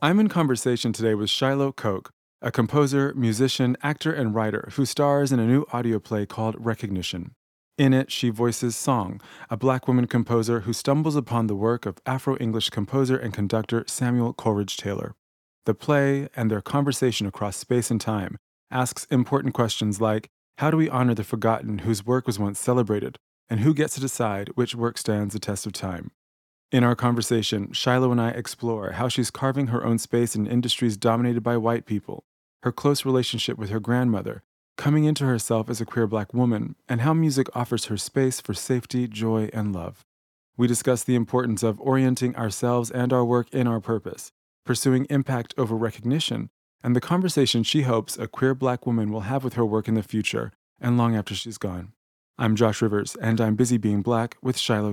I'm 0.00 0.20
in 0.20 0.28
conversation 0.28 0.92
today 0.92 1.16
with 1.16 1.28
Shiloh 1.28 1.72
Coke, 1.72 2.10
a 2.40 2.52
composer, 2.52 3.12
musician, 3.16 3.76
actor, 3.82 4.12
and 4.12 4.32
writer 4.32 4.68
who 4.74 4.86
stars 4.86 5.32
in 5.32 5.40
a 5.40 5.46
new 5.46 5.64
audio 5.72 5.98
play 5.98 6.24
called 6.24 6.54
Recognition. 6.56 7.32
In 7.76 7.92
it, 7.92 8.12
she 8.12 8.30
voices 8.30 8.76
Song, 8.76 9.20
a 9.50 9.56
black 9.56 9.88
woman 9.88 10.06
composer 10.06 10.60
who 10.60 10.72
stumbles 10.72 11.16
upon 11.16 11.48
the 11.48 11.56
work 11.56 11.84
of 11.84 11.98
Afro 12.06 12.36
English 12.38 12.70
composer 12.70 13.16
and 13.16 13.34
conductor 13.34 13.82
Samuel 13.88 14.32
Coleridge 14.32 14.76
Taylor. 14.76 15.16
The 15.66 15.74
play 15.74 16.28
and 16.36 16.48
their 16.48 16.62
conversation 16.62 17.26
across 17.26 17.56
space 17.56 17.90
and 17.90 18.00
time 18.00 18.36
asks 18.70 19.04
important 19.10 19.52
questions 19.52 20.00
like 20.00 20.28
how 20.58 20.70
do 20.70 20.76
we 20.76 20.88
honor 20.88 21.14
the 21.14 21.24
forgotten 21.24 21.80
whose 21.80 22.06
work 22.06 22.24
was 22.24 22.38
once 22.38 22.60
celebrated, 22.60 23.16
and 23.50 23.60
who 23.60 23.74
gets 23.74 23.94
to 23.94 24.00
decide 24.00 24.50
which 24.54 24.76
work 24.76 24.96
stands 24.96 25.34
the 25.34 25.40
test 25.40 25.66
of 25.66 25.72
time? 25.72 26.12
In 26.70 26.84
our 26.84 26.94
conversation, 26.94 27.72
Shiloh 27.72 28.12
and 28.12 28.20
I 28.20 28.28
explore 28.28 28.92
how 28.92 29.08
she's 29.08 29.30
carving 29.30 29.68
her 29.68 29.86
own 29.86 29.96
space 29.96 30.36
in 30.36 30.46
industries 30.46 30.98
dominated 30.98 31.42
by 31.42 31.56
white 31.56 31.86
people, 31.86 32.24
her 32.62 32.72
close 32.72 33.06
relationship 33.06 33.56
with 33.56 33.70
her 33.70 33.80
grandmother, 33.80 34.42
coming 34.76 35.04
into 35.04 35.24
herself 35.24 35.70
as 35.70 35.80
a 35.80 35.86
queer 35.86 36.06
black 36.06 36.34
woman, 36.34 36.76
and 36.86 37.00
how 37.00 37.14
music 37.14 37.46
offers 37.56 37.86
her 37.86 37.96
space 37.96 38.38
for 38.42 38.52
safety, 38.52 39.08
joy, 39.08 39.48
and 39.54 39.72
love. 39.72 40.04
We 40.58 40.66
discuss 40.66 41.02
the 41.02 41.14
importance 41.14 41.62
of 41.62 41.80
orienting 41.80 42.36
ourselves 42.36 42.90
and 42.90 43.14
our 43.14 43.24
work 43.24 43.48
in 43.54 43.66
our 43.66 43.80
purpose, 43.80 44.30
pursuing 44.66 45.06
impact 45.08 45.54
over 45.56 45.74
recognition, 45.74 46.50
and 46.84 46.94
the 46.94 47.00
conversation 47.00 47.62
she 47.62 47.82
hopes 47.82 48.18
a 48.18 48.28
queer 48.28 48.54
black 48.54 48.84
woman 48.84 49.10
will 49.10 49.22
have 49.22 49.42
with 49.42 49.54
her 49.54 49.64
work 49.64 49.88
in 49.88 49.94
the 49.94 50.02
future 50.02 50.52
and 50.78 50.98
long 50.98 51.16
after 51.16 51.34
she's 51.34 51.56
gone. 51.56 51.92
I'm 52.36 52.56
Josh 52.56 52.82
Rivers, 52.82 53.16
and 53.16 53.40
I'm 53.40 53.56
busy 53.56 53.78
being 53.78 54.02
black 54.02 54.36
with 54.42 54.58
Shiloh 54.58 54.92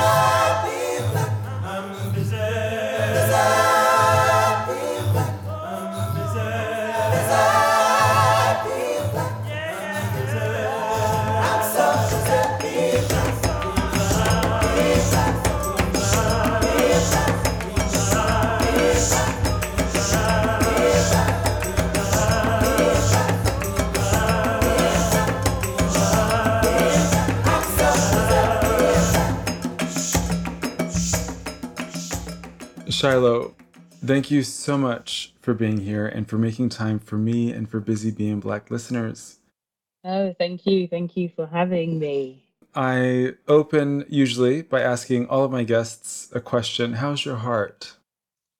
Coke. 0.00 1.39
Shiloh, 33.00 33.54
thank 34.04 34.30
you 34.30 34.42
so 34.42 34.76
much 34.76 35.32
for 35.40 35.54
being 35.54 35.80
here 35.80 36.06
and 36.06 36.28
for 36.28 36.36
making 36.36 36.68
time 36.68 36.98
for 36.98 37.16
me 37.16 37.50
and 37.50 37.66
for 37.66 37.80
Busy 37.80 38.10
Being 38.10 38.40
Black 38.40 38.70
listeners. 38.70 39.38
Oh, 40.04 40.34
thank 40.38 40.66
you. 40.66 40.86
Thank 40.86 41.16
you 41.16 41.30
for 41.30 41.46
having 41.46 41.98
me. 41.98 42.44
I 42.74 43.36
open 43.48 44.04
usually 44.10 44.60
by 44.60 44.82
asking 44.82 45.28
all 45.28 45.44
of 45.44 45.50
my 45.50 45.62
guests 45.62 46.28
a 46.34 46.42
question 46.42 46.92
How's 46.92 47.24
your 47.24 47.36
heart? 47.36 47.96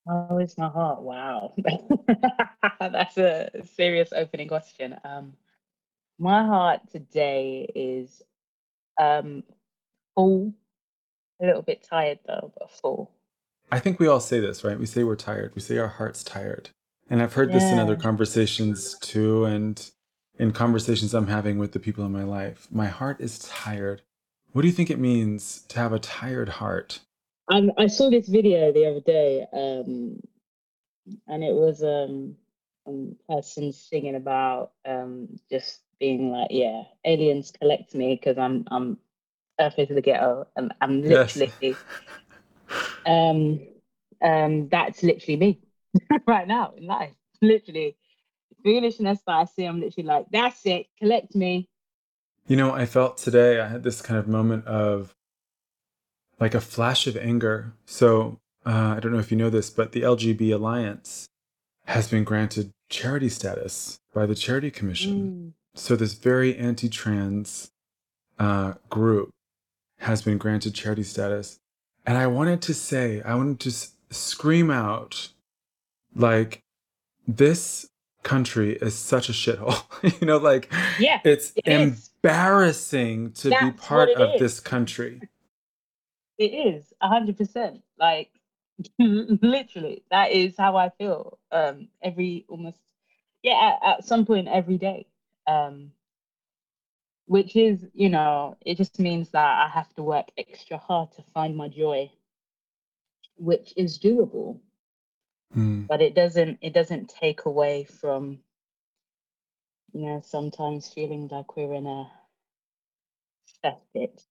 How 0.08 0.38
is 0.38 0.56
my 0.56 0.70
heart? 0.70 1.02
Wow. 1.02 1.52
That's 2.80 3.18
a 3.18 3.50
serious 3.74 4.08
opening 4.16 4.48
question. 4.48 4.96
Um, 5.04 5.34
my 6.18 6.46
heart 6.46 6.80
today 6.90 7.70
is 7.74 8.22
um, 8.98 9.42
full, 10.14 10.54
a 11.42 11.44
little 11.44 11.60
bit 11.60 11.86
tired 11.86 12.20
though, 12.26 12.54
but 12.58 12.70
full. 12.70 13.12
I 13.70 13.78
think 13.80 14.00
we 14.00 14.08
all 14.08 14.20
say 14.20 14.40
this, 14.40 14.64
right? 14.64 14.78
We 14.78 14.86
say 14.86 15.04
we're 15.04 15.16
tired. 15.16 15.52
We 15.54 15.60
say 15.60 15.78
our 15.78 15.88
heart's 15.88 16.24
tired. 16.24 16.70
And 17.10 17.22
I've 17.22 17.34
heard 17.34 17.52
this 17.52 17.72
in 17.72 17.78
other 17.78 17.96
conversations 17.96 18.96
too, 19.00 19.44
and 19.44 19.90
in 20.38 20.52
conversations 20.52 21.14
I'm 21.14 21.28
having 21.28 21.58
with 21.58 21.72
the 21.72 21.80
people 21.80 22.04
in 22.06 22.12
my 22.12 22.24
life. 22.24 22.68
My 22.70 22.86
heart 22.86 23.20
is 23.20 23.40
tired. 23.40 24.02
What 24.52 24.62
do 24.62 24.68
you 24.68 24.74
think 24.74 24.90
it 24.90 24.98
means 24.98 25.62
to 25.68 25.78
have 25.78 25.92
a 25.92 25.98
tired 25.98 26.48
heart? 26.48 27.00
Um, 27.48 27.72
I 27.78 27.88
saw 27.88 28.10
this 28.10 28.28
video 28.28 28.72
the 28.72 28.86
other 28.86 29.00
day, 29.00 29.46
um, 29.52 30.20
and 31.28 31.44
it 31.44 31.54
was 31.54 31.82
um, 31.82 32.36
a 32.86 33.32
person 33.32 33.72
singing 33.72 34.16
about 34.16 34.72
um, 34.86 35.28
just 35.50 35.80
being 36.00 36.30
like, 36.32 36.48
"Yeah, 36.50 36.82
aliens 37.04 37.52
collect 37.52 37.94
me 37.94 38.16
because 38.16 38.38
I'm 38.38 38.66
I'm 38.70 38.98
earthly 39.60 39.86
to 39.86 39.94
the 39.94 40.02
ghetto, 40.02 40.46
and 40.56 40.74
I'm 40.80 41.02
Yes. 41.04 41.36
Um, 43.06 43.60
um, 44.22 44.68
that's 44.68 45.02
literally 45.02 45.36
me 45.36 45.60
right 46.26 46.46
now 46.46 46.72
in 46.76 46.86
life. 46.86 47.12
Literally, 47.42 47.96
foolishness 48.62 49.20
that 49.26 49.32
I 49.32 49.44
see, 49.44 49.64
I'm 49.64 49.80
literally 49.80 50.06
like, 50.06 50.26
that's 50.30 50.64
it, 50.66 50.86
collect 50.98 51.34
me. 51.34 51.68
You 52.46 52.56
know, 52.56 52.72
I 52.72 52.86
felt 52.86 53.16
today, 53.16 53.60
I 53.60 53.68
had 53.68 53.82
this 53.82 54.02
kind 54.02 54.18
of 54.18 54.26
moment 54.26 54.66
of 54.66 55.14
like 56.38 56.54
a 56.54 56.60
flash 56.60 57.06
of 57.06 57.16
anger. 57.16 57.74
So, 57.86 58.38
uh, 58.66 58.94
I 58.96 59.00
don't 59.00 59.12
know 59.12 59.18
if 59.18 59.30
you 59.30 59.36
know 59.36 59.50
this, 59.50 59.70
but 59.70 59.92
the 59.92 60.02
LGB 60.02 60.52
Alliance 60.54 61.26
has 61.86 62.08
been 62.08 62.24
granted 62.24 62.72
charity 62.88 63.28
status 63.28 63.98
by 64.14 64.26
the 64.26 64.34
Charity 64.34 64.70
Commission. 64.70 65.54
So, 65.74 65.96
this 65.96 66.14
very 66.14 66.56
anti 66.56 66.88
trans 66.88 67.70
uh, 68.38 68.74
group 68.88 69.30
has 70.00 70.22
been 70.22 70.38
granted 70.38 70.74
charity 70.74 71.02
status. 71.02 71.58
And 72.06 72.18
I 72.18 72.26
wanted 72.26 72.62
to 72.62 72.74
say, 72.74 73.22
I 73.22 73.34
wanted 73.34 73.60
to 73.60 73.70
s- 73.70 73.92
scream 74.10 74.70
out, 74.70 75.28
like, 76.14 76.62
this 77.26 77.88
country 78.22 78.76
is 78.76 78.94
such 78.94 79.28
a 79.28 79.32
shithole. 79.32 79.82
you 80.20 80.26
know, 80.26 80.38
like, 80.38 80.72
Yeah, 80.98 81.20
it's 81.24 81.52
it 81.56 81.64
is. 81.66 82.10
embarrassing 82.22 83.32
to 83.32 83.50
be 83.50 83.70
part 83.72 84.10
of 84.10 84.34
is. 84.34 84.40
this 84.40 84.60
country. 84.60 85.22
It 86.38 86.52
is 86.54 86.92
a 87.00 87.08
hundred 87.08 87.36
percent. 87.38 87.82
Like 87.98 88.30
literally, 88.98 90.04
that 90.10 90.32
is 90.32 90.54
how 90.58 90.76
I 90.76 90.90
feel. 90.98 91.38
Um, 91.52 91.88
every 92.02 92.44
almost 92.48 92.78
yeah, 93.42 93.76
at, 93.82 93.88
at 93.98 94.04
some 94.04 94.26
point 94.26 94.48
every 94.48 94.78
day. 94.78 95.06
Um, 95.46 95.92
which 97.30 97.54
is, 97.54 97.86
you 97.94 98.08
know, 98.08 98.56
it 98.66 98.76
just 98.76 98.98
means 98.98 99.30
that 99.30 99.64
I 99.64 99.68
have 99.68 99.94
to 99.94 100.02
work 100.02 100.26
extra 100.36 100.78
hard 100.78 101.12
to 101.12 101.22
find 101.32 101.56
my 101.56 101.68
joy, 101.68 102.10
which 103.36 103.72
is 103.76 104.00
doable. 104.00 104.58
Hmm. 105.54 105.84
But 105.88 106.02
it 106.02 106.16
doesn't. 106.16 106.58
It 106.60 106.72
doesn't 106.74 107.08
take 107.08 107.44
away 107.44 107.84
from, 107.84 108.40
you 109.92 110.06
know, 110.06 110.20
sometimes 110.24 110.92
feeling 110.92 111.28
like 111.28 111.56
we're 111.56 111.74
in 111.74 111.86
a 111.86 112.10
cesspit. 113.62 114.24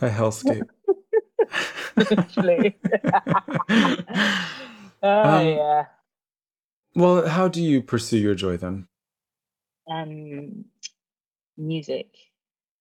A 0.00 0.08
hellscape. 0.08 0.68
Literally. 2.10 2.76
oh 5.02 5.40
Um, 5.42 5.46
yeah. 5.56 5.86
well, 6.96 7.28
how 7.28 7.46
do 7.48 7.62
you 7.62 7.80
pursue 7.82 8.18
your 8.18 8.34
joy 8.34 8.56
then? 8.56 8.88
Um, 9.88 10.64
music. 11.56 12.08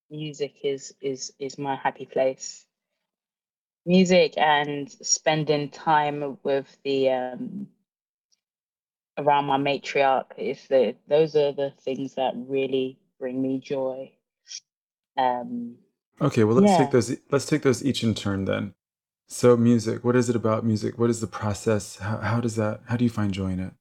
Music 0.10 0.54
is 0.64 0.94
is 1.02 1.34
is 1.40 1.58
my 1.58 1.76
happy 1.76 2.06
place. 2.06 2.66
Music 3.86 4.34
and 4.38 4.90
spending 4.92 5.70
time 5.70 6.38
with 6.44 6.78
the 6.84 7.10
um 7.10 7.68
around 9.18 9.46
my 9.46 9.58
matriarch 9.58 10.38
is 10.38 10.68
the 10.68 10.96
those 11.08 11.36
are 11.36 11.52
the 11.54 11.72
things 11.82 12.16
that 12.16 12.34
really 12.36 13.00
bring 13.20 13.42
me 13.42 13.60
joy. 13.60 14.12
Um, 15.18 15.78
Okay, 16.22 16.44
well 16.46 16.56
let's 16.56 16.72
Yeah. 16.72 16.78
take 16.78 16.92
those 16.92 17.18
let's 17.32 17.46
take 17.46 17.62
those 17.64 17.84
each 17.84 18.04
in 18.04 18.14
turn 18.14 18.46
then. 18.46 18.74
So 19.28 19.58
music, 19.58 20.04
what 20.04 20.16
is 20.16 20.30
it 20.30 20.36
about 20.36 20.66
music? 20.66 20.98
What 20.98 21.10
is 21.10 21.20
the 21.20 21.28
process? 21.28 21.98
How, 21.98 22.18
how 22.18 22.40
does 22.40 22.56
that 22.56 22.82
how 22.88 22.96
do 22.96 23.04
you 23.04 23.10
find 23.10 23.34
joy 23.34 23.48
in 23.52 23.60
it? 23.60 23.74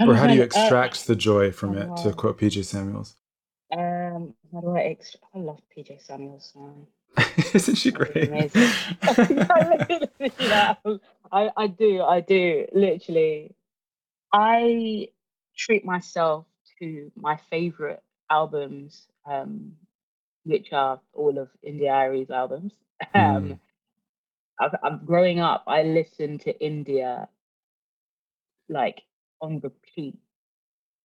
Or 0.00 0.14
how 0.14 0.26
do 0.28 0.34
you 0.34 0.42
uh, 0.42 0.44
extract 0.44 1.06
the 1.06 1.16
joy 1.16 1.50
from 1.50 1.76
it, 1.76 1.96
to 1.96 2.12
quote 2.12 2.38
PJ 2.38 2.64
Samuels? 2.64 3.16
Um, 3.76 4.34
how 4.52 4.60
do 4.60 4.76
I 4.76 4.80
ex- 4.80 5.16
I 5.34 5.38
love 5.38 5.60
PJ 5.76 6.04
Samuel's 6.04 6.50
song. 6.52 6.86
Isn't 7.54 7.74
she 7.74 7.90
great? 7.90 8.28
amazing. 8.28 8.68
I, 11.32 11.50
I 11.56 11.66
do, 11.66 12.02
I 12.02 12.20
do, 12.20 12.66
literally. 12.72 13.54
I 14.32 15.08
treat 15.56 15.84
myself 15.84 16.46
to 16.78 17.10
my 17.16 17.38
favorite 17.50 18.02
albums, 18.30 19.06
um, 19.26 19.72
which 20.44 20.72
are 20.72 21.00
all 21.12 21.38
of 21.38 21.48
India.Arie's 21.62 22.30
albums. 22.30 22.72
Mm. 23.14 23.36
Um, 23.36 23.60
I've, 24.60 24.74
I'm 24.82 25.04
growing 25.04 25.40
up, 25.40 25.64
I 25.66 25.82
listened 25.82 26.40
to 26.42 26.58
India 26.64 27.28
like 28.68 29.02
on 29.40 29.60
repeat 29.60 30.18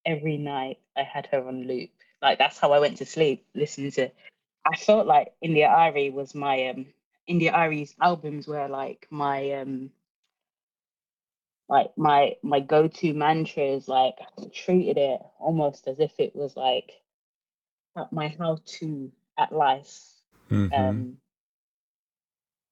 every 0.06 0.38
night. 0.38 0.80
I 0.98 1.04
had 1.04 1.28
her 1.32 1.48
on 1.48 1.68
loop. 1.68 1.92
Like 2.24 2.40
that's 2.40 2.60
how 2.60 2.74
I 2.74 2.80
went 2.80 2.98
to 3.00 3.06
sleep, 3.06 3.46
listening 3.56 3.92
to. 3.94 4.12
I 4.66 4.78
felt 4.78 5.08
like 5.08 5.34
India.Arie 5.42 6.12
was 6.12 6.36
my 6.36 6.70
um 6.70 6.88
India.Arie's 7.28 7.96
albums 8.02 8.48
were 8.48 8.70
like 8.70 9.08
my 9.12 9.52
um 9.54 9.92
like 11.70 11.98
my 11.98 12.36
my 12.44 12.60
go-to 12.62 13.14
mantras. 13.14 13.88
Like 13.90 14.16
I 14.40 14.46
treated 14.54 14.98
it 14.98 15.22
almost 15.40 15.88
as 15.88 16.00
if 16.00 16.14
it 16.20 16.36
was 16.36 16.56
like 16.58 16.92
my 18.12 18.30
how-to 18.40 19.12
at 19.38 19.52
life. 19.54 20.00
Mhm. 20.50 20.72
Um, 20.74 21.18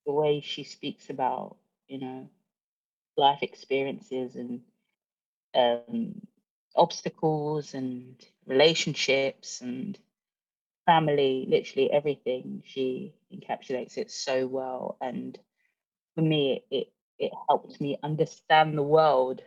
the 0.06 0.13
way 0.13 0.42
she 0.42 0.63
speaks 0.63 1.09
about 1.09 1.57
you 1.88 2.00
know 2.00 2.30
life 3.18 3.44
experiences 3.44 4.36
and 4.36 4.62
um, 5.56 6.21
obstacles 6.75 7.74
and 7.74 8.15
relationships 8.48 9.62
and 9.62 9.98
family, 10.86 11.46
literally 11.50 11.92
everything. 11.92 12.64
She 12.66 13.14
encapsulates 13.34 13.98
it 13.98 14.12
so 14.12 14.48
well, 14.48 14.98
and 15.02 15.38
for 16.16 16.22
me, 16.22 16.64
it 16.72 16.92
it 17.20 17.32
helped 17.50 17.80
me 17.82 17.98
understand 18.04 18.78
the 18.78 18.84
world. 18.84 19.42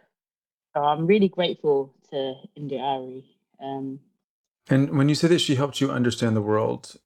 So 0.75 0.83
I'm 0.83 1.07
really 1.07 1.29
grateful 1.29 1.95
to 2.11 2.35
India.Arie. 2.57 3.37
Um, 3.63 4.01
And 4.71 4.97
when 4.97 5.09
you 5.09 5.15
say 5.17 5.29
that 5.29 5.41
she 5.41 5.57
helped 5.57 5.81
you 5.81 5.91
understand 5.91 6.37
the 6.37 6.43
world, 6.43 6.97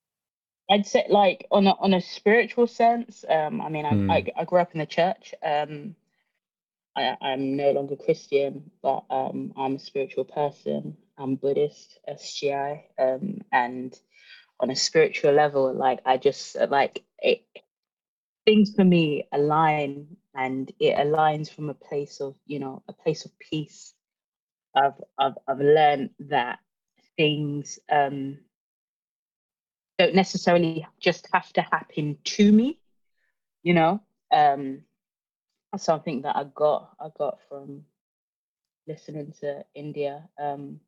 I'd 0.71 0.87
say 0.87 1.07
like 1.09 1.47
on 1.51 1.67
a 1.67 1.73
on 1.81 1.95
a 1.95 2.01
spiritual 2.01 2.67
sense. 2.67 3.25
Um, 3.29 3.61
I 3.61 3.69
mean, 3.71 3.87
I, 3.87 3.95
Hmm. 3.95 4.11
I 4.11 4.27
I 4.37 4.45
grew 4.45 4.61
up 4.61 4.73
in 4.75 4.81
the 4.81 4.87
church. 4.87 5.35
Um, 5.43 5.97
I, 6.97 7.17
I'm 7.21 7.57
no 7.57 7.73
longer 7.73 7.97
Christian, 7.97 8.71
but 8.83 9.05
um, 9.11 9.53
I'm 9.57 9.77
a 9.77 9.79
spiritual 9.79 10.25
person. 10.25 10.97
I'm 11.19 11.35
Buddhist, 11.37 11.99
SGI, 12.09 12.83
um, 12.99 13.41
and 13.53 13.95
on 14.61 14.71
a 14.71 14.77
spiritual 14.77 15.33
level, 15.33 15.73
like 15.75 16.01
I 16.07 16.17
just 16.17 16.57
like 16.71 17.05
it, 17.19 17.45
things 18.47 18.75
for 18.75 18.85
me 18.85 19.27
align, 19.33 20.17
and 20.35 20.71
it 20.79 20.97
aligns 20.97 21.53
from 21.53 21.71
a 21.71 21.75
place 21.75 22.21
of 22.21 22.37
you 22.47 22.61
know 22.61 22.83
a 22.89 22.93
place 22.93 23.25
of 23.25 23.33
peace. 23.39 23.95
I've 24.75 25.01
I've 25.19 25.39
I've 25.49 25.61
learned 25.61 26.11
that 26.29 26.61
things 27.17 27.79
um, 27.91 28.39
don't 29.99 30.15
necessarily 30.15 30.87
just 31.01 31.29
have 31.33 31.53
to 31.55 31.63
happen 31.63 32.19
to 32.25 32.53
me, 32.53 32.79
you 33.63 33.75
know. 33.75 34.01
Um, 34.33 34.83
that's 35.73 35.85
something 35.85 36.23
that 36.23 36.37
I 36.37 36.45
got 36.55 36.91
I 37.01 37.09
got 37.19 37.39
from 37.49 37.85
listening 38.87 39.35
to 39.41 39.65
India. 39.75 40.29
Um, 40.41 40.81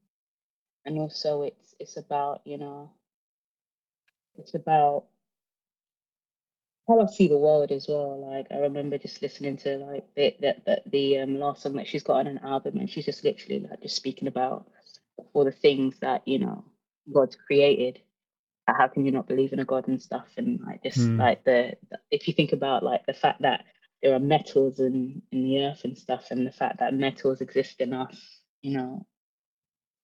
and 0.87 0.99
also 0.99 1.43
it's 1.43 1.75
it's 1.81 1.97
about, 1.97 2.43
you 2.45 2.59
know, 2.59 2.91
it's 4.39 4.55
about 4.55 5.05
how 6.89 7.01
I 7.01 7.07
see 7.07 7.29
the 7.29 7.39
world 7.39 7.73
as 7.73 7.87
well. 7.89 8.29
Like 8.31 8.47
I 8.51 8.59
remember 8.59 8.99
just 8.99 9.23
listening 9.23 9.57
to 9.59 9.77
like 9.79 10.05
the 10.17 10.35
the, 10.41 10.57
the, 10.67 10.83
the 10.87 11.19
um, 11.19 11.39
last 11.39 11.63
song 11.63 11.75
that 11.75 11.89
she's 11.89 12.03
got 12.05 12.19
on 12.19 12.27
an 12.27 12.39
album 12.39 12.79
and 12.79 12.91
she's 12.91 13.07
just 13.07 13.25
literally 13.25 13.61
like 13.61 13.83
just 13.83 13.97
speaking 13.97 14.29
about 14.29 14.67
all 15.35 15.45
the 15.45 15.53
things 15.53 15.99
that, 16.01 16.23
you 16.27 16.39
know, 16.39 16.65
God's 17.13 17.37
created. 17.37 18.01
How 18.69 18.89
can 18.89 19.05
you 19.05 19.13
not 19.13 19.29
believe 19.29 19.53
in 19.53 19.61
a 19.61 19.65
God 19.65 19.89
and 19.89 20.01
stuff? 20.01 20.29
And 20.37 20.61
like 20.67 20.83
just 20.83 21.13
Hmm. 21.13 21.19
like 21.19 21.45
the, 21.45 21.75
the 21.91 21.99
if 22.11 22.29
you 22.29 22.35
think 22.35 22.53
about 22.53 22.83
like 22.85 23.07
the 23.07 23.15
fact 23.15 23.43
that 23.43 23.65
there 24.03 24.15
are 24.15 24.21
metals 24.21 24.81
in 24.81 25.23
in 25.33 25.45
the 25.45 25.65
earth 25.67 25.85
and 25.85 25.97
stuff 25.99 26.29
and 26.31 26.47
the 26.47 26.53
fact 26.53 26.81
that 26.81 26.95
metals 26.95 27.41
exist 27.41 27.81
in 27.81 27.93
us, 27.95 28.41
you 28.63 28.77
know, 28.79 29.07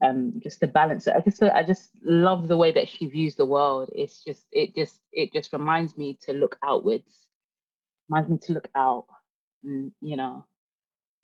um 0.05 0.41
just 0.43 0.61
the 0.61 0.67
balance. 0.67 1.09
I 1.09 1.21
just 1.21 1.43
i 1.43 1.63
just 1.63 1.91
love 2.05 2.49
the 2.49 2.57
way 2.57 2.73
that 2.73 2.89
she 2.89 3.07
views 3.07 3.35
the 3.37 3.47
world. 3.47 3.91
It's 3.95 4.23
just 4.25 4.47
it 4.53 4.75
just 4.75 5.01
it 5.13 5.33
just 5.33 5.53
reminds 5.53 5.97
me 5.97 6.19
to 6.23 6.33
look 6.33 6.59
outwards. 6.65 7.27
Reminds 8.09 8.31
me 8.31 8.39
to 8.47 8.53
look 8.53 8.69
out 8.75 9.07
and 9.65 9.93
you 10.01 10.17
know 10.17 10.45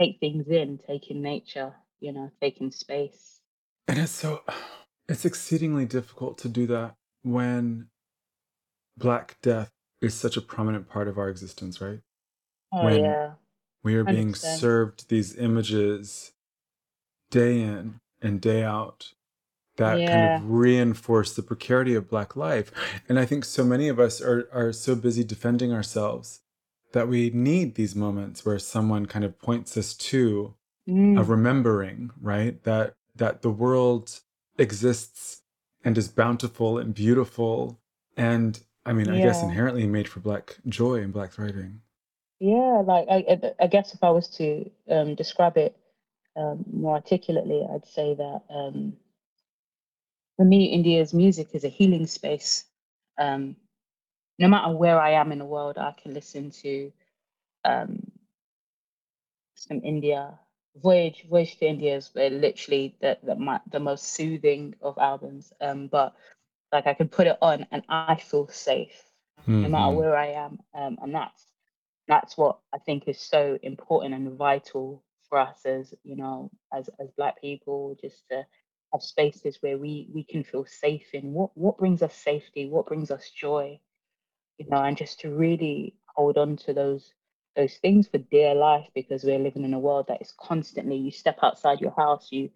take 0.00 0.18
things 0.20 0.48
in 0.48 0.78
take 0.86 1.10
in 1.10 1.22
nature 1.22 1.72
you 2.00 2.12
know 2.12 2.30
take 2.40 2.60
in 2.60 2.70
space. 2.70 3.40
And 3.88 3.98
it's 3.98 4.12
so 4.12 4.42
it's 5.08 5.24
exceedingly 5.24 5.84
difficult 5.84 6.38
to 6.38 6.48
do 6.48 6.66
that 6.68 6.94
when 7.22 7.88
black 8.96 9.36
death 9.42 9.70
is 10.00 10.14
such 10.14 10.36
a 10.36 10.40
prominent 10.40 10.88
part 10.88 11.08
of 11.08 11.18
our 11.18 11.28
existence, 11.28 11.80
right? 11.80 12.00
oh 12.72 12.84
When- 12.86 13.02
yeah. 13.02 13.32
We 13.84 13.96
are 13.96 14.04
being 14.04 14.32
100%. 14.32 14.58
served 14.60 15.08
these 15.08 15.36
images 15.36 16.32
day 17.32 17.60
in 17.62 18.00
and 18.22 18.40
day 18.40 18.64
out 18.64 19.12
that 19.76 20.06
kind 20.06 20.24
of 20.24 20.50
reinforce 20.50 21.34
the 21.34 21.42
precarity 21.42 21.94
of 21.96 22.10
black 22.10 22.36
life. 22.36 22.72
And 23.08 23.18
I 23.18 23.26
think 23.26 23.44
so 23.44 23.64
many 23.64 23.88
of 23.88 24.00
us 24.00 24.20
are 24.22 24.48
are 24.52 24.72
so 24.72 24.94
busy 24.96 25.24
defending 25.24 25.72
ourselves 25.72 26.42
that 26.92 27.08
we 27.08 27.30
need 27.30 27.74
these 27.74 27.96
moments 27.96 28.46
where 28.46 28.58
someone 28.58 29.06
kind 29.06 29.24
of 29.24 29.40
points 29.40 29.76
us 29.78 29.94
to 29.94 30.54
Mm, 30.88 31.16
a 31.16 31.24
remembering, 31.24 32.10
right? 32.20 32.62
That 32.64 32.94
that 33.16 33.42
the 33.42 33.50
world 33.50 34.20
exists 34.58 35.42
and 35.84 35.98
is 35.98 36.08
bountiful 36.08 36.78
and 36.78 36.94
beautiful 36.94 37.80
and 38.16 38.60
I 38.86 38.92
mean, 38.94 39.10
I 39.10 39.20
guess 39.20 39.42
inherently 39.44 39.86
made 39.86 40.08
for 40.08 40.20
black 40.20 40.58
joy 40.68 40.96
and 40.96 41.12
black 41.12 41.32
thriving. 41.32 41.82
yeah 42.40 42.82
like 42.86 43.06
I, 43.10 43.16
I- 43.30 43.54
I 43.64 43.66
guess 43.68 43.94
if 43.94 44.04
i 44.04 44.10
was 44.10 44.28
to 44.38 44.70
um 44.90 45.14
describe 45.16 45.56
it 45.58 45.76
um 46.36 46.64
more 46.72 46.94
articulately 46.94 47.66
i'd 47.74 47.86
say 47.86 48.14
that 48.14 48.40
um 48.50 48.92
for 50.36 50.44
me 50.44 50.66
india's 50.66 51.12
music 51.14 51.48
is 51.54 51.64
a 51.64 51.68
healing 51.68 52.06
space 52.06 52.64
um 53.18 53.56
no 54.38 54.48
matter 54.48 54.74
where 54.74 54.98
I 55.00 55.10
am 55.12 55.32
in 55.32 55.38
the 55.38 55.44
world, 55.46 55.78
I 55.78 55.92
can 56.02 56.14
listen 56.14 56.50
to 56.62 56.90
um, 57.64 58.00
some 59.54 59.80
India. 59.84 60.38
Voyage, 60.76 61.24
Voyage 61.28 61.56
to 61.58 61.66
India 61.66 61.96
is 61.96 62.10
uh, 62.16 62.26
literally 62.28 62.96
the 63.00 63.18
the, 63.22 63.34
my, 63.36 63.60
the 63.70 63.80
most 63.80 64.04
soothing 64.14 64.74
of 64.82 64.98
albums. 64.98 65.52
Um, 65.60 65.88
but 65.88 66.14
like 66.72 66.86
I 66.86 66.94
can 66.94 67.08
put 67.08 67.26
it 67.26 67.38
on 67.42 67.66
and 67.72 67.82
I 67.88 68.16
feel 68.16 68.48
safe 68.48 68.90
no 69.62 69.68
matter 69.68 69.80
Mhm. 69.82 69.96
where 69.96 70.16
I 70.16 70.28
am, 70.28 70.58
um, 70.74 70.98
and 71.02 71.14
that's 71.14 71.46
that's 72.08 72.36
what 72.36 72.58
I 72.72 72.78
think 72.78 73.08
is 73.08 73.20
so 73.20 73.58
important 73.62 74.14
and 74.14 74.36
vital 74.38 75.02
for 75.32 75.38
us 75.38 75.64
as 75.64 75.94
you 76.04 76.14
know 76.14 76.50
as 76.74 76.90
as 77.00 77.08
Black 77.16 77.40
people, 77.40 77.96
just 77.98 78.28
to 78.30 78.44
have 78.92 79.02
spaces 79.02 79.56
where 79.62 79.78
we 79.78 80.06
we 80.12 80.22
can 80.24 80.44
feel 80.44 80.66
safe 80.66 81.06
in 81.14 81.32
what 81.32 81.56
what 81.56 81.78
brings 81.78 82.02
us 82.02 82.14
safety, 82.14 82.68
what 82.68 82.84
brings 82.84 83.10
us 83.10 83.30
joy, 83.30 83.80
you 84.58 84.66
know, 84.68 84.82
and 84.82 84.94
just 84.94 85.20
to 85.20 85.30
really 85.30 85.94
hold 86.14 86.36
on 86.36 86.56
to 86.58 86.74
those 86.74 87.14
those 87.56 87.76
things 87.76 88.08
for 88.08 88.18
dear 88.18 88.54
life 88.54 88.86
because 88.94 89.24
we're 89.24 89.38
living 89.38 89.64
in 89.64 89.72
a 89.72 89.78
world 89.78 90.04
that 90.08 90.20
is 90.20 90.34
constantly 90.38 90.96
you 90.96 91.10
step 91.10 91.38
outside 91.42 91.80
your 91.80 91.94
house, 91.96 92.28
you 92.30 92.50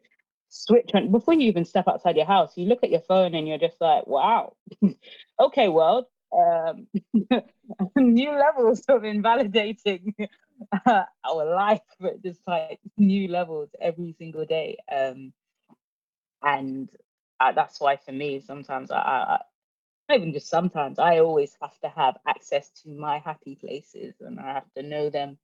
switch 0.50 0.90
on 0.92 1.10
before 1.10 1.32
you 1.32 1.48
even 1.48 1.64
step 1.64 1.88
outside 1.88 2.16
your 2.16 2.26
house, 2.26 2.58
you 2.58 2.66
look 2.66 2.84
at 2.84 2.90
your 2.90 3.00
phone 3.08 3.34
and 3.34 3.48
you're 3.48 3.56
just 3.56 3.80
like, 3.80 4.06
wow, 4.06 4.54
okay, 5.40 5.68
world. 5.68 6.04
Um, 6.36 6.88
new 7.96 8.32
levels 8.32 8.82
of 8.86 9.04
invalidating 9.04 10.14
our 10.86 11.44
life, 11.44 11.80
but 12.00 12.22
just 12.22 12.40
like 12.46 12.80
new 12.96 13.28
levels 13.28 13.70
every 13.80 14.14
single 14.18 14.44
day. 14.44 14.78
Um, 14.90 15.32
and 16.42 16.88
uh, 17.40 17.52
that's 17.52 17.80
why 17.80 17.96
for 17.96 18.12
me, 18.12 18.40
sometimes 18.40 18.90
I, 18.90 18.96
I, 18.96 20.14
even 20.14 20.32
just 20.32 20.48
sometimes, 20.48 20.98
I 20.98 21.18
always 21.18 21.56
have 21.60 21.78
to 21.80 21.88
have 21.88 22.16
access 22.26 22.70
to 22.82 22.90
my 22.90 23.18
happy 23.18 23.56
places 23.56 24.14
and 24.20 24.38
I 24.38 24.52
have 24.54 24.72
to 24.76 24.82
know 24.82 25.10
them 25.10 25.38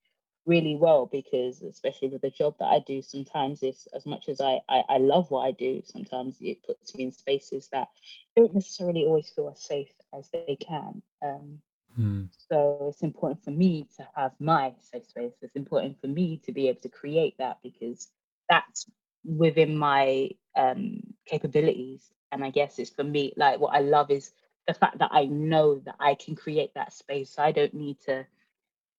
really 0.46 0.76
well 0.76 1.06
because 1.06 1.62
especially 1.62 2.08
with 2.08 2.22
the 2.22 2.30
job 2.30 2.56
that 2.58 2.66
I 2.66 2.80
do, 2.86 3.02
sometimes 3.02 3.62
as 3.62 4.06
much 4.06 4.28
as 4.28 4.40
I, 4.40 4.60
I, 4.68 4.82
I 4.88 4.98
love 4.98 5.30
what 5.30 5.46
I 5.46 5.52
do, 5.52 5.82
sometimes 5.84 6.36
it 6.40 6.62
puts 6.64 6.94
me 6.94 7.04
in 7.04 7.12
spaces 7.12 7.68
that 7.72 7.88
don't 8.36 8.54
necessarily 8.54 9.04
always 9.04 9.30
feel 9.30 9.50
as 9.50 9.62
safe 9.62 9.92
as 10.16 10.28
they 10.32 10.56
can. 10.60 11.02
Um, 11.24 11.60
Mm. 11.98 12.28
so 12.50 12.88
it's 12.90 13.02
important 13.02 13.44
for 13.44 13.50
me 13.50 13.86
to 13.96 14.08
have 14.16 14.32
my 14.40 14.74
safe 14.80 15.06
space. 15.06 15.32
It's 15.42 15.56
important 15.56 16.00
for 16.00 16.08
me 16.08 16.40
to 16.44 16.52
be 16.52 16.68
able 16.68 16.80
to 16.82 16.88
create 16.88 17.36
that 17.38 17.58
because 17.62 18.08
that's 18.48 18.86
within 19.24 19.76
my 19.76 20.30
um, 20.56 21.00
capabilities 21.26 22.10
And 22.32 22.44
I 22.44 22.50
guess 22.50 22.78
it's 22.78 22.90
for 22.90 23.04
me, 23.04 23.34
like 23.36 23.60
what 23.60 23.74
I 23.74 23.80
love 23.80 24.10
is 24.10 24.32
the 24.66 24.74
fact 24.74 24.98
that 24.98 25.10
I 25.12 25.26
know 25.26 25.80
that 25.80 25.96
I 26.00 26.14
can 26.14 26.36
create 26.36 26.72
that 26.74 26.92
space. 26.92 27.38
I 27.38 27.52
don't 27.52 27.74
need 27.74 27.98
to, 28.06 28.26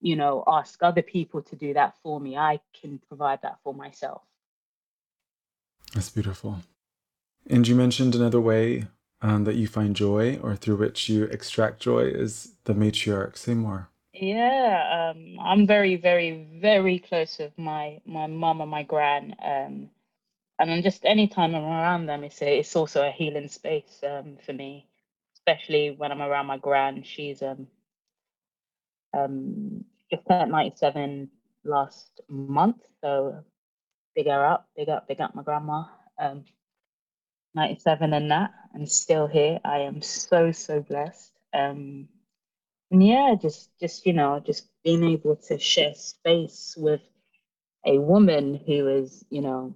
you 0.02 0.16
know, 0.16 0.44
ask 0.48 0.82
other 0.84 1.02
people 1.02 1.42
to 1.44 1.56
do 1.56 1.74
that 1.74 1.96
for 2.04 2.20
me. 2.20 2.38
I 2.38 2.60
can 2.80 3.00
provide 3.08 3.42
that 3.44 3.60
for 3.64 3.74
myself. 3.74 4.24
That's 5.94 6.10
beautiful. 6.10 6.60
And 7.48 7.68
you 7.68 7.76
mentioned 7.76 8.16
another 8.16 8.42
way 8.42 8.88
um, 9.24 9.46
that 9.46 9.56
you 9.56 9.68
find 9.68 9.96
joy 9.96 10.38
or 10.44 10.56
through 10.58 10.78
which 10.78 11.10
you 11.10 11.26
extract 11.26 11.82
joy 11.82 12.02
is 12.04 12.54
the 12.66 12.76
matriarch. 12.76 13.38
Say 13.38 13.56
more. 13.56 13.90
Yeah, 14.14 15.14
um, 15.16 15.38
I'm 15.42 15.68
very, 15.68 15.96
very, 15.96 16.48
very 16.62 17.00
close 17.00 17.38
with 17.40 17.58
my 17.58 18.02
my 18.06 18.28
mum 18.28 18.62
and 18.62 18.70
my 18.70 18.84
gran. 18.84 19.36
Um, 19.44 19.90
and 20.60 20.70
then 20.70 20.84
just 20.84 21.06
anytime 21.06 21.56
I'm 21.56 21.64
around 21.64 22.06
them, 22.08 22.24
it's 22.24 22.42
a, 22.42 22.60
it's 22.60 22.76
also 22.76 23.08
a 23.08 23.12
healing 23.12 23.50
space 23.50 24.02
um, 24.04 24.38
for 24.46 24.54
me, 24.54 24.88
especially 25.36 25.92
when 25.92 26.12
I'm 26.12 26.22
around 26.22 26.48
my 26.48 26.58
gran. 26.60 27.04
She's 27.04 27.42
um 27.42 27.68
um 29.14 29.86
just 30.12 30.28
turned 30.28 30.52
97 30.52 31.30
last 31.66 32.22
month, 32.30 32.78
so 33.02 33.44
big 34.16 34.28
her 34.28 34.46
up, 34.46 34.70
big 34.78 34.90
up, 34.90 35.08
big 35.08 35.22
up 35.22 35.36
my 35.36 35.44
grandma. 35.44 35.86
Um, 36.20 36.46
97 37.56 38.14
and 38.14 38.32
that, 38.32 38.52
and 38.74 38.90
still 38.90 39.28
here. 39.28 39.60
I 39.64 39.80
am 39.80 40.02
so 40.02 40.52
so 40.52 40.82
blessed. 40.82 41.32
Um, 41.54 42.08
and 42.92 43.06
yeah, 43.06 43.36
just 43.42 43.70
just 43.80 44.06
you 44.06 44.14
know, 44.14 44.42
just 44.46 44.68
being 44.84 45.04
able 45.04 45.36
to 45.48 45.60
share 45.60 45.94
space 45.96 46.76
with 46.78 47.02
a 47.86 47.98
woman 48.00 48.60
who 48.66 48.88
is, 48.88 49.26
you 49.30 49.42
know, 49.42 49.76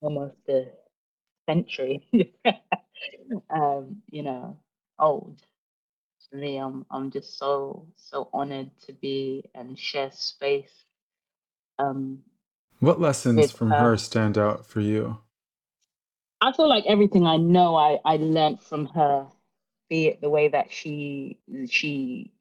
almost 0.00 0.36
a 0.48 0.66
century, 1.48 2.08
um, 3.50 4.02
you 4.10 4.22
know, 4.22 4.58
old. 4.98 5.40
For 6.30 6.36
me, 6.36 6.56
I'm 6.56 6.86
I'm 6.90 7.10
just 7.10 7.38
so 7.38 7.86
so 7.96 8.28
honored 8.32 8.70
to 8.86 8.92
be 8.92 9.44
and 9.54 9.78
share 9.78 10.10
space. 10.12 10.84
Um, 11.78 12.20
what 12.80 13.00
lessons 13.00 13.52
from 13.52 13.70
her. 13.70 13.78
her 13.78 13.96
stand 13.96 14.38
out 14.38 14.66
for 14.66 14.80
you? 14.80 15.18
I 16.42 16.52
feel 16.52 16.68
like 16.68 16.86
everything 16.86 17.26
I 17.26 17.38
know 17.38 17.76
I 17.76 18.00
I 18.06 18.18
learned 18.18 18.62
from 18.62 18.86
her, 18.88 19.28
be 19.90 20.08
it 20.08 20.22
the 20.22 20.30
way 20.30 20.48
that 20.48 20.72
she 20.72 21.38
she 21.70 22.32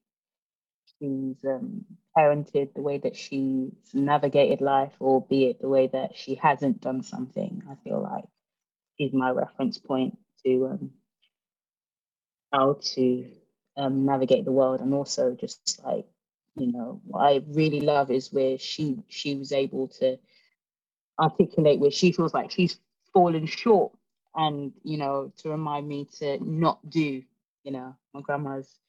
she's 1.00 1.38
um, 1.46 1.86
parented, 2.18 2.74
the 2.76 2.82
way 2.82 3.00
that 3.00 3.16
she's 3.18 3.72
navigated 3.94 4.62
life, 4.62 4.94
or 5.00 5.22
be 5.24 5.46
it 5.48 5.62
the 5.62 5.70
way 5.70 5.88
that 5.88 6.18
she 6.18 6.36
hasn't 6.36 6.82
done 6.82 7.04
something. 7.04 7.64
I 7.72 7.76
feel 7.84 8.02
like 8.04 8.26
is 9.00 9.14
my 9.14 9.32
reference 9.32 9.78
point 9.80 10.18
to 10.46 10.68
um, 10.68 10.92
how 12.54 12.78
to 12.96 13.26
um, 13.78 14.06
navigate 14.06 14.46
the 14.46 14.52
world, 14.54 14.82
and 14.82 14.94
also 14.94 15.36
just 15.40 15.82
like 15.86 16.08
you 16.58 16.72
know, 16.72 17.02
what 17.06 17.22
I 17.22 17.42
really 17.50 17.82
love 17.82 18.12
is 18.12 18.34
where 18.34 18.58
she 18.60 19.04
she 19.10 19.36
was 19.36 19.52
able 19.54 19.90
to 20.00 20.20
articulate 21.20 21.80
where 21.80 21.92
she 21.92 22.12
feels 22.14 22.34
like 22.34 22.52
she's 22.52 22.80
fallen 23.14 23.46
short, 23.46 23.94
and 24.36 24.74
you 24.84 24.98
know, 24.98 25.32
to 25.38 25.50
remind 25.50 25.88
me 25.88 26.08
to 26.20 26.38
not 26.44 26.80
do. 26.90 27.24
You 27.64 27.72
know, 27.72 27.96
my 28.14 28.22
grandma's 28.22 28.80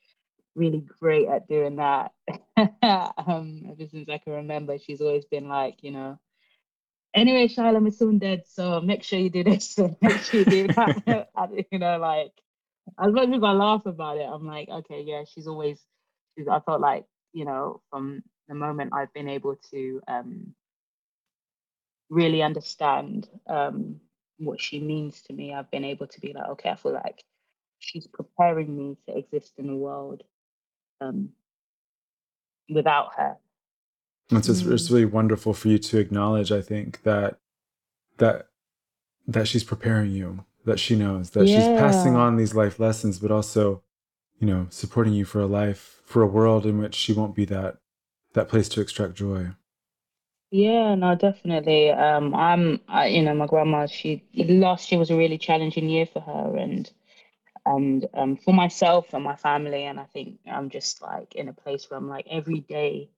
really 0.54 0.84
great 1.00 1.28
at 1.28 1.48
doing 1.48 1.76
that. 1.76 2.12
um, 2.82 3.62
ever 3.70 3.88
since 3.90 4.08
I 4.08 4.18
can 4.18 4.34
remember, 4.34 4.78
she's 4.78 5.00
always 5.00 5.24
been 5.24 5.48
like, 5.48 5.82
you 5.82 5.90
know, 5.90 6.18
anyway, 7.14 7.48
Shiloh, 7.48 7.80
my 7.80 7.90
soon 7.90 8.18
dead, 8.18 8.44
so 8.46 8.80
make 8.80 9.02
sure 9.02 9.18
you 9.18 9.30
do 9.30 9.44
this 9.44 9.78
and 9.78 9.96
make 10.00 10.20
sure 10.22 10.40
you 10.40 10.46
do 10.46 10.68
that. 10.68 11.66
you 11.70 11.78
know, 11.78 11.98
like 11.98 12.32
as 12.98 13.12
much 13.12 13.28
as 13.28 13.42
I 13.42 13.52
laugh 13.52 13.86
about 13.86 14.18
it, 14.18 14.28
I'm 14.30 14.46
like, 14.46 14.68
okay, 14.68 15.02
yeah, 15.06 15.24
she's 15.24 15.46
always. 15.46 15.80
She's, 16.36 16.48
I 16.48 16.60
felt 16.60 16.80
like, 16.80 17.04
you 17.32 17.44
know, 17.44 17.82
from 17.90 18.22
the 18.48 18.54
moment 18.54 18.92
I've 18.94 19.12
been 19.12 19.28
able 19.28 19.56
to 19.70 20.00
um, 20.08 20.54
really 22.08 22.42
understand 22.42 23.28
um, 23.46 24.00
what 24.38 24.60
she 24.60 24.80
means 24.80 25.22
to 25.22 25.32
me, 25.32 25.54
I've 25.54 25.70
been 25.70 25.84
able 25.84 26.06
to 26.06 26.20
be 26.20 26.32
like, 26.32 26.48
okay, 26.50 26.70
I 26.70 26.76
feel 26.76 26.92
like 26.92 27.24
she's 27.78 28.06
preparing 28.06 28.76
me 28.76 28.96
to 29.06 29.18
exist 29.18 29.52
in 29.58 29.66
the 29.66 29.76
world 29.76 30.22
um, 31.00 31.30
without 32.68 33.14
her. 33.16 33.36
It's 34.30 34.46
just 34.46 34.64
mm. 34.64 34.72
it's 34.72 34.90
really 34.90 35.04
wonderful 35.04 35.52
for 35.52 35.68
you 35.68 35.78
to 35.78 35.98
acknowledge. 35.98 36.52
I 36.52 36.62
think 36.62 37.02
that 37.02 37.38
that 38.18 38.46
that 39.26 39.46
she's 39.48 39.64
preparing 39.64 40.12
you, 40.12 40.44
that 40.64 40.80
she 40.80 40.96
knows 40.96 41.30
that 41.30 41.46
yeah. 41.46 41.56
she's 41.56 41.80
passing 41.80 42.16
on 42.16 42.36
these 42.36 42.54
life 42.54 42.78
lessons, 42.78 43.18
but 43.18 43.30
also, 43.30 43.82
you 44.38 44.46
know, 44.46 44.66
supporting 44.70 45.12
you 45.12 45.24
for 45.24 45.40
a 45.40 45.46
life, 45.46 46.00
for 46.04 46.22
a 46.22 46.26
world 46.26 46.64
in 46.64 46.78
which 46.78 46.94
she 46.94 47.12
won't 47.12 47.34
be 47.34 47.44
that 47.46 47.78
that 48.32 48.48
place 48.48 48.68
to 48.70 48.80
extract 48.80 49.14
joy. 49.14 49.48
Yeah, 50.52 50.94
no, 50.96 51.16
definitely. 51.16 51.90
Um, 51.90 52.34
I'm, 52.34 52.80
I, 52.88 53.08
you 53.08 53.22
know, 53.22 53.34
my 53.34 53.46
grandma. 53.48 53.86
She 53.86 54.24
last 54.36 54.92
year 54.92 55.00
was 55.00 55.10
a 55.10 55.16
really 55.16 55.38
challenging 55.38 55.88
year 55.90 56.06
for 56.06 56.20
her, 56.20 56.56
and 56.58 56.90
and 57.66 58.06
um, 58.14 58.36
for 58.36 58.54
myself 58.54 59.14
and 59.14 59.24
my 59.24 59.36
family. 59.36 59.84
And 59.84 60.00
I 60.00 60.04
think 60.06 60.40
I'm 60.50 60.70
just 60.70 61.02
like 61.02 61.34
in 61.36 61.48
a 61.48 61.54
place 61.54 61.90
where 61.90 61.98
I'm 61.98 62.08
like 62.08 62.26
every 62.30 62.60
day 62.60 63.10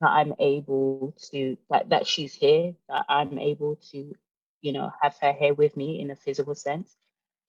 that 0.00 0.10
I'm 0.10 0.34
able 0.40 1.14
to 1.32 1.56
that 1.70 1.90
that 1.90 2.06
she's 2.06 2.34
here, 2.34 2.74
that 2.88 3.06
I'm 3.08 3.38
able 3.38 3.76
to, 3.92 4.14
you 4.62 4.72
know, 4.72 4.90
have 5.02 5.16
her 5.20 5.32
here 5.32 5.54
with 5.54 5.76
me 5.76 6.00
in 6.00 6.10
a 6.10 6.16
physical 6.16 6.54
sense, 6.54 6.96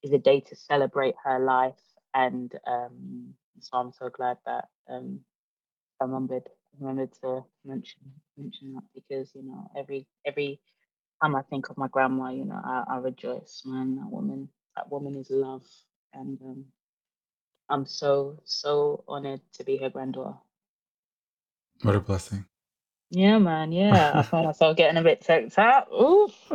is 0.03 0.11
a 0.13 0.19
day 0.19 0.41
to 0.41 0.55
celebrate 0.55 1.15
her 1.23 1.39
life. 1.39 1.81
And 2.13 2.53
um, 2.67 3.35
so 3.59 3.77
I'm 3.77 3.93
so 3.93 4.09
glad 4.09 4.37
that 4.45 4.69
um, 4.89 5.21
I 6.01 6.05
remembered 6.05 6.49
remembered 6.79 7.13
to 7.23 7.45
mention 7.65 8.01
mention 8.39 8.73
that 8.73 8.83
because 8.95 9.31
you 9.35 9.43
know 9.43 9.69
every 9.77 10.07
every 10.25 10.59
time 11.21 11.35
I 11.35 11.41
think 11.43 11.69
of 11.69 11.77
my 11.77 11.87
grandma, 11.89 12.29
you 12.31 12.45
know, 12.45 12.59
I, 12.63 12.83
I 12.89 12.97
rejoice, 12.97 13.63
man. 13.65 13.97
That 13.97 14.09
woman, 14.09 14.49
that 14.75 14.89
woman 14.91 15.15
is 15.15 15.29
love 15.29 15.65
and 16.13 16.39
um, 16.41 16.65
I'm 17.69 17.85
so 17.85 18.39
so 18.45 19.03
honored 19.07 19.41
to 19.53 19.63
be 19.63 19.77
her 19.77 19.89
granddaughter. 19.89 20.37
What 21.81 21.95
a 21.95 21.99
blessing! 21.99 22.45
Yeah, 23.11 23.37
man. 23.39 23.71
Yeah, 23.71 24.13
I 24.15 24.23
found 24.23 24.45
myself 24.47 24.77
getting 24.77 24.97
a 24.97 25.03
bit 25.03 25.21
choked 25.21 25.57
up. 25.59 25.91
Oof. 25.91 26.33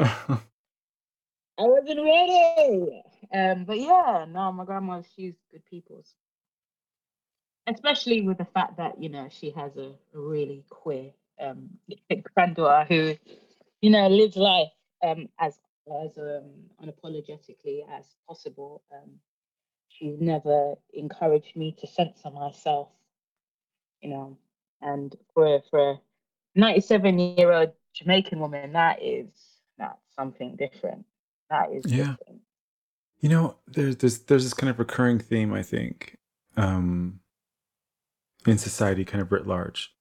I 1.57 1.63
wasn't 1.63 2.03
ready. 2.03 3.03
Um, 3.33 3.65
but 3.65 3.79
yeah, 3.79 4.27
no, 4.29 4.53
my 4.53 4.65
grandma, 4.65 5.03
she's 5.15 5.35
good 5.51 5.65
people's. 5.67 6.15
Especially 7.67 8.23
with 8.23 8.39
the 8.39 8.45
fact 8.45 8.77
that, 8.77 9.01
you 9.01 9.09
know, 9.09 9.29
she 9.31 9.51
has 9.51 9.77
a, 9.77 9.93
a 10.15 10.19
really 10.19 10.65
queer 10.69 11.13
um 11.41 11.71
granddaughter 12.35 12.87
who, 12.89 13.17
you 13.81 13.91
know, 13.91 14.09
lives 14.09 14.37
life 14.37 14.71
um 15.03 15.29
as 15.39 15.59
as 16.05 16.17
um 16.19 16.51
unapologetically 16.83 17.81
as 17.99 18.07
possible. 18.27 18.83
Um 18.93 19.11
she's 19.89 20.21
never 20.21 20.75
encouraged 20.93 21.57
me 21.57 21.77
to 21.81 21.87
censor 21.87 22.31
myself, 22.31 22.89
you 24.01 24.11
know. 24.11 24.39
And 24.81 25.15
for 25.33 25.63
for 25.71 25.91
a 25.93 26.01
97 26.55 27.19
year 27.19 27.53
old 27.53 27.73
Jamaican 27.95 28.39
woman, 28.39 28.73
that 28.73 29.03
is 29.03 29.29
that's 29.79 30.01
something 30.17 30.57
different. 30.57 31.05
That 31.51 31.73
is 31.73 31.85
yeah. 31.87 32.17
Different. 32.19 32.41
You 33.21 33.29
know, 33.31 33.57
there's 33.67 33.97
there's 33.97 34.19
there's 34.21 34.45
this 34.45 34.55
kind 34.55 34.69
of 34.69 34.79
recurring 34.79 35.19
theme, 35.19 35.55
I 35.55 35.63
think, 35.63 36.19
um, 36.57 37.21
in 38.47 38.59
society, 38.59 39.05
kind 39.05 39.23
of 39.23 39.33
writ 39.33 39.47
large, 39.47 39.94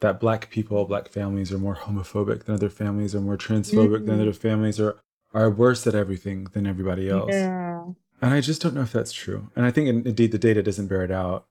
that 0.00 0.20
black 0.20 0.50
people, 0.50 0.84
black 0.84 1.08
families 1.08 1.52
are 1.52 1.58
more 1.58 1.76
homophobic 1.76 2.44
than 2.44 2.54
other 2.54 2.70
families, 2.70 3.14
are 3.14 3.20
more 3.20 3.36
transphobic 3.36 3.98
mm-hmm. 3.98 4.06
than 4.06 4.20
other 4.20 4.32
families, 4.32 4.80
are 4.80 5.00
are 5.34 5.50
worse 5.50 5.86
at 5.86 5.94
everything 5.94 6.44
than 6.52 6.66
everybody 6.66 7.08
else. 7.08 7.30
Yeah. 7.32 7.84
And 8.20 8.34
I 8.34 8.40
just 8.40 8.62
don't 8.62 8.74
know 8.74 8.82
if 8.82 8.92
that's 8.92 9.12
true. 9.12 9.50
And 9.54 9.66
I 9.66 9.70
think 9.70 10.06
indeed 10.06 10.32
the 10.32 10.38
data 10.38 10.62
doesn't 10.62 10.88
bear 10.88 11.04
it 11.04 11.10
out. 11.10 11.46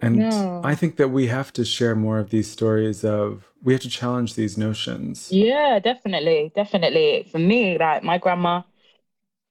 And 0.00 0.16
no. 0.16 0.60
I 0.62 0.74
think 0.74 0.96
that 0.96 1.08
we 1.08 1.28
have 1.28 1.52
to 1.54 1.64
share 1.64 1.94
more 1.94 2.18
of 2.18 2.30
these 2.30 2.50
stories 2.50 3.04
of 3.04 3.48
we 3.62 3.72
have 3.72 3.82
to 3.82 3.88
challenge 3.88 4.34
these 4.34 4.58
notions. 4.58 5.30
Yeah, 5.32 5.78
definitely. 5.78 6.52
Definitely. 6.54 7.26
For 7.30 7.38
me, 7.38 7.78
like 7.78 8.02
my 8.02 8.18
grandma, 8.18 8.62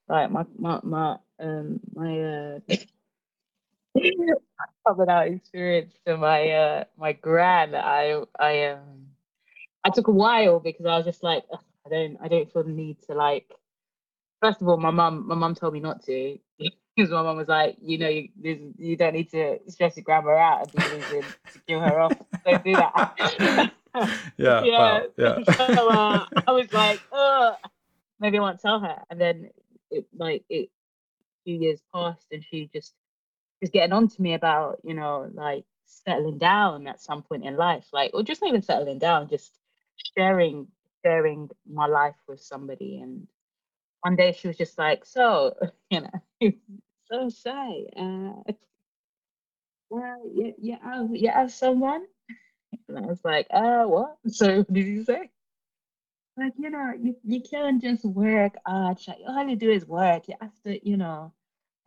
like 0.08 0.30
my 0.32 0.46
my 0.58 0.80
my 0.84 1.18
um 1.40 1.80
my 1.96 2.22
uh 2.22 2.60
coming 4.86 5.10
out 5.10 5.28
experience 5.28 5.94
to 6.06 6.18
my 6.18 6.50
uh 6.50 6.84
my 6.98 7.14
gran, 7.14 7.76
I 7.76 8.22
I 8.40 8.66
um 8.68 9.08
I 9.84 9.90
took 9.90 10.08
a 10.08 10.12
while 10.12 10.60
because 10.60 10.86
I 10.86 10.98
was 10.98 11.06
just 11.06 11.24
like 11.24 11.44
I 11.86 11.90
don't 11.90 12.18
I 12.22 12.28
don't 12.28 12.52
feel 12.52 12.64
the 12.64 12.72
need 12.72 13.02
to 13.08 13.14
like 13.14 13.52
first 14.44 14.62
of 14.62 14.68
all, 14.68 14.78
my 14.78 14.92
mum, 14.92 15.26
my 15.26 15.36
mum 15.36 15.56
told 15.56 15.74
me 15.74 15.80
not 15.80 16.04
to 16.06 16.38
because 16.96 17.10
my 17.12 17.24
mum 17.24 17.38
was 17.38 17.48
like, 17.48 17.78
you 17.82 17.98
know, 17.98 18.10
you, 18.10 18.74
you 18.78 18.98
don't 18.98 19.14
need 19.14 19.32
to 19.32 19.60
stress 19.68 19.96
your 19.96 20.04
grandma 20.04 20.36
out 20.36 20.62
and 20.62 20.72
be 20.72 20.96
reason 20.98 21.24
to 21.54 21.60
kill 21.68 21.80
her 21.80 22.00
off. 22.00 22.14
Don't 22.46 22.64
do 22.64 22.74
that. 22.74 23.72
yeah, 24.38 24.64
yeah. 24.64 24.78
Wow, 24.78 25.04
yeah. 25.18 25.44
so 25.44 25.90
uh, 25.90 26.26
I 26.46 26.52
was 26.52 26.72
like, 26.74 27.00
oh, 27.12 27.56
maybe 28.20 28.38
I 28.38 28.42
won't 28.42 28.60
tell 28.60 28.80
her. 28.80 29.02
And 29.10 29.20
then 29.20 29.50
it 29.90 30.06
like 30.16 30.44
it 30.50 30.70
a 30.70 31.44
few 31.46 31.56
years 31.56 31.80
passed 31.94 32.26
and 32.32 32.44
she 32.44 32.70
just 32.74 32.94
was 33.64 33.72
getting 33.72 33.94
on 33.94 34.10
to 34.10 34.22
me 34.22 34.34
about, 34.36 34.80
you 34.84 34.94
know, 34.94 35.30
like 35.34 35.66
settling 35.86 36.38
down 36.38 36.88
at 36.88 37.02
some 37.02 37.24
point 37.24 37.46
in 37.46 37.56
life, 37.58 37.88
like 37.94 38.12
or 38.14 38.24
just 38.24 38.42
not 38.42 38.50
even 38.50 38.62
settling 38.64 39.00
down, 39.00 39.30
just 39.30 39.58
sharing 40.18 40.68
sharing 41.06 41.50
my 41.70 41.88
life 41.88 42.16
with 42.28 42.42
somebody. 42.42 43.00
And 43.02 43.28
one 44.02 44.16
day 44.16 44.34
she 44.34 44.48
was 44.48 44.58
just 44.58 44.78
like, 44.78 45.06
"So, 45.06 45.56
you 45.92 46.02
know, 46.02 46.22
so 47.12 47.30
shy. 47.30 47.86
Uh, 47.98 48.54
well, 49.90 50.22
you, 50.34 50.54
you 50.60 50.78
have 50.82 51.16
you 51.16 51.30
have 51.30 51.52
someone?" 51.52 52.06
And 52.90 52.98
I 53.00 53.02
was 53.02 53.22
like, 53.24 53.48
"Uh, 53.52 53.86
what? 53.86 54.18
So 54.28 54.58
what 54.60 54.74
did 54.74 54.88
you 54.88 55.04
say?" 55.06 55.30
Like, 56.38 56.54
you 56.58 56.70
know, 56.70 56.94
you, 57.00 57.16
you 57.24 57.42
can't 57.42 57.82
just 57.82 58.06
work 58.06 58.54
hard. 58.66 58.98
All 59.28 59.48
you 59.48 59.56
do 59.56 59.72
is 59.72 59.86
work. 59.88 60.28
You 60.28 60.36
have 60.42 60.60
to, 60.64 60.88
you 60.88 60.98
know, 60.98 61.32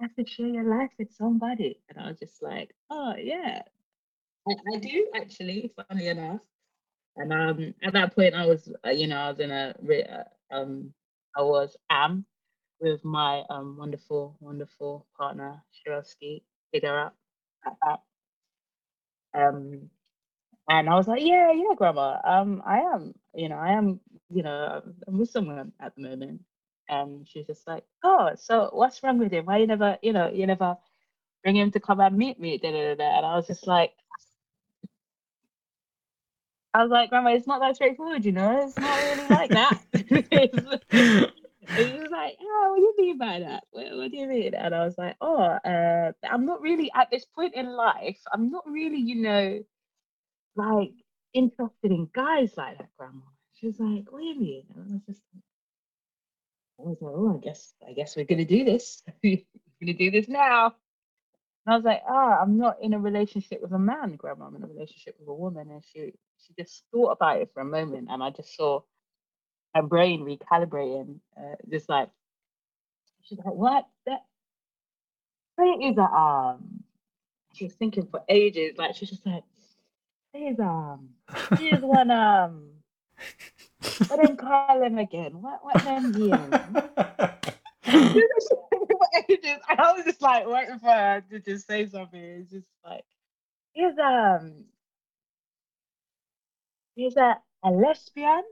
have 0.01 0.15
to 0.17 0.27
share 0.27 0.47
your 0.49 0.65
life 0.79 0.91
with 0.99 1.13
somebody. 1.13 1.81
And 1.89 1.99
I 1.99 2.09
was 2.09 2.19
just 2.19 2.43
like, 2.43 2.75
oh 2.91 3.15
yeah, 3.17 3.63
I, 4.49 4.53
I 4.75 4.79
do 4.79 5.09
actually, 5.17 5.73
funny 5.89 6.09
enough. 6.09 6.41
And 7.17 7.33
um, 7.33 7.75
at 7.83 7.95
that 7.95 8.15
point, 8.15 8.35
I 8.35 8.47
was, 8.47 8.71
uh, 8.87 8.91
you 8.91 9.07
know, 9.07 9.19
I 9.19 9.31
was 9.31 9.41
in 9.41 9.51
a, 9.51 9.75
uh, 10.51 10.55
um, 10.55 10.93
I 11.37 11.43
was 11.43 11.77
am 11.91 12.27
with 12.81 13.05
my 13.05 13.43
um 13.51 13.77
wonderful, 13.79 14.37
wonderful 14.41 15.07
partner, 15.19 15.63
Shirovsky. 15.75 16.43
Her 16.83 17.07
up 17.07 17.17
at 17.67 17.73
that. 17.87 18.01
Um, 19.35 19.91
and 20.69 20.91
I 20.91 20.95
was 20.95 21.09
like, 21.09 21.23
yeah, 21.23 21.53
yeah, 21.53 21.75
grandma. 21.77 22.21
Um, 22.25 22.63
I 22.67 22.81
am, 22.81 23.15
you 23.35 23.49
know, 23.49 23.57
I 23.57 23.73
am, 23.73 24.01
you 24.31 24.43
know, 24.43 24.83
I'm 25.09 25.19
with 25.19 25.31
someone 25.31 25.73
at 25.81 25.95
the 25.97 26.03
moment. 26.03 26.43
And 26.89 27.27
she's 27.29 27.47
just 27.47 27.67
like, 27.67 27.85
oh, 28.05 28.31
so 28.37 28.71
what's 28.73 29.03
wrong 29.03 29.19
with 29.19 29.33
him? 29.33 29.47
Why 29.47 29.59
you 29.59 29.67
never, 29.67 29.99
you 30.03 30.13
know, 30.13 30.31
you 30.33 30.47
never 30.47 30.77
bring 31.43 31.57
him 31.57 31.71
to 31.73 31.81
come 31.81 32.01
and 32.01 32.17
meet 32.17 32.39
me? 32.41 32.59
Da, 32.59 32.71
da, 32.71 32.89
da, 32.89 32.95
da. 32.95 33.17
And 33.19 33.27
I 33.27 33.37
was 33.37 33.47
just 33.47 33.67
like, 33.67 33.93
I 36.75 36.83
was 36.83 36.91
like, 36.91 37.09
Grandma, 37.09 37.31
it's 37.31 37.47
not 37.47 37.61
that 37.61 37.75
straightforward, 37.77 38.25
you 38.25 38.33
know. 38.33 38.67
It's 38.67 38.77
not 38.77 39.03
really 39.03 39.29
like 39.29 39.51
that. 39.51 39.81
it's, 39.95 40.59
it's 41.69 41.99
just 41.99 42.13
like, 42.13 42.37
oh, 42.41 42.71
what 42.71 42.77
do 42.77 42.83
you 42.83 43.09
mean 43.09 43.19
by 43.19 43.41
that? 43.41 43.65
What, 43.71 43.97
what 43.97 44.11
do 44.11 44.17
you 44.17 44.27
mean? 44.27 44.55
And 44.55 44.75
I 44.75 44.85
was 44.85 44.99
like, 44.99 45.17
oh, 45.21 45.39
uh, 45.39 46.13
I'm 46.31 46.45
not 46.45 46.61
really 46.61 46.91
at 46.95 47.11
this 47.11 47.25
point 47.25 47.55
in 47.55 47.67
life. 47.67 48.19
I'm 48.33 48.51
not 48.51 48.65
really, 48.69 48.99
you 48.99 49.23
know, 49.23 49.63
like 50.55 50.93
interested 51.33 51.91
in 51.91 52.09
guys 52.15 52.53
like 52.57 52.79
that, 52.79 52.89
Grandma. 52.99 53.23
She 53.55 53.67
was 53.69 53.81
like, 53.81 54.13
what 54.13 54.21
do 54.21 54.27
you 54.27 54.39
mean? 54.39 54.65
And 54.75 54.85
I 54.85 54.93
was 54.93 55.03
just 55.07 55.23
like, 55.35 55.43
I 56.79 56.83
was 56.83 56.99
like, 57.01 57.15
oh, 57.15 57.37
I 57.37 57.45
guess, 57.45 57.75
I 57.89 57.93
guess 57.93 58.17
we're 58.17 58.25
gonna 58.27 58.45
do 58.45 58.65
this. 58.65 59.03
we're 59.25 59.43
gonna 59.81 59.95
do 59.95 60.11
this 60.11 60.29
now. 60.29 60.75
And 61.67 61.73
I 61.73 61.77
was 61.77 61.85
like, 61.85 62.03
ah, 62.09 62.39
I'm 62.41 62.59
not 62.59 62.77
in 62.81 62.95
a 62.95 62.99
relationship 62.99 63.61
with 63.63 63.73
a 63.73 63.79
man, 63.79 64.17
Grandma. 64.17 64.47
I'm 64.47 64.57
in 64.57 64.63
a 64.63 64.69
relationship 64.69 65.17
with 65.19 65.29
a 65.29 65.35
woman. 65.35 65.71
And 65.71 65.83
she 65.85 66.13
she 66.39 66.55
just 66.59 66.85
thought 66.93 67.11
about 67.13 67.41
it 67.41 67.51
for 67.53 67.61
a 67.61 67.65
moment, 67.65 68.09
and 68.11 68.23
I 68.23 68.31
just 68.31 68.55
saw 68.57 68.81
her 69.75 69.83
brain 69.83 70.25
recalibrating, 70.25 71.19
uh, 71.37 71.57
just 71.71 71.89
like 71.89 72.09
she's 73.23 73.39
like, 73.39 73.55
what? 73.55 73.87
That 74.07 74.25
thing 75.57 75.83
is 75.83 75.99
a 75.99 76.03
um. 76.03 76.83
She 77.55 77.65
was 77.65 77.75
thinking 77.75 78.07
for 78.11 78.21
ages, 78.29 78.77
like 78.77 78.95
she's 78.95 79.09
just 79.09 79.25
like, 79.25 79.43
please 80.33 80.61
um, 80.61 81.09
here's 81.59 81.81
one 81.81 82.11
um. 82.11 82.69
What 84.09 84.23
them 84.23 84.37
call 84.37 84.83
him 84.83 84.99
again? 84.99 85.43
What 85.43 85.65
what 85.65 85.85
them 85.85 86.13
ages. 89.29 89.59
I 89.69 89.93
was 89.93 90.05
just 90.05 90.23
like 90.23 90.47
waiting 90.47 90.79
for 90.79 90.91
her 90.91 91.23
to 91.31 91.41
just 91.41 91.67
say 91.67 91.87
something. 91.87 92.21
It's 92.21 92.51
just 92.51 92.67
like 92.85 93.05
he's 93.73 93.99
um 93.99 94.65
he's 96.95 97.17
a, 97.17 97.37
a 97.63 97.71
lesbian. 97.71 98.43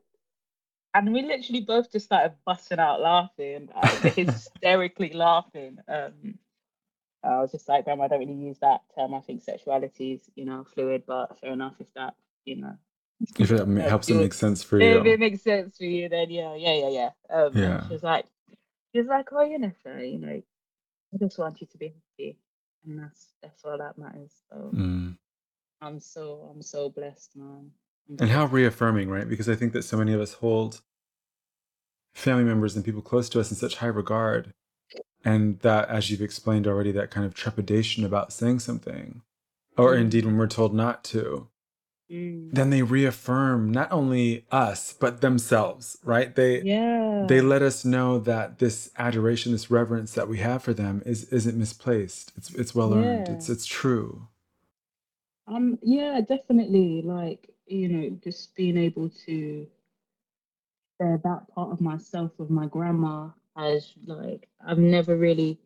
And 0.97 1.13
we 1.13 1.23
literally 1.23 1.63
both 1.63 1.91
just 1.91 2.07
started 2.07 2.35
busting 2.47 2.79
out 2.79 3.01
laughing, 3.01 3.69
uh, 3.75 3.89
hysterically 4.11 5.13
laughing. 5.13 5.79
Um, 5.89 6.39
I 7.25 7.41
was 7.41 7.51
just 7.51 7.69
like, 7.69 7.85
Grandma, 7.85 8.05
I 8.05 8.09
don't 8.09 8.21
really 8.21 8.35
use 8.35 8.59
that 8.61 8.83
term. 8.95 9.13
I 9.13 9.21
think 9.21 9.43
sexuality 9.43 10.13
is, 10.13 10.31
you 10.37 10.45
know, 10.45 10.65
fluid, 10.73 11.03
but 11.05 11.41
fair 11.41 11.53
enough 11.53 11.75
if 11.81 11.93
that, 11.95 12.15
you 12.45 12.61
know, 12.61 12.77
if 13.39 13.51
it 13.51 13.67
helps 13.89 14.09
it 14.09 14.15
you- 14.15 14.21
make 14.21 14.35
sense 14.35 14.63
for 14.63 14.81
you. 14.81 14.99
if 14.99 15.07
it 15.07 15.21
makes 15.21 15.43
sense 15.43 15.77
for 15.77 15.85
you, 15.85 16.09
then 16.09 16.31
yeah, 16.31 16.55
yeah, 16.55 16.75
yeah, 16.75 16.89
yeah. 16.89 17.11
Um, 17.37 17.53
Yeah. 17.57 17.87
She 17.87 17.93
was 17.93 18.03
like, 18.03 18.27
she's 18.95 19.07
like, 19.07 19.29
oh, 19.33 19.43
you 19.45 19.59
know, 19.59 19.73
you 19.87 20.19
know, 20.19 20.29
I 21.13 21.17
just 21.19 21.39
want 21.39 21.61
you 21.61 21.67
to 21.69 21.79
be 21.79 21.89
happy, 21.89 22.39
and 22.87 22.99
that's 22.99 23.29
that's 23.43 23.65
all 23.65 23.79
that 23.79 23.97
matters. 23.99 24.33
So 24.51 24.71
Mm. 24.75 25.17
I'm 25.81 26.01
so 26.01 26.51
I'm 26.53 26.63
so 26.63 26.89
blessed, 26.89 27.37
man. 27.37 27.71
And 28.19 28.29
how 28.31 28.47
reaffirming, 28.47 29.09
right? 29.09 29.29
Because 29.29 29.49
I 29.49 29.55
think 29.55 29.73
that 29.73 29.83
so 29.85 29.97
many 29.97 30.13
of 30.13 30.21
us 30.21 30.35
hold 30.35 30.83
family 32.15 32.45
members 32.45 32.77
and 32.77 32.85
people 32.85 33.03
close 33.03 33.29
to 33.31 33.41
us 33.41 33.51
in 33.51 33.57
such 33.57 33.77
high 33.77 33.87
regard. 33.87 34.53
And 35.25 35.59
that, 35.61 35.89
as 35.89 36.11
you've 36.11 36.21
explained 36.21 36.67
already, 36.67 36.93
that 36.93 37.11
kind 37.11 37.25
of 37.27 37.33
trepidation 37.35 38.05
about 38.05 38.31
saying 38.33 38.59
something, 38.61 39.23
or 39.79 39.95
Mm. 39.95 40.01
indeed 40.03 40.25
when 40.27 40.37
we're 40.37 40.47
told 40.47 40.75
not 40.75 41.03
to, 41.05 41.49
Mm. 42.11 42.51
then 42.53 42.71
they 42.71 42.83
reaffirm 42.83 43.71
not 43.73 43.91
only 43.91 44.45
us, 44.51 44.93
but 44.93 45.21
themselves, 45.23 45.97
right? 46.05 46.35
They, 46.35 46.63
Yeah. 46.63 47.25
they 47.29 47.41
let 47.41 47.63
us 47.63 47.85
know 47.85 48.19
that 48.21 48.59
this 48.59 48.91
adoration, 48.99 49.53
this 49.53 49.71
reverence 49.71 50.13
that 50.15 50.29
we 50.29 50.39
have 50.39 50.63
for 50.63 50.75
them 50.75 51.03
is 51.07 51.25
isn't 51.33 51.57
misplaced. 51.59 52.33
It's 52.37 52.51
it's 52.55 52.75
well 52.75 52.93
earned. 52.95 53.29
Yeah. 53.29 53.35
It's 53.35 53.49
it's 53.49 53.67
true. 53.67 54.29
Um, 55.47 55.79
yeah, 55.83 56.21
definitely. 56.21 57.03
Like, 57.03 57.51
you 57.67 57.89
know, 57.89 58.11
just 58.23 58.55
being 58.55 58.77
able 58.79 59.11
to 59.27 59.67
share 61.01 61.21
that 61.25 61.49
part 61.55 61.73
of 61.73 61.81
myself 61.81 62.33
with 62.39 62.51
my 62.51 62.67
grandma 62.67 63.31
as 63.57 63.93
like 64.07 64.49
I've 64.67 64.79
never 64.79 65.17
really 65.17 65.59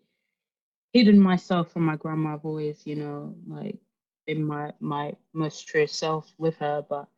hidden 0.93 1.19
myself 1.21 1.73
from 1.73 1.85
my 1.85 1.97
grandma. 1.97 2.35
I've 2.35 2.45
always, 2.45 2.87
you 2.87 2.97
know, 2.97 3.35
like 3.47 3.77
been 4.29 4.45
my 4.47 4.73
my 4.81 5.15
most 5.35 5.67
true 5.69 5.87
self 5.87 6.33
with 6.39 6.57
her, 6.59 6.85
but 6.89 7.09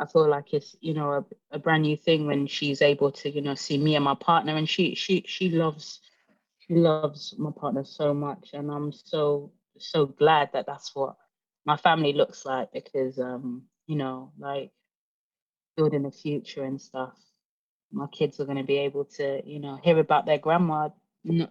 I 0.00 0.06
feel 0.06 0.28
like 0.28 0.54
it's, 0.54 0.76
you 0.80 0.94
know, 0.94 1.12
a, 1.12 1.24
a 1.56 1.58
brand 1.58 1.82
new 1.82 1.96
thing 1.96 2.26
when 2.26 2.46
she's 2.46 2.82
able 2.82 3.10
to, 3.12 3.30
you 3.30 3.40
know, 3.42 3.54
see 3.54 3.78
me 3.78 3.96
and 3.96 4.04
my 4.04 4.14
partner 4.14 4.56
and 4.56 4.68
she 4.68 4.94
she 4.94 5.24
she 5.26 5.50
loves 5.50 6.00
she 6.58 6.74
loves 6.74 7.34
my 7.38 7.50
partner 7.50 7.84
so 7.84 8.14
much 8.14 8.50
and 8.54 8.70
I'm 8.70 8.92
so 8.92 9.52
so 9.78 10.06
glad 10.06 10.50
that 10.52 10.66
that's 10.66 10.94
what 10.94 11.16
my 11.64 11.76
family 11.76 12.12
looks 12.12 12.44
like 12.44 12.70
because 12.72 13.18
um 13.18 13.62
you 13.86 13.96
know 13.96 14.32
like 14.38 14.70
building 15.76 16.02
the 16.02 16.10
future 16.10 16.64
and 16.64 16.80
stuff 16.80 17.16
my 17.92 18.06
kids 18.08 18.38
are 18.40 18.44
going 18.44 18.58
to 18.58 18.64
be 18.64 18.76
able 18.78 19.04
to 19.04 19.42
you 19.44 19.58
know 19.58 19.78
hear 19.82 19.98
about 19.98 20.26
their 20.26 20.38
grandma 20.38 20.88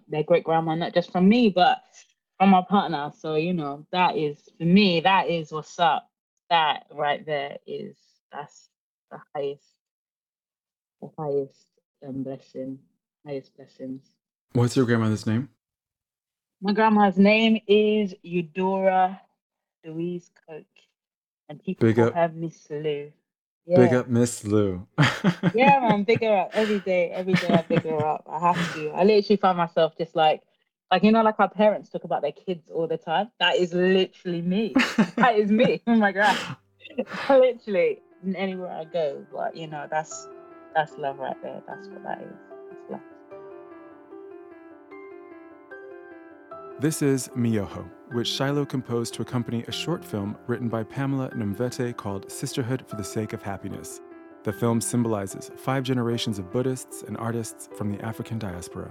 their 0.08 0.22
great 0.22 0.44
grandma 0.44 0.74
not 0.74 0.94
just 0.94 1.10
from 1.12 1.28
me 1.28 1.50
but 1.50 1.78
from 2.42 2.50
my 2.50 2.62
partner 2.68 3.12
so 3.16 3.36
you 3.36 3.54
know 3.54 3.86
that 3.92 4.16
is 4.16 4.36
for 4.58 4.64
me 4.64 4.98
that 4.98 5.28
is 5.28 5.52
what's 5.52 5.78
up 5.78 6.10
that 6.50 6.86
right 6.92 7.24
there 7.24 7.56
is 7.68 7.94
that's 8.32 8.68
the 9.12 9.18
highest 9.32 9.62
the 11.00 11.08
highest 11.16 11.68
um, 12.04 12.24
blessing 12.24 12.80
highest 13.24 13.56
blessings 13.56 14.02
What's 14.54 14.76
your 14.76 14.86
grandmother's 14.86 15.24
name? 15.24 15.50
my 16.60 16.72
grandma's 16.72 17.16
name 17.16 17.60
is 17.68 18.12
Eudora 18.24 19.20
Louise 19.84 20.28
Coke, 20.48 20.64
and 21.48 21.62
people 21.62 21.86
Big 21.86 22.00
up. 22.00 22.14
her 22.14 22.28
Miss 22.34 22.66
Lou. 22.70 23.12
Yeah. 23.66 23.76
Big 23.78 23.94
up 23.94 24.08
Miss 24.08 24.44
Lou. 24.44 24.84
Yeah, 25.54 25.78
man, 25.80 26.02
big 26.06 26.20
her 26.22 26.36
up 26.36 26.50
every 26.54 26.80
day. 26.80 27.10
Every 27.10 27.34
day 27.34 27.52
I 27.52 27.62
big 27.62 27.84
her 27.84 28.04
up. 28.04 28.26
I 28.28 28.40
have 28.40 28.74
to. 28.74 28.90
I 28.90 29.04
literally 29.04 29.36
find 29.36 29.56
myself 29.56 29.96
just 29.96 30.14
like, 30.14 30.42
like 30.92 31.02
you 31.02 31.10
know, 31.10 31.22
like 31.22 31.40
our 31.40 31.48
parents 31.48 31.88
talk 31.88 32.04
about 32.04 32.20
their 32.20 32.32
kids 32.32 32.70
all 32.70 32.86
the 32.86 32.98
time. 32.98 33.30
That 33.40 33.56
is 33.56 33.72
literally 33.72 34.42
me. 34.42 34.74
that 35.16 35.36
is 35.36 35.50
me. 35.50 35.82
Oh 35.86 35.96
my 35.96 36.12
god. 36.12 36.38
literally 37.30 38.00
anywhere 38.36 38.70
I 38.70 38.84
go, 38.84 39.24
but 39.32 39.56
you 39.56 39.68
know, 39.68 39.86
that's 39.90 40.28
that's 40.74 40.98
love 40.98 41.18
right 41.18 41.42
there. 41.42 41.62
That's 41.66 41.88
what 41.88 42.02
that 42.04 42.20
is. 42.20 42.34
That's 42.68 42.90
love. 42.90 43.00
This 46.78 47.00
is 47.00 47.28
Myoho, 47.28 47.88
which 48.12 48.28
Shiloh 48.28 48.66
composed 48.66 49.14
to 49.14 49.22
accompany 49.22 49.64
a 49.68 49.72
short 49.72 50.04
film 50.04 50.36
written 50.46 50.68
by 50.68 50.82
Pamela 50.82 51.30
Nomvete 51.30 51.96
called 51.96 52.30
Sisterhood 52.30 52.84
for 52.86 52.96
the 52.96 53.04
Sake 53.04 53.32
of 53.32 53.40
Happiness. 53.40 54.02
The 54.42 54.52
film 54.52 54.82
symbolizes 54.82 55.50
five 55.56 55.84
generations 55.84 56.38
of 56.38 56.52
Buddhists 56.52 57.02
and 57.02 57.16
artists 57.16 57.70
from 57.78 57.90
the 57.90 58.04
African 58.04 58.38
diaspora. 58.38 58.90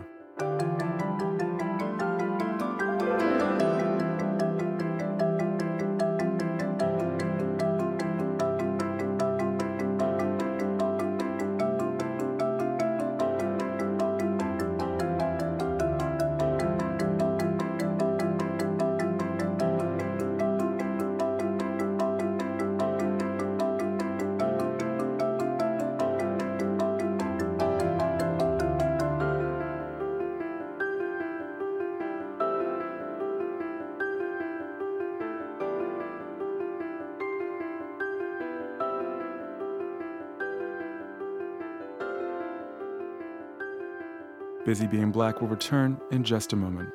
Busy 44.71 44.87
Being 44.87 45.11
Black 45.11 45.41
will 45.41 45.49
return 45.49 45.99
in 46.11 46.23
just 46.23 46.53
a 46.53 46.55
moment. 46.55 46.87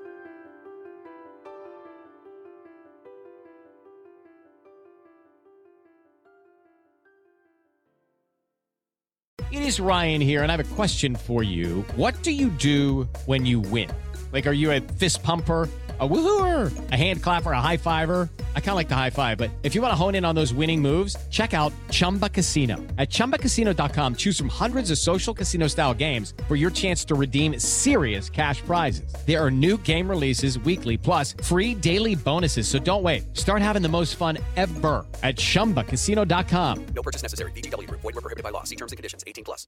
It 9.52 9.60
is 9.60 9.78
Ryan 9.78 10.22
here, 10.22 10.42
and 10.42 10.50
I 10.50 10.56
have 10.56 10.72
a 10.72 10.74
question 10.74 11.16
for 11.16 11.42
you. 11.42 11.82
What 11.96 12.22
do 12.22 12.32
you 12.32 12.48
do 12.48 13.06
when 13.26 13.44
you 13.44 13.60
win? 13.60 13.90
Like, 14.32 14.46
are 14.46 14.52
you 14.52 14.72
a 14.72 14.80
fist 14.80 15.22
pumper? 15.22 15.68
a 15.98 16.08
woohooer, 16.08 16.92
a 16.92 16.96
hand 16.96 17.22
clapper, 17.22 17.52
a 17.52 17.60
high 17.60 17.76
fiver. 17.76 18.28
I 18.56 18.60
kind 18.60 18.70
of 18.70 18.76
like 18.76 18.88
the 18.88 18.94
high 18.96 19.10
five, 19.10 19.38
but 19.38 19.50
if 19.62 19.74
you 19.74 19.82
want 19.82 19.92
to 19.92 19.96
hone 19.96 20.14
in 20.14 20.24
on 20.24 20.34
those 20.34 20.52
winning 20.52 20.82
moves, 20.82 21.16
check 21.30 21.54
out 21.54 21.72
Chumba 21.90 22.28
Casino. 22.28 22.76
At 22.98 23.08
ChumbaCasino.com, 23.08 24.16
choose 24.16 24.36
from 24.36 24.48
hundreds 24.48 24.90
of 24.90 24.98
social 24.98 25.32
casino 25.32 25.68
style 25.68 25.94
games 25.94 26.34
for 26.48 26.56
your 26.56 26.70
chance 26.70 27.04
to 27.06 27.14
redeem 27.14 27.58
serious 27.60 28.28
cash 28.28 28.60
prizes. 28.62 29.10
There 29.26 29.42
are 29.42 29.50
new 29.50 29.78
game 29.78 30.10
releases 30.10 30.58
weekly, 30.58 30.98
plus 30.98 31.32
free 31.42 31.74
daily 31.74 32.14
bonuses. 32.14 32.68
So 32.68 32.78
don't 32.78 33.02
wait. 33.02 33.34
Start 33.34 33.62
having 33.62 33.80
the 33.80 33.88
most 33.88 34.16
fun 34.16 34.36
ever 34.56 35.06
at 35.22 35.36
ChumbaCasino.com. 35.36 36.86
No 36.94 37.02
purchase 37.02 37.22
necessary. 37.22 37.52
VGW. 37.52 37.88
Void 37.88 38.02
were 38.02 38.12
prohibited 38.12 38.44
by 38.44 38.50
law. 38.50 38.64
See 38.64 38.76
terms 38.76 38.92
and 38.92 38.98
conditions. 38.98 39.24
18 39.26 39.44
plus. 39.44 39.66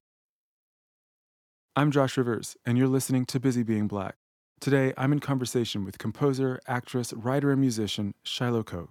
I'm 1.76 1.92
Josh 1.92 2.16
Rivers, 2.16 2.56
and 2.66 2.76
you're 2.76 2.88
listening 2.88 3.24
to 3.26 3.38
Busy 3.38 3.62
Being 3.62 3.86
Black. 3.86 4.16
Today, 4.60 4.92
I'm 4.96 5.12
in 5.12 5.20
conversation 5.20 5.84
with 5.84 5.98
composer, 5.98 6.60
actress, 6.66 7.12
writer, 7.12 7.52
and 7.52 7.60
musician 7.60 8.14
Shiloh 8.24 8.64
Coke. 8.64 8.90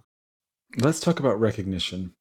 Let's 0.78 1.00
talk 1.00 1.20
about 1.20 1.38
recognition. 1.38 2.14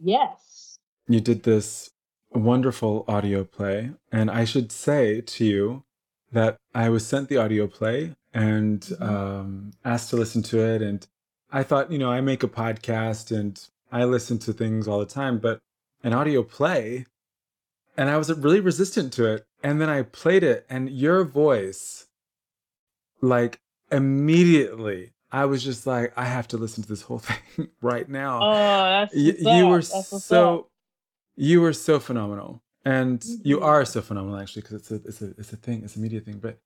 Yes. 0.00 0.78
You 1.08 1.20
did 1.20 1.44
this 1.44 1.90
wonderful 2.32 3.04
audio 3.06 3.44
play, 3.44 3.92
and 4.10 4.30
I 4.30 4.44
should 4.44 4.72
say 4.72 5.20
to 5.20 5.44
you 5.44 5.84
that 6.32 6.56
I 6.74 6.88
was 6.88 7.06
sent 7.06 7.28
the 7.28 7.36
audio 7.38 7.66
play 7.66 8.14
and 8.34 8.80
Mm-hmm. 8.80 9.02
um, 9.02 9.70
asked 9.84 10.10
to 10.10 10.16
listen 10.16 10.42
to 10.44 10.58
it. 10.60 10.82
And 10.82 11.06
I 11.50 11.62
thought, 11.62 11.90
you 11.92 11.98
know, 11.98 12.10
I 12.10 12.20
make 12.20 12.42
a 12.42 12.48
podcast 12.48 13.34
and 13.34 13.58
I 13.92 14.04
listen 14.04 14.38
to 14.40 14.52
things 14.52 14.88
all 14.88 14.98
the 14.98 15.06
time, 15.06 15.38
but 15.38 15.60
an 16.02 16.12
audio 16.12 16.42
play, 16.42 17.06
and 17.96 18.10
I 18.10 18.16
was 18.18 18.32
really 18.32 18.60
resistant 18.60 19.12
to 19.14 19.24
it. 19.32 19.46
And 19.62 19.80
then 19.80 19.88
I 19.88 20.02
played 20.02 20.42
it, 20.42 20.66
and 20.68 20.90
your 20.90 21.24
voice, 21.24 22.05
like 23.22 23.60
immediately, 23.92 25.12
I 25.32 25.46
was 25.46 25.64
just 25.64 25.86
like, 25.86 26.12
I 26.16 26.24
have 26.26 26.48
to 26.48 26.56
listen 26.58 26.82
to 26.84 26.88
this 26.88 27.02
whole 27.02 27.18
thing 27.20 27.68
right 27.82 28.08
now. 28.08 28.40
Oh, 28.42 28.84
that's 28.84 29.14
Y- 29.14 29.36
you 29.40 29.68
were 29.68 29.82
That's 29.82 30.24
so 30.24 30.68
you 31.36 31.60
were 31.60 31.72
so 31.72 31.98
phenomenal 32.00 32.62
and 32.84 33.24
you 33.42 33.58
Mhm. 33.58 33.64
are 33.64 33.84
so 33.84 34.02
phenomenal 34.02 34.38
actually 34.40 34.62
because 34.62 34.76
it's 34.76 34.90
a 34.90 34.94
it's 34.96 35.22
a 35.22 35.30
it's 35.38 35.52
a 35.52 35.56
thing 35.56 35.82
it's 35.84 35.96
a 35.96 36.00
media 36.00 36.20
thing 36.20 36.38
but 36.38 36.58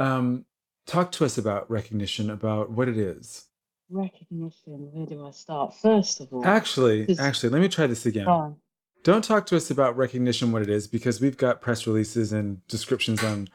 um 0.00 0.44
talk 0.86 1.12
to 1.12 1.24
us 1.24 1.38
about 1.38 1.70
recognition 1.70 2.30
about 2.30 2.70
what 2.70 2.88
it 2.88 2.98
is 2.98 3.46
recognition. 3.90 4.90
Where 4.92 5.06
do 5.06 5.26
I 5.26 5.30
start? 5.32 5.74
First 5.76 6.20
of 6.20 6.32
all, 6.32 6.44
actually 6.44 7.08
actually 7.18 7.50
let 7.50 7.62
me 7.62 7.68
try 7.68 7.86
this 7.86 8.06
again 8.06 8.26
on. 8.26 8.56
don't 9.04 9.24
talk 9.24 9.46
to 9.46 9.56
us 9.56 9.70
about 9.70 9.96
recognition 9.96 10.52
what 10.52 10.62
it 10.62 10.70
is 10.70 10.88
because 10.88 11.20
we've 11.20 11.36
got 11.38 11.60
press 11.62 11.86
releases 11.86 12.32
and 12.32 12.66
descriptions 12.68 13.22
on 13.24 13.48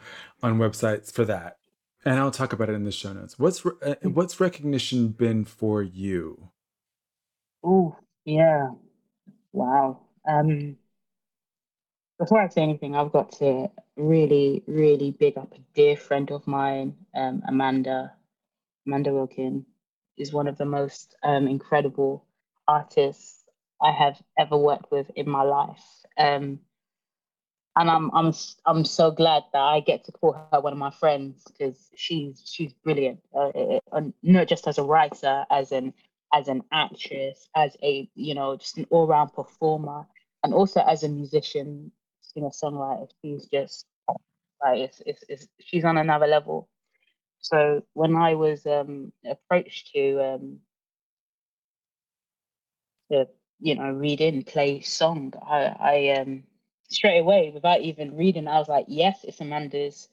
on 0.44 0.58
websites 0.60 1.12
for 1.14 1.26
that 1.26 1.58
and 2.06 2.20
i'll 2.20 2.32
talk 2.32 2.54
about 2.54 2.70
it 2.70 2.74
in 2.74 2.84
the 2.84 2.92
show 2.92 3.14
notes 3.14 3.38
what's 3.40 3.66
re- 3.66 3.72
uh, 3.84 3.96
Mm. 4.04 4.14
what's 4.14 4.40
recognition 4.40 5.10
been 5.10 5.44
for 5.46 5.82
you 5.82 6.50
Oh, 7.68 7.96
yeah. 8.26 8.70
Wow. 9.54 10.02
Um, 10.28 10.78
before 12.20 12.40
I 12.40 12.48
say 12.50 12.62
anything, 12.62 12.96
I've 12.96 13.12
got 13.12 13.32
to 13.40 13.72
really, 13.98 14.64
really 14.68 15.12
big 15.12 15.38
up 15.38 15.52
a 15.54 15.60
dear 15.74 15.98
friend 15.98 16.30
of 16.32 16.46
mine, 16.46 16.96
um, 17.16 17.42
Amanda. 17.48 18.14
Amanda 18.86 19.14
Wilkin 19.14 19.66
is 20.18 20.32
one 20.32 20.48
of 20.48 20.58
the 20.58 20.66
most 20.66 21.16
um, 21.24 21.48
incredible 21.48 22.24
artists 22.68 23.44
I 23.82 23.92
have 23.92 24.22
ever 24.38 24.58
worked 24.58 24.92
with 24.92 25.10
in 25.16 25.28
my 25.28 25.42
life. 25.42 25.84
Um, 26.20 26.60
and 27.78 27.90
I'm 27.90 28.10
I'm 28.14 28.34
I'm 28.66 28.86
so 28.86 29.12
glad 29.12 29.44
that 29.54 29.62
I 29.62 29.82
get 29.82 30.06
to 30.06 30.12
call 30.12 30.34
her 30.34 30.62
one 30.62 30.74
of 30.74 30.80
my 30.80 30.92
friends 30.92 31.44
because 31.44 31.90
she's 31.96 32.42
she's 32.46 32.74
brilliant, 32.74 33.20
uh, 33.34 33.50
uh, 33.50 33.80
uh, 33.92 34.02
not 34.24 34.48
just 34.48 34.68
as 34.68 34.78
a 34.78 34.84
writer, 34.84 35.46
as 35.52 35.72
an 35.72 35.94
as 36.34 36.48
an 36.48 36.64
actress, 36.72 37.50
as 37.56 37.76
a 37.84 38.10
you 38.16 38.34
know 38.34 38.56
just 38.58 38.78
an 38.78 38.88
all 38.90 39.08
round 39.08 39.34
performer, 39.34 40.06
and 40.44 40.54
also 40.54 40.82
as 40.82 41.04
a 41.04 41.10
musician, 41.10 41.92
singer 42.22 42.50
songwriter. 42.50 43.10
She's 43.22 43.46
just 43.48 43.86
like 44.64 44.80
it's, 44.80 45.02
it's, 45.06 45.24
it's 45.30 45.48
she's 45.60 45.86
on 45.86 45.98
another 45.98 46.28
level. 46.28 46.70
So 47.40 47.84
when 47.94 48.16
I 48.16 48.36
was 48.36 48.66
um, 48.66 49.12
approached 49.26 49.92
to 49.94 50.22
um, 50.24 50.60
to 53.12 53.28
you 53.60 53.76
know 53.76 53.92
read 53.92 54.22
in 54.22 54.44
play 54.44 54.80
song, 54.80 55.34
I 55.46 55.76
I 55.80 56.20
um 56.22 56.44
straight 56.90 57.20
away 57.20 57.52
without 57.54 57.82
even 57.82 58.16
reading, 58.18 58.48
I 58.48 58.60
was 58.60 58.70
like, 58.70 58.86
yes, 58.88 59.24
it's 59.24 59.42
Amanda's. 59.42 60.10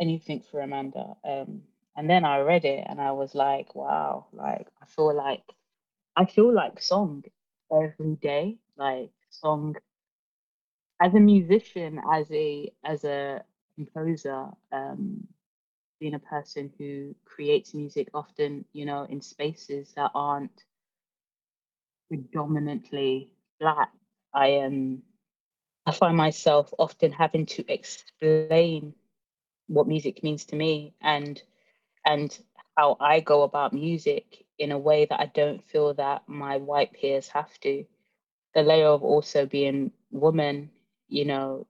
Anything 0.00 0.40
for 0.40 0.60
Amanda. 0.60 1.16
Um, 1.24 1.62
and 1.96 2.10
then 2.10 2.24
I 2.24 2.40
read 2.40 2.64
it 2.64 2.84
and 2.88 3.00
I 3.00 3.12
was 3.12 3.34
like, 3.34 3.74
wow, 3.76 4.26
like 4.32 4.66
I 4.82 4.86
feel 4.86 5.14
like 5.14 5.44
I 6.16 6.24
feel 6.26 6.52
like 6.52 6.82
song 6.82 7.24
every 7.72 8.16
day, 8.16 8.58
like 8.76 9.10
song 9.30 9.76
as 11.00 11.14
a 11.14 11.20
musician, 11.20 12.00
as 12.12 12.30
a 12.32 12.72
as 12.84 13.04
a 13.04 13.44
composer, 13.76 14.48
um, 14.72 15.26
being 16.00 16.14
a 16.14 16.18
person 16.20 16.72
who 16.78 17.14
creates 17.24 17.74
music 17.74 18.08
often, 18.14 18.64
you 18.72 18.86
know, 18.86 19.04
in 19.04 19.20
spaces 19.20 19.92
that 19.96 20.10
aren't 20.14 20.64
predominantly 22.08 23.30
black. 23.60 23.90
I 24.32 24.48
am 24.48 25.02
I 25.86 25.92
find 25.92 26.16
myself 26.16 26.72
often 26.78 27.12
having 27.12 27.46
to 27.46 27.64
explain 27.72 28.78
what 29.50 29.68
music 29.68 30.04
means 30.22 30.44
to 30.46 30.56
me 30.56 30.94
and 31.00 31.40
and 32.04 32.36
how 32.76 32.96
I 33.00 33.20
go 33.20 33.42
about 33.42 33.72
music 33.72 34.44
in 34.58 34.72
a 34.72 34.78
way 34.78 35.04
that 35.06 35.20
I 35.20 35.26
don't 35.26 35.62
feel 35.64 35.94
that 35.94 36.28
my 36.28 36.56
white 36.58 36.92
peers 36.92 37.28
have 37.28 37.58
to. 37.60 37.84
The 38.54 38.62
layer 38.62 38.88
of 38.88 39.02
also 39.02 39.46
being 39.46 39.92
woman, 40.10 40.70
you 41.08 41.24
know, 41.24 41.66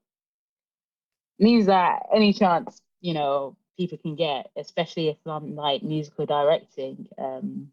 means 1.39 1.67
that 1.67 2.07
any 2.15 2.33
chance, 2.33 2.81
you 3.01 3.15
know, 3.15 3.57
people 3.79 3.99
can 3.99 4.15
get, 4.17 4.51
especially 4.57 5.09
if 5.09 5.19
I'm 5.27 5.55
like 5.57 5.83
musical 5.83 6.27
directing, 6.27 7.09
um, 7.19 7.71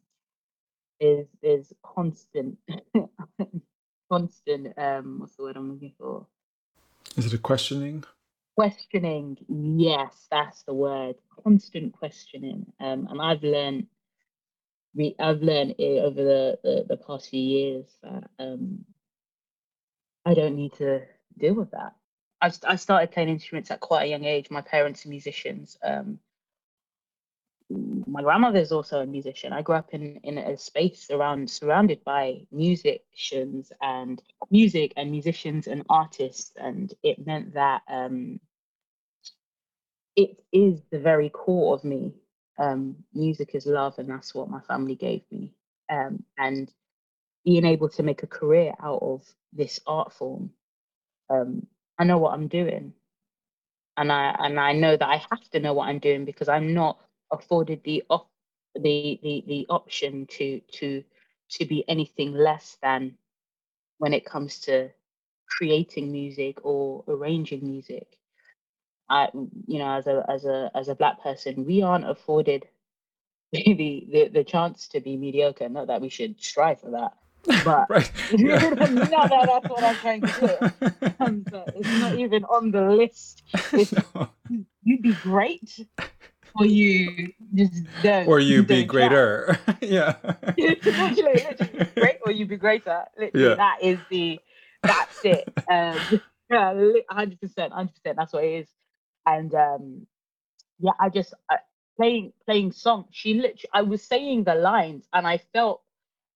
is 1.00 1.28
is 1.42 1.74
constant 1.84 2.58
constant 4.12 4.74
um 4.78 5.20
what's 5.20 5.36
the 5.38 5.44
word 5.44 5.56
I'm 5.58 5.72
looking 5.72 5.94
for? 5.98 6.28
is 7.18 7.26
it 7.26 7.34
a 7.34 7.38
questioning? 7.38 8.04
Questioning. 8.58 9.38
Yes 9.48 10.28
that's 10.30 10.64
the 10.64 10.74
word. 10.74 11.16
Constant 11.44 11.94
questioning. 11.94 12.66
Um 12.80 13.08
and 13.10 13.22
i've 13.22 13.44
learned 13.44 13.88
we 14.96 15.16
i've 15.20 15.42
learned 15.42 15.76
over 15.80 16.24
the, 16.24 16.60
the 16.64 16.86
the 16.90 16.98
past 16.98 17.30
few 17.30 17.42
years 17.42 17.86
that 18.04 18.30
um 18.40 18.84
i 20.26 20.34
don't 20.34 20.56
need 20.56 20.74
to 20.74 21.02
deal 21.38 21.54
with 21.56 21.72
that. 21.72 21.94
I, 22.42 22.52
I 22.68 22.76
started 22.76 23.12
playing 23.12 23.30
instruments 23.30 23.72
at 23.72 23.80
quite 23.80 24.04
a 24.04 24.10
young 24.10 24.26
age. 24.26 24.50
My 24.50 24.62
parents 24.62 25.06
are 25.06 25.10
musicians 25.10 25.78
um 25.84 26.20
my 28.08 28.22
grandmother 28.22 28.60
is 28.60 28.72
also 28.72 29.02
a 29.02 29.06
musician. 29.06 29.54
I 29.54 29.62
grew 29.62 29.76
up 29.76 29.94
in, 29.94 30.18
in 30.24 30.38
a 30.38 30.58
space 30.58 31.10
around 31.12 31.50
surrounded 31.50 32.04
by 32.04 32.42
musicians 32.52 33.72
and 33.82 34.22
music 34.50 34.94
and 34.98 35.12
musicians 35.12 35.68
and 35.68 35.84
artists, 35.90 36.54
and 36.58 36.94
it 37.04 37.26
meant 37.26 37.54
that 37.54 37.82
um, 37.88 38.40
it 40.16 40.44
is 40.52 40.82
the 40.92 41.00
very 41.00 41.30
core 41.30 41.74
of 41.74 41.84
me. 41.84 42.14
Um, 42.60 42.96
music 43.14 43.56
is 43.56 43.66
love, 43.66 43.98
and 43.98 44.10
that's 44.10 44.36
what 44.36 44.50
my 44.50 44.62
family 44.62 44.96
gave 44.96 45.24
me. 45.32 45.54
Um, 45.92 46.24
and 46.38 46.72
being 47.46 47.66
able 47.66 47.90
to 47.90 48.04
make 48.04 48.24
a 48.24 48.28
career 48.28 48.74
out 48.84 49.02
of 49.02 49.24
this 49.54 49.80
art 49.88 50.14
form, 50.14 50.52
um, 51.30 51.66
I 52.00 52.04
know 52.04 52.18
what 52.18 52.34
I'm 52.34 52.48
doing, 52.48 52.94
and 53.98 54.12
I 54.12 54.36
and 54.40 54.60
I 54.60 54.74
know 54.74 54.98
that 54.98 55.08
I 55.10 55.18
have 55.18 55.50
to 55.52 55.60
know 55.60 55.74
what 55.74 55.90
I'm 55.90 56.00
doing 56.00 56.26
because 56.26 56.50
I'm 56.50 56.74
not 56.74 57.00
afforded 57.32 57.82
the 57.84 58.04
op- 58.10 58.30
the, 58.76 59.20
the 59.22 59.44
the 59.48 59.66
option 59.70 60.26
to 60.28 60.62
to 60.74 61.04
to 61.50 61.66
be 61.66 61.84
anything 61.88 62.34
less 62.34 62.78
than 62.82 63.16
when 63.98 64.14
it 64.14 64.26
comes 64.26 64.60
to 64.60 64.90
creating 65.48 66.12
music 66.12 66.60
or 66.64 67.04
arranging 67.08 67.66
music. 67.68 68.18
I 69.10 69.30
you 69.68 69.80
know 69.80 69.98
as 69.98 70.08
a 70.08 70.26
as 70.30 70.46
a 70.46 70.72
as 70.74 70.88
a 70.88 70.96
black 70.96 71.22
person 71.22 71.66
we 71.66 71.82
aren't 71.82 72.10
afforded 72.10 72.68
the 73.52 74.08
the, 74.12 74.30
the 74.34 74.44
chance 74.44 74.88
to 74.90 75.02
be 75.02 75.18
mediocre. 75.18 75.70
Not 75.70 75.88
that 75.88 76.02
we 76.02 76.10
should 76.10 76.42
strive 76.42 76.80
for 76.82 76.92
that, 76.92 77.14
But 77.66 77.90
right. 77.90 78.12
not 78.32 79.30
that 79.30 79.48
that's 79.48 79.68
what 79.68 79.84
I'm 79.84 79.98
trying 79.98 80.22
to 80.22 80.32
do. 80.32 80.92
Um, 81.20 81.46
but 81.50 81.70
it's 81.76 81.90
not 81.90 82.16
even 82.16 82.44
on 82.46 82.72
the 82.72 82.82
list. 82.92 83.42
It's, 83.74 83.94
you'd 84.84 85.02
be 85.02 85.14
great, 85.14 85.88
or 86.56 86.66
you 86.66 87.32
just 87.54 87.84
don't. 88.04 88.28
or 88.28 88.40
you 88.40 88.64
be 88.64 88.80
don't 88.82 88.88
greater. 88.88 89.58
yeah. 89.82 90.16
literally, 90.58 91.44
literally 91.44 91.88
great, 91.96 92.18
or 92.26 92.32
you 92.32 92.46
be 92.46 92.58
greater. 92.58 93.06
Literally, 93.18 93.50
Yeah. 93.50 93.56
that 93.56 93.78
is 93.82 94.00
the 94.10 94.40
that's 94.84 95.24
it. 95.26 95.52
Um, 95.70 95.98
yeah, 96.50 96.74
hundred 97.10 97.40
percent, 97.40 97.74
hundred 97.74 97.94
percent. 97.96 98.18
That's 98.18 98.34
what 98.34 98.44
it 98.44 98.62
is. 98.62 98.68
And 99.26 99.54
um, 99.54 100.08
yeah, 100.80 100.92
I 101.00 101.10
just 101.10 101.34
uh, 101.50 101.58
playing 101.98 102.34
playing 102.46 102.72
song. 102.72 103.06
She 103.12 103.36
literally, 103.36 103.70
I 103.74 103.82
was 103.84 104.02
saying 104.04 104.44
the 104.46 104.56
lines, 104.56 105.08
and 105.14 105.28
I 105.28 105.38
felt 105.54 105.82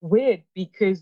weird 0.02 0.44
because 0.54 1.02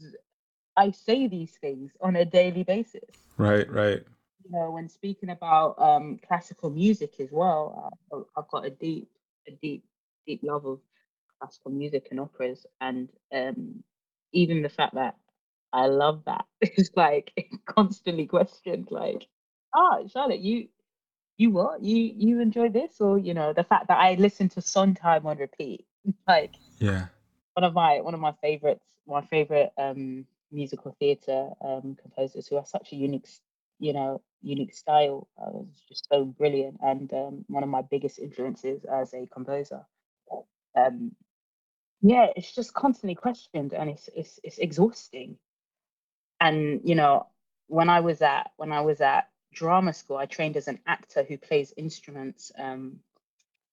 I 0.77 0.91
say 0.91 1.27
these 1.27 1.51
things 1.61 1.91
on 2.01 2.15
a 2.15 2.25
daily 2.25 2.63
basis. 2.63 3.03
Right, 3.37 3.69
right. 3.69 4.03
You 4.43 4.51
know, 4.51 4.71
when 4.71 4.89
speaking 4.89 5.29
about 5.29 5.79
um, 5.79 6.19
classical 6.27 6.69
music 6.69 7.13
as 7.19 7.29
well, 7.31 7.93
uh, 8.11 8.21
I've 8.37 8.47
got 8.49 8.65
a 8.65 8.69
deep, 8.69 9.09
a 9.47 9.51
deep, 9.51 9.83
deep 10.27 10.41
love 10.43 10.65
of 10.65 10.79
classical 11.39 11.71
music 11.71 12.07
and 12.11 12.19
operas, 12.19 12.65
and 12.81 13.09
um, 13.33 13.83
even 14.33 14.61
the 14.61 14.69
fact 14.69 14.95
that 14.95 15.15
I 15.73 15.87
love 15.87 16.23
that 16.25 16.45
is 16.61 16.91
like 16.95 17.33
constantly 17.65 18.25
questioned. 18.27 18.89
Like, 18.91 19.27
ah, 19.75 19.99
Charlotte, 20.07 20.39
you, 20.41 20.67
you 21.37 21.51
what? 21.51 21.81
You 21.83 22.13
you 22.15 22.41
enjoy 22.41 22.69
this, 22.69 22.99
or 23.01 23.17
you 23.17 23.33
know, 23.33 23.53
the 23.53 23.63
fact 23.63 23.87
that 23.87 23.99
I 23.99 24.15
listen 24.15 24.49
to 24.49 24.61
Sondheim 24.61 25.25
on 25.25 25.37
repeat, 25.37 25.85
like 26.27 26.55
Yeah. 26.79 27.07
one 27.55 27.63
of 27.63 27.73
my 27.73 28.01
one 28.01 28.13
of 28.13 28.19
my 28.19 28.33
favorites, 28.41 28.85
my 29.07 29.21
favorite 29.21 29.71
um 29.77 30.25
musical 30.51 30.95
theatre 30.99 31.49
um 31.61 31.95
composers 32.01 32.47
who 32.47 32.57
has 32.57 32.69
such 32.69 32.91
a 32.93 32.95
unique, 32.95 33.27
you 33.83 33.91
know, 33.91 34.21
unique 34.41 34.73
style. 34.73 35.27
Uh, 35.37 35.51
was 35.51 35.83
just 35.89 36.07
so 36.09 36.23
brilliant, 36.23 36.77
and 36.81 37.11
um, 37.13 37.45
one 37.47 37.63
of 37.63 37.69
my 37.69 37.81
biggest 37.81 38.17
influences 38.17 38.85
as 38.85 39.13
a 39.13 39.27
composer. 39.27 39.81
Um, 40.75 41.11
yeah, 42.01 42.27
it's 42.35 42.55
just 42.55 42.73
constantly 42.73 43.15
questioned, 43.15 43.73
and 43.73 43.89
it's 43.89 44.09
it's 44.15 44.39
it's 44.41 44.57
exhausting. 44.57 45.37
And 46.39 46.79
you 46.85 46.95
know, 46.95 47.27
when 47.67 47.89
I 47.89 47.99
was 47.99 48.21
at 48.21 48.51
when 48.55 48.71
I 48.71 48.81
was 48.81 49.01
at 49.01 49.27
drama 49.53 49.93
school, 49.93 50.17
I 50.17 50.27
trained 50.27 50.55
as 50.55 50.69
an 50.69 50.79
actor 50.87 51.23
who 51.27 51.37
plays 51.37 51.73
instruments. 51.75 52.53
Um, 52.57 52.99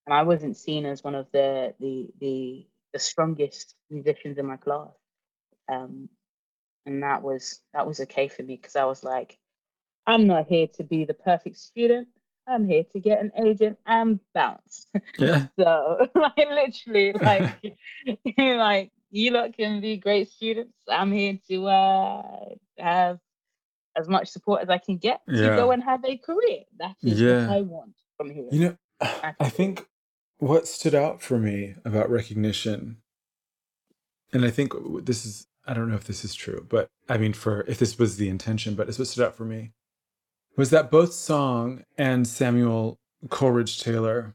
and 0.06 0.14
I 0.14 0.22
wasn't 0.22 0.56
seen 0.56 0.86
as 0.86 1.04
one 1.04 1.14
of 1.14 1.28
the 1.32 1.72
the 1.78 2.08
the 2.20 2.66
the 2.92 2.98
strongest 2.98 3.76
musicians 3.90 4.38
in 4.38 4.46
my 4.46 4.56
class. 4.56 4.90
Um, 5.70 6.08
and 6.84 7.04
that 7.04 7.22
was 7.22 7.60
that 7.74 7.86
was 7.86 8.00
okay 8.00 8.26
for 8.26 8.42
me 8.42 8.56
because 8.56 8.74
I 8.74 8.86
was 8.86 9.04
like, 9.04 9.38
I'm 10.06 10.26
not 10.26 10.46
here 10.48 10.66
to 10.74 10.84
be 10.84 11.04
the 11.04 11.14
perfect 11.14 11.56
student. 11.58 12.08
I'm 12.48 12.66
here 12.68 12.84
to 12.92 13.00
get 13.00 13.20
an 13.20 13.32
agent 13.38 13.78
and 13.86 14.20
bounce. 14.34 14.86
Yeah. 15.18 15.48
So 15.58 16.08
like 16.14 16.36
literally 16.38 17.12
like 17.12 17.78
like 18.38 18.92
you 19.10 19.30
lot 19.32 19.56
can 19.56 19.80
be 19.80 19.96
great 19.98 20.30
students. 20.30 20.74
I'm 20.88 21.12
here 21.12 21.38
to 21.48 21.66
uh 21.68 22.22
have 22.78 23.18
as 23.96 24.08
much 24.08 24.28
support 24.28 24.62
as 24.62 24.68
I 24.70 24.78
can 24.78 24.96
get 24.96 25.20
to 25.26 25.32
Yeah. 25.34 25.56
go 25.56 25.70
and 25.72 25.82
have 25.82 26.04
a 26.04 26.16
career. 26.16 26.64
That 26.78 26.96
is 27.04 27.20
Yeah. 27.20 27.46
what 27.46 27.56
I 27.56 27.60
want 27.62 27.94
from 28.16 28.30
here. 28.30 28.48
You 28.50 28.60
know, 28.60 28.76
I 29.40 29.48
think 29.50 29.86
what 30.38 30.66
stood 30.68 30.94
out 30.94 31.22
for 31.22 31.38
me 31.38 31.74
about 31.84 32.10
recognition, 32.10 32.98
and 34.32 34.44
I 34.44 34.50
think 34.50 34.72
this 35.04 35.26
is, 35.26 35.46
I 35.66 35.74
don't 35.74 35.88
know 35.88 35.96
if 35.96 36.04
this 36.04 36.24
is 36.24 36.34
true, 36.34 36.66
but 36.68 36.88
I 37.08 37.18
mean, 37.18 37.32
for 37.32 37.62
if 37.68 37.78
this 37.78 37.98
was 37.98 38.16
the 38.16 38.28
intention, 38.28 38.74
but 38.74 38.88
it's 38.88 38.98
what 38.98 39.08
stood 39.08 39.24
out 39.24 39.36
for 39.36 39.44
me, 39.44 39.72
was 40.56 40.70
that 40.70 40.90
both 40.90 41.12
Song 41.12 41.84
and 41.96 42.26
Samuel 42.26 42.98
Coleridge 43.28 43.80
Taylor, 43.80 44.34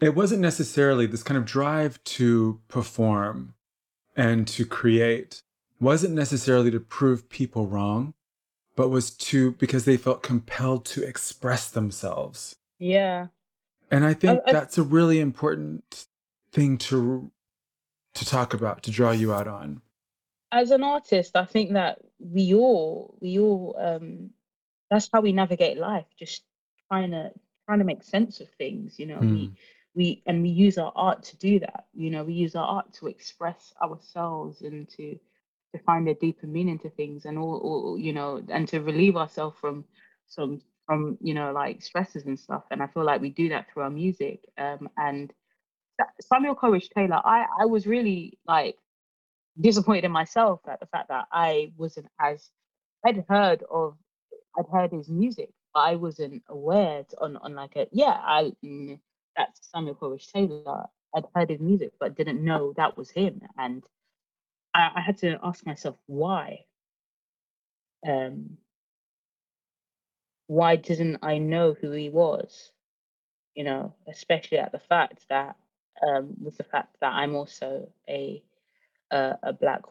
it 0.00 0.14
wasn't 0.14 0.40
necessarily 0.40 1.06
this 1.06 1.22
kind 1.22 1.38
of 1.38 1.44
drive 1.44 2.02
to 2.04 2.60
perform 2.68 3.54
and 4.16 4.46
to 4.48 4.64
create, 4.64 5.42
wasn't 5.80 6.14
necessarily 6.14 6.70
to 6.70 6.80
prove 6.80 7.28
people 7.28 7.66
wrong, 7.66 8.14
but 8.76 8.88
was 8.88 9.10
to, 9.10 9.52
because 9.52 9.84
they 9.84 9.96
felt 9.96 10.22
compelled 10.22 10.84
to 10.86 11.02
express 11.02 11.70
themselves. 11.70 12.56
Yeah. 12.78 13.28
And 13.90 14.04
I 14.04 14.14
think 14.14 14.40
I- 14.46 14.52
that's 14.52 14.78
a 14.78 14.82
really 14.82 15.20
important 15.20 16.06
thing 16.52 16.78
to 16.78 17.30
to 18.14 18.24
talk 18.24 18.54
about, 18.54 18.84
to 18.84 18.92
draw 18.92 19.10
you 19.10 19.34
out 19.34 19.48
on. 19.48 19.82
as 20.52 20.70
an 20.70 20.84
artist, 20.84 21.34
I 21.36 21.44
think 21.44 21.72
that 21.72 21.98
we 22.20 22.54
all 22.54 23.16
we 23.20 23.40
all 23.40 23.74
um 23.78 24.30
that's 24.90 25.08
how 25.12 25.20
we 25.20 25.32
navigate 25.32 25.78
life, 25.78 26.06
just 26.18 26.44
trying 26.88 27.10
to 27.12 27.32
trying 27.66 27.78
to 27.78 27.84
make 27.84 28.02
sense 28.02 28.40
of 28.40 28.48
things, 28.58 28.98
you 28.98 29.06
know. 29.06 29.24
We 29.28 29.52
we 29.94 30.22
and 30.26 30.42
we 30.42 30.50
use 30.50 30.78
our 30.78 30.92
art 30.94 31.22
to 31.24 31.36
do 31.38 31.58
that. 31.60 31.86
You 31.94 32.10
know, 32.10 32.24
we 32.24 32.34
use 32.34 32.54
our 32.54 32.66
art 32.66 32.92
to 32.94 33.06
express 33.08 33.72
ourselves 33.82 34.62
and 34.62 34.88
to 34.90 35.18
to 35.74 35.78
find 35.84 36.08
a 36.08 36.14
deeper 36.14 36.46
meaning 36.46 36.78
to 36.80 36.90
things 36.90 37.24
and 37.26 37.38
all, 37.38 37.58
all 37.58 37.98
you 37.98 38.12
know, 38.12 38.42
and 38.48 38.68
to 38.68 38.80
relieve 38.80 39.16
ourselves 39.16 39.56
from 39.60 39.84
some 40.26 40.60
from, 40.86 41.18
you 41.20 41.34
know, 41.34 41.52
like 41.52 41.82
stresses 41.82 42.26
and 42.26 42.38
stuff. 42.38 42.64
And 42.70 42.82
I 42.82 42.86
feel 42.88 43.04
like 43.04 43.20
we 43.20 43.30
do 43.30 43.48
that 43.50 43.70
through 43.72 43.84
our 43.84 43.90
music. 43.90 44.40
Um 44.58 44.88
and 44.96 45.32
Sa- 46.00 46.06
Samuel 46.20 46.54
Coleridge 46.56 46.90
Taylor, 46.90 47.20
I 47.24 47.46
I 47.60 47.66
was 47.66 47.86
really 47.86 48.38
like 48.46 48.76
disappointed 49.60 50.04
in 50.04 50.12
myself 50.12 50.60
at 50.68 50.80
the 50.80 50.86
fact 50.86 51.08
that 51.08 51.26
I 51.32 51.72
wasn't 51.76 52.08
as 52.20 52.50
I'd 53.06 53.24
heard 53.28 53.64
of 53.70 53.96
I'd 54.58 54.66
heard 54.72 54.92
his 54.92 55.08
music, 55.08 55.50
but 55.74 55.80
I 55.80 55.96
wasn't 55.96 56.42
aware 56.48 57.04
on 57.20 57.36
on 57.38 57.54
like 57.54 57.76
a 57.76 57.86
yeah 57.92 58.18
I 58.22 58.52
mm, 58.64 58.98
that's 59.36 59.70
Samuel 59.72 59.94
Coleridge 59.96 60.28
Taylor. 60.28 60.86
I'd 61.16 61.26
heard 61.34 61.50
his 61.50 61.60
music, 61.60 61.92
but 62.00 62.16
didn't 62.16 62.44
know 62.44 62.72
that 62.76 62.96
was 62.96 63.10
him, 63.10 63.40
and 63.58 63.84
I, 64.74 64.90
I 64.96 65.00
had 65.00 65.18
to 65.18 65.38
ask 65.42 65.64
myself 65.66 65.96
why. 66.06 66.64
Um, 68.06 68.58
why 70.46 70.76
didn't 70.76 71.18
I 71.22 71.38
know 71.38 71.74
who 71.74 71.90
he 71.92 72.10
was? 72.10 72.72
You 73.54 73.64
know, 73.64 73.94
especially 74.08 74.58
at 74.58 74.72
the 74.72 74.78
fact 74.80 75.24
that 75.30 75.56
um, 76.06 76.34
with 76.42 76.56
the 76.56 76.64
fact 76.64 76.96
that 77.00 77.12
I'm 77.12 77.34
also 77.34 77.88
a 78.08 78.42
a, 79.10 79.38
a 79.42 79.52
black 79.52 79.82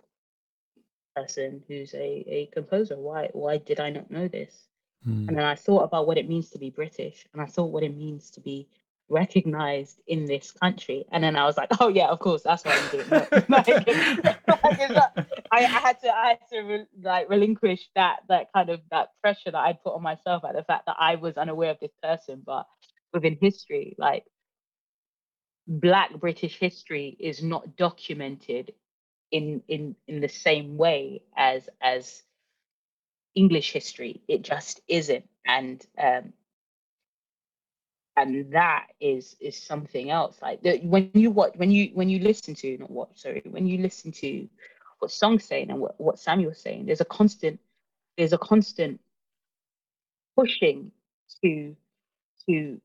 person 1.15 1.63
who's 1.67 1.93
a, 1.93 2.23
a 2.27 2.49
composer. 2.53 2.97
Why 2.97 3.29
why 3.33 3.57
did 3.57 3.79
I 3.79 3.89
not 3.89 4.09
know 4.11 4.27
this? 4.27 4.67
Hmm. 5.03 5.27
And 5.27 5.37
then 5.37 5.45
I 5.45 5.55
thought 5.55 5.83
about 5.83 6.07
what 6.07 6.17
it 6.17 6.29
means 6.29 6.49
to 6.51 6.59
be 6.59 6.69
British, 6.69 7.25
and 7.33 7.41
I 7.41 7.45
thought 7.45 7.71
what 7.71 7.83
it 7.83 7.95
means 7.95 8.31
to 8.31 8.41
be 8.41 8.67
recognized 9.09 9.99
in 10.07 10.25
this 10.25 10.51
country. 10.51 11.05
And 11.11 11.23
then 11.23 11.35
I 11.35 11.45
was 11.45 11.57
like, 11.57 11.69
oh 11.79 11.89
yeah, 11.89 12.07
of 12.07 12.19
course, 12.19 12.43
that's 12.43 12.63
why 12.63 12.71
I 12.73 12.91
didn't 12.91 13.11
know. 13.11 13.27
like, 13.49 13.67
like, 14.47 14.91
not- 14.91 15.27
I, 15.51 15.57
I 15.57 15.61
had 15.61 15.99
to 16.01 16.15
I 16.15 16.27
had 16.29 16.39
to 16.51 16.61
re- 16.61 16.85
like 17.01 17.29
relinquish 17.29 17.89
that 17.95 18.19
that 18.29 18.51
kind 18.53 18.69
of 18.69 18.81
that 18.91 19.09
pressure 19.21 19.51
that 19.51 19.55
I'd 19.55 19.83
put 19.83 19.95
on 19.95 20.01
myself 20.01 20.43
at 20.45 20.55
the 20.55 20.63
fact 20.63 20.85
that 20.87 20.95
I 20.99 21.15
was 21.15 21.37
unaware 21.37 21.71
of 21.71 21.79
this 21.81 21.93
person, 22.01 22.41
but 22.45 22.65
within 23.13 23.37
history, 23.39 23.95
like 23.97 24.25
black 25.67 26.11
british 26.19 26.59
history 26.59 27.15
is 27.19 27.41
not 27.41 27.77
documented 27.77 28.73
in 29.33 29.63
in 29.67 29.95
in 30.07 30.21
the 30.21 30.29
same 30.29 30.77
way 30.77 31.23
as 31.35 31.67
as 31.81 32.23
english 33.35 33.73
history. 33.73 34.21
It 34.27 34.43
just 34.43 34.79
isn't. 34.87 35.27
And 35.45 35.85
um 36.01 36.33
and 38.15 38.53
that 38.53 38.87
is 39.01 39.35
is 39.41 39.57
something 39.57 40.11
else. 40.11 40.37
Like 40.41 40.61
the, 40.61 40.77
when 40.83 41.09
you 41.15 41.31
watch 41.31 41.53
when 41.55 41.71
you 41.71 41.89
when 41.95 42.09
you 42.09 42.19
listen 42.19 42.53
to 42.55 42.77
not 42.77 42.91
watch 42.91 43.09
sorry 43.15 43.41
when 43.49 43.65
you 43.65 43.79
listen 43.79 44.11
to 44.13 44.47
what 44.99 45.11
song's 45.11 45.45
saying 45.45 45.71
and 45.71 45.79
what, 45.79 45.99
what 45.99 46.19
samuel's 46.19 46.61
saying 46.61 46.85
there's 46.85 47.01
a 47.01 47.05
constant 47.05 47.59
there's 48.17 48.33
a 48.33 48.37
constant 48.37 49.01
pushing 50.37 50.91
to 51.43 51.75
to 52.47 52.79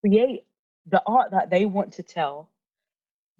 create 0.00 0.44
the 0.86 1.02
art 1.06 1.30
that 1.30 1.50
they 1.50 1.66
want 1.66 1.92
to 1.92 2.02
tell 2.02 2.48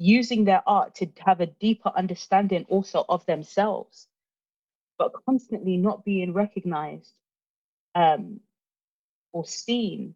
using 0.00 0.44
their 0.44 0.62
art 0.66 0.94
to 0.96 1.06
have 1.24 1.40
a 1.40 1.46
deeper 1.46 1.92
understanding 1.94 2.64
also 2.68 3.04
of 3.08 3.24
themselves 3.26 4.08
but 4.98 5.12
constantly 5.24 5.76
not 5.76 6.04
being 6.04 6.32
recognized 6.32 7.12
um, 7.94 8.40
or 9.32 9.46
seen 9.46 10.14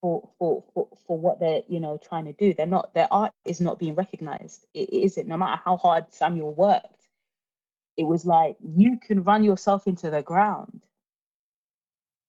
for, 0.00 0.28
for 0.38 0.64
for 0.74 0.88
for 1.06 1.18
what 1.18 1.38
they're 1.38 1.62
you 1.68 1.78
know 1.78 1.96
trying 1.96 2.24
to 2.24 2.32
do. 2.32 2.52
They're 2.52 2.66
not 2.66 2.92
their 2.92 3.08
art 3.10 3.32
is 3.44 3.60
not 3.60 3.78
being 3.78 3.94
recognized. 3.94 4.66
It 4.74 4.90
it 4.90 5.04
isn't. 5.04 5.28
No 5.28 5.36
matter 5.36 5.62
how 5.64 5.76
hard 5.76 6.12
samuel 6.12 6.52
worked 6.52 7.02
it 7.96 8.04
was 8.04 8.24
like 8.24 8.56
you 8.60 8.98
can 8.98 9.22
run 9.22 9.44
yourself 9.44 9.86
into 9.86 10.10
the 10.10 10.22
ground 10.22 10.82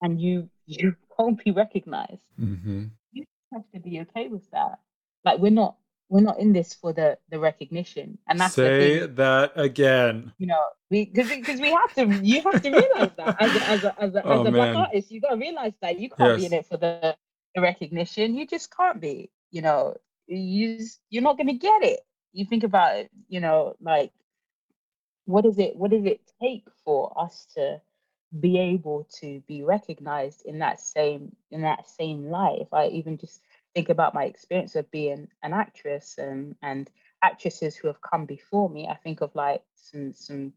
and 0.01 0.21
you 0.21 0.49
you 0.65 0.95
won't 1.17 1.43
be 1.43 1.51
recognized. 1.51 2.21
Mm-hmm. 2.39 2.85
you 3.11 3.25
have 3.53 3.63
to 3.73 3.79
be 3.79 4.01
okay 4.01 4.27
with 4.27 4.49
that. 4.51 4.79
Like 5.23 5.39
we're 5.39 5.51
not 5.51 5.75
we're 6.09 6.21
not 6.21 6.39
in 6.39 6.53
this 6.53 6.73
for 6.73 6.93
the 6.93 7.17
the 7.29 7.39
recognition, 7.39 8.17
and 8.27 8.39
that's 8.39 8.53
Say 8.53 9.05
that 9.05 9.51
again. 9.55 10.31
You 10.37 10.47
know, 10.47 10.63
we 10.91 11.05
because 11.05 11.29
because 11.29 11.59
we 11.59 11.71
have 11.71 11.93
to. 11.95 12.05
You 12.23 12.41
have 12.41 12.61
to 12.61 12.69
realize 12.69 13.11
that 13.17 13.41
as 13.41 13.55
a 13.55 13.69
as 13.69 13.83
a 13.83 14.01
as 14.01 14.15
a, 14.15 14.23
Oh, 14.23 14.41
as 14.41 14.47
a 14.47 14.51
black 14.51 14.75
artist, 14.75 15.11
you 15.11 15.21
got 15.21 15.31
to 15.31 15.37
realize 15.37 15.73
that 15.81 15.99
you 15.99 16.09
can't 16.09 16.37
be 16.37 16.45
in 16.45 16.53
it 16.53 16.65
for 16.65 16.77
the 16.77 17.15
the 17.55 17.61
recognition. 17.61 18.35
You 18.35 18.45
just 18.45 18.75
can't 18.75 19.01
be. 19.01 19.29
You 19.51 19.61
know, 19.61 19.95
you 20.27 20.77
just, 20.77 20.99
you're 21.09 21.23
not 21.23 21.37
going 21.37 21.47
to 21.47 21.53
get 21.53 21.83
it. 21.83 21.99
You 22.31 22.45
think 22.45 22.63
about 22.63 22.95
it. 22.97 23.09
You 23.27 23.39
know, 23.39 23.75
like 23.81 24.11
what 25.25 25.45
is 25.45 25.57
it? 25.57 25.75
What 25.75 25.91
does 25.91 26.05
it 26.05 26.21
take 26.41 26.65
for 26.83 27.13
us 27.19 27.47
to 27.55 27.81
be 28.39 28.57
able 28.59 29.07
to 29.21 29.41
be 29.47 29.63
recognized 29.63 30.43
in 30.45 30.59
that 30.59 30.79
same 30.79 31.35
in 31.51 31.61
that 31.61 31.87
same 31.87 32.25
life 32.29 32.67
I 32.73 32.87
even 32.87 33.17
just 33.17 33.41
think 33.73 33.89
about 33.89 34.13
my 34.13 34.25
experience 34.25 34.75
of 34.75 34.89
being 34.91 35.27
an 35.41 35.53
actress 35.53 36.15
and 36.17 36.55
and 36.61 36.89
actresses 37.23 37.75
who 37.75 37.87
have 37.87 38.01
come 38.01 38.25
before 38.25 38.69
me, 38.69 38.87
I 38.87 38.95
think 38.95 39.21
of 39.21 39.33
like 39.35 39.63
some 39.75 40.13
some 40.13 40.53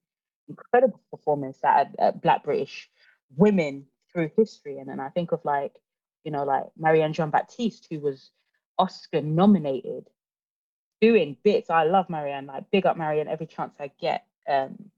incredible 0.48 1.00
performance 1.10 1.58
that 1.62 1.94
uh, 1.98 2.12
Black 2.12 2.44
British 2.44 2.90
women 3.36 3.86
through 4.12 4.30
history, 4.36 4.78
and 4.78 4.88
then 4.88 5.00
I 5.00 5.08
think 5.08 5.32
of 5.32 5.44
like 5.44 5.74
you 6.24 6.30
know 6.30 6.44
like 6.44 6.64
Marianne 6.76 7.12
Jean 7.12 7.30
Baptiste, 7.30 7.86
who 7.90 8.00
was 8.00 8.30
Oscar 8.78 9.22
nominated, 9.22 10.08
doing 11.00 11.36
bits. 11.42 11.70
I 11.70 11.84
love 11.84 12.10
Marianne, 12.10 12.46
like 12.46 12.70
big 12.70 12.86
up 12.86 12.96
Marianne 12.96 13.28
every 13.28 13.46
chance 13.46 13.74
I 13.80 13.90
get. 14.00 14.26
Um, 14.48 14.90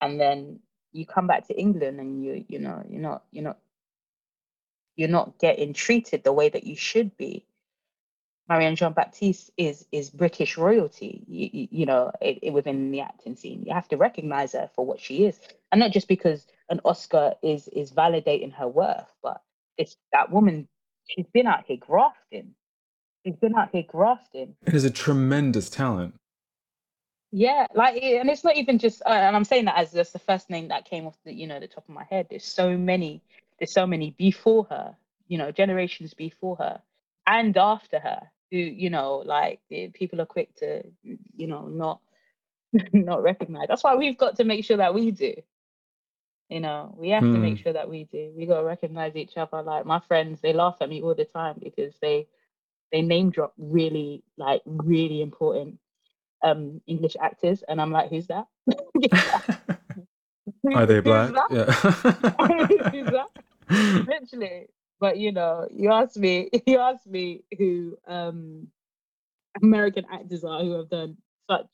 and 0.00 0.18
then 0.20 0.60
you 0.92 1.06
come 1.06 1.26
back 1.26 1.46
to 1.46 1.58
England 1.58 2.00
and 2.00 2.24
you 2.24 2.44
you 2.48 2.58
know 2.58 2.82
you're 2.88 3.02
not 3.02 3.24
you're 3.30 3.44
not 3.44 3.58
you're 5.00 5.08
not 5.08 5.38
getting 5.38 5.72
treated 5.72 6.22
the 6.22 6.32
way 6.32 6.50
that 6.50 6.64
you 6.64 6.76
should 6.76 7.16
be. 7.16 7.46
Marianne 8.50 8.76
Jean 8.76 8.92
Baptiste 8.92 9.50
is 9.56 9.86
is 9.92 10.10
British 10.10 10.58
royalty, 10.58 11.24
you, 11.26 11.68
you, 11.70 11.86
know, 11.86 12.10
it, 12.20 12.40
it 12.42 12.52
within 12.52 12.90
the 12.90 13.00
acting 13.00 13.34
scene. 13.34 13.62
You 13.64 13.72
have 13.72 13.88
to 13.88 13.96
recognize 13.96 14.52
her 14.52 14.68
for 14.74 14.84
what 14.84 15.00
she 15.00 15.24
is, 15.24 15.40
and 15.72 15.78
not 15.78 15.92
just 15.92 16.06
because 16.06 16.46
an 16.68 16.80
Oscar 16.84 17.34
is 17.42 17.68
is 17.68 17.92
validating 17.92 18.52
her 18.52 18.68
worth, 18.68 19.10
but 19.22 19.40
it's 19.78 19.96
that 20.12 20.30
woman. 20.30 20.68
She's 21.06 21.26
been 21.32 21.46
out 21.46 21.64
here 21.66 21.78
grafting. 21.78 22.54
She's 23.24 23.36
been 23.36 23.54
out 23.54 23.70
here 23.72 23.84
grafting. 23.88 24.54
It 24.66 24.74
is 24.74 24.84
a 24.84 24.90
tremendous 24.90 25.70
talent. 25.70 26.14
Yeah, 27.32 27.66
like, 27.74 28.02
and 28.02 28.28
it's 28.28 28.42
not 28.42 28.56
even 28.56 28.78
just, 28.78 29.02
uh, 29.06 29.10
and 29.10 29.36
I'm 29.36 29.44
saying 29.44 29.66
that 29.66 29.76
as 29.76 29.92
just 29.92 30.12
the 30.12 30.18
first 30.18 30.50
name 30.50 30.68
that 30.68 30.84
came 30.84 31.06
off 31.06 31.16
the, 31.24 31.32
you 31.32 31.46
know, 31.46 31.60
the 31.60 31.68
top 31.68 31.84
of 31.88 31.94
my 31.94 32.04
head. 32.04 32.26
There's 32.28 32.44
so 32.44 32.76
many, 32.76 33.22
there's 33.60 33.72
so 33.72 33.86
many 33.86 34.12
before 34.18 34.64
her, 34.70 34.96
you 35.28 35.38
know, 35.38 35.52
generations 35.52 36.14
before 36.14 36.56
her 36.56 36.82
and 37.26 37.56
after 37.56 38.00
her, 38.00 38.20
who, 38.50 38.58
you 38.58 38.90
know, 38.90 39.18
like 39.26 39.60
eh, 39.70 39.88
people 39.94 40.20
are 40.20 40.26
quick 40.26 40.54
to, 40.56 40.82
you 41.02 41.46
know, 41.46 41.66
not, 41.68 42.00
not 42.92 43.22
recognize. 43.22 43.68
That's 43.68 43.84
why 43.84 43.96
we've 43.96 44.18
got 44.18 44.36
to 44.36 44.44
make 44.44 44.64
sure 44.64 44.78
that 44.78 44.94
we 44.94 45.12
do. 45.12 45.34
You 46.48 46.60
know, 46.60 46.94
we 46.98 47.10
have 47.10 47.30
to 47.30 47.38
make 47.38 47.58
Hmm. 47.58 47.62
sure 47.62 47.72
that 47.74 47.88
we 47.88 48.04
do. 48.04 48.32
We 48.36 48.46
got 48.46 48.58
to 48.58 48.64
recognize 48.64 49.14
each 49.16 49.36
other. 49.36 49.62
Like 49.62 49.86
my 49.86 50.00
friends, 50.00 50.40
they 50.40 50.52
laugh 50.52 50.78
at 50.80 50.88
me 50.88 51.02
all 51.02 51.14
the 51.14 51.24
time 51.24 51.56
because 51.62 51.94
they, 52.00 52.26
they 52.92 53.02
name 53.02 53.30
drop 53.30 53.52
really, 53.58 54.24
like, 54.36 54.62
really 54.66 55.22
important 55.22 55.78
um 56.42 56.80
English 56.86 57.16
actors, 57.20 57.62
and 57.68 57.80
I'm 57.80 57.92
like, 57.92 58.10
who's 58.10 58.26
that? 58.28 58.46
Are 60.74 60.86
they 60.86 61.00
black? 61.00 61.32
that? 61.34 61.50
Yeah. 61.50 63.24
Literally. 63.70 64.66
But 64.98 65.18
you 65.18 65.32
know, 65.32 65.66
you 65.70 65.90
asked 65.90 66.18
me, 66.18 66.50
you 66.66 66.78
asked 66.78 67.06
me 67.06 67.44
who 67.56 67.96
um 68.06 68.68
American 69.62 70.04
actors 70.12 70.44
are 70.44 70.62
who 70.62 70.72
have 70.72 70.90
done 70.90 71.16
such 71.48 71.66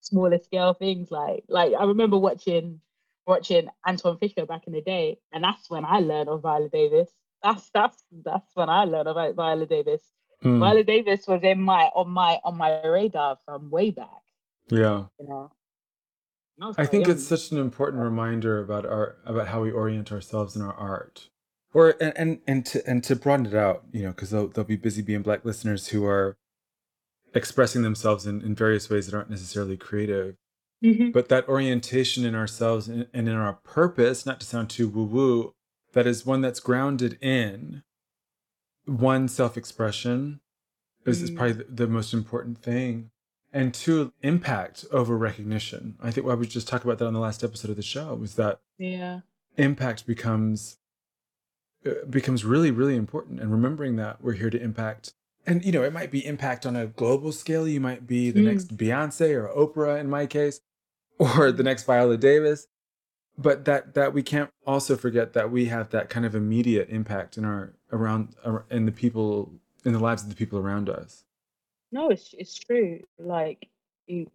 smaller 0.00 0.38
scale 0.38 0.74
things. 0.74 1.10
Like, 1.10 1.44
like 1.48 1.72
I 1.78 1.84
remember 1.84 2.18
watching 2.18 2.80
watching 3.26 3.68
Antwone 3.86 4.18
Fisher 4.18 4.46
back 4.46 4.66
in 4.66 4.72
the 4.72 4.82
day, 4.82 5.18
and 5.32 5.44
that's 5.44 5.70
when 5.70 5.84
I 5.84 6.00
learned 6.00 6.28
of 6.28 6.42
Viola 6.42 6.68
Davis. 6.68 7.10
That's 7.42 7.70
that's 7.72 8.02
that's 8.24 8.50
when 8.54 8.68
I 8.68 8.84
learned 8.84 9.08
about 9.08 9.34
Viola 9.34 9.66
Davis. 9.66 10.02
Hmm, 10.42 10.58
Viola 10.58 10.84
Davis 10.84 11.26
was 11.26 11.42
in 11.42 11.62
my 11.62 11.90
on 11.94 12.10
my 12.10 12.40
on 12.44 12.56
my 12.56 12.84
radar 12.84 13.38
from 13.44 13.70
way 13.70 13.90
back. 13.90 14.08
yeah. 14.68 15.04
You 15.20 15.28
know, 15.28 15.52
I 16.76 16.86
think 16.86 17.06
young. 17.06 17.16
it's 17.16 17.26
such 17.26 17.50
an 17.50 17.58
important 17.58 18.02
reminder 18.02 18.60
about 18.60 18.84
our 18.84 19.16
about 19.24 19.48
how 19.48 19.62
we 19.62 19.70
orient 19.70 20.12
ourselves 20.12 20.54
in 20.54 20.62
our 20.62 20.74
art, 20.74 21.28
or 21.74 21.94
and 22.00 22.12
and, 22.16 22.40
and 22.46 22.66
to 22.66 22.86
and 22.88 23.02
to 23.04 23.16
broaden 23.16 23.46
it 23.46 23.54
out, 23.54 23.84
you 23.92 24.02
know, 24.02 24.10
because 24.10 24.30
they'll 24.30 24.48
they'll 24.48 24.64
be 24.64 24.76
busy 24.76 25.02
being 25.02 25.22
black 25.22 25.44
listeners 25.44 25.88
who 25.88 26.04
are 26.06 26.36
expressing 27.34 27.82
themselves 27.82 28.26
in, 28.26 28.42
in 28.42 28.54
various 28.54 28.90
ways 28.90 29.06
that 29.06 29.16
aren't 29.16 29.30
necessarily 29.30 29.76
creative. 29.76 30.36
Mhm. 30.84 31.12
But 31.12 31.28
that 31.28 31.48
orientation 31.48 32.24
in 32.24 32.34
ourselves 32.34 32.88
and, 32.88 33.06
and 33.14 33.28
in 33.28 33.34
our 33.34 33.54
purpose, 33.54 34.26
not 34.26 34.40
to 34.40 34.46
sound 34.46 34.68
too 34.68 34.88
woo 34.88 35.04
woo, 35.04 35.54
that 35.92 36.06
is 36.06 36.26
one 36.26 36.40
that's 36.40 36.60
grounded 36.60 37.16
in 37.22 37.82
one 38.84 39.28
self 39.28 39.56
expression 39.56 40.40
is, 41.06 41.22
is 41.22 41.30
Mm. 41.30 41.36
probably 41.36 41.52
the, 41.54 41.64
the 41.70 41.86
most 41.86 42.12
important 42.12 42.58
thing. 42.58 43.10
And 43.52 43.72
two, 43.74 44.12
impact 44.22 44.84
over 44.90 45.16
recognition. 45.16 45.96
I 46.00 46.10
think 46.10 46.26
I 46.26 46.34
we 46.34 46.46
just 46.46 46.66
talked 46.68 46.84
about 46.84 46.98
that 46.98 47.06
on 47.06 47.12
the 47.12 47.20
last 47.20 47.44
episode 47.44 47.70
of 47.70 47.76
the 47.76 47.82
show 47.82 48.14
was 48.14 48.34
that 48.36 48.60
Yeah. 48.78 49.20
impact 49.56 50.06
becomes 50.06 50.78
becomes 52.10 52.44
really 52.44 52.70
really 52.70 52.96
important 52.96 53.40
and 53.40 53.50
remembering 53.50 53.96
that 53.96 54.22
we're 54.22 54.32
here 54.34 54.50
to 54.50 54.60
impact 54.60 55.12
and 55.46 55.64
you 55.64 55.72
know 55.72 55.82
it 55.82 55.92
might 55.92 56.10
be 56.10 56.24
impact 56.24 56.64
on 56.64 56.76
a 56.76 56.86
global 56.86 57.32
scale 57.32 57.66
you 57.66 57.80
might 57.80 58.06
be 58.06 58.30
the 58.30 58.40
Mm. 58.40 58.44
next 58.44 58.76
beyonce 58.76 59.34
or 59.34 59.48
oprah 59.48 59.98
in 60.00 60.08
my 60.08 60.26
case 60.26 60.60
or 61.18 61.50
the 61.52 61.62
next 61.62 61.84
viola 61.84 62.16
davis 62.16 62.66
but 63.38 63.64
that 63.64 63.94
that 63.94 64.12
we 64.14 64.22
can't 64.22 64.50
also 64.66 64.96
forget 64.96 65.32
that 65.32 65.50
we 65.50 65.64
have 65.66 65.90
that 65.90 66.08
kind 66.08 66.24
of 66.26 66.34
immediate 66.34 66.88
impact 66.90 67.36
in 67.36 67.44
our 67.44 67.72
around 67.92 68.34
ar- 68.44 68.64
in 68.70 68.86
the 68.86 68.92
people 68.92 69.52
in 69.84 69.92
the 69.92 69.98
lives 69.98 70.22
of 70.22 70.28
the 70.28 70.36
people 70.36 70.58
around 70.58 70.88
us 70.88 71.24
No, 71.90 72.08
it's 72.10 72.34
it's 72.38 72.54
true. 72.58 73.00
Like 73.18 73.68
you, 74.06 74.26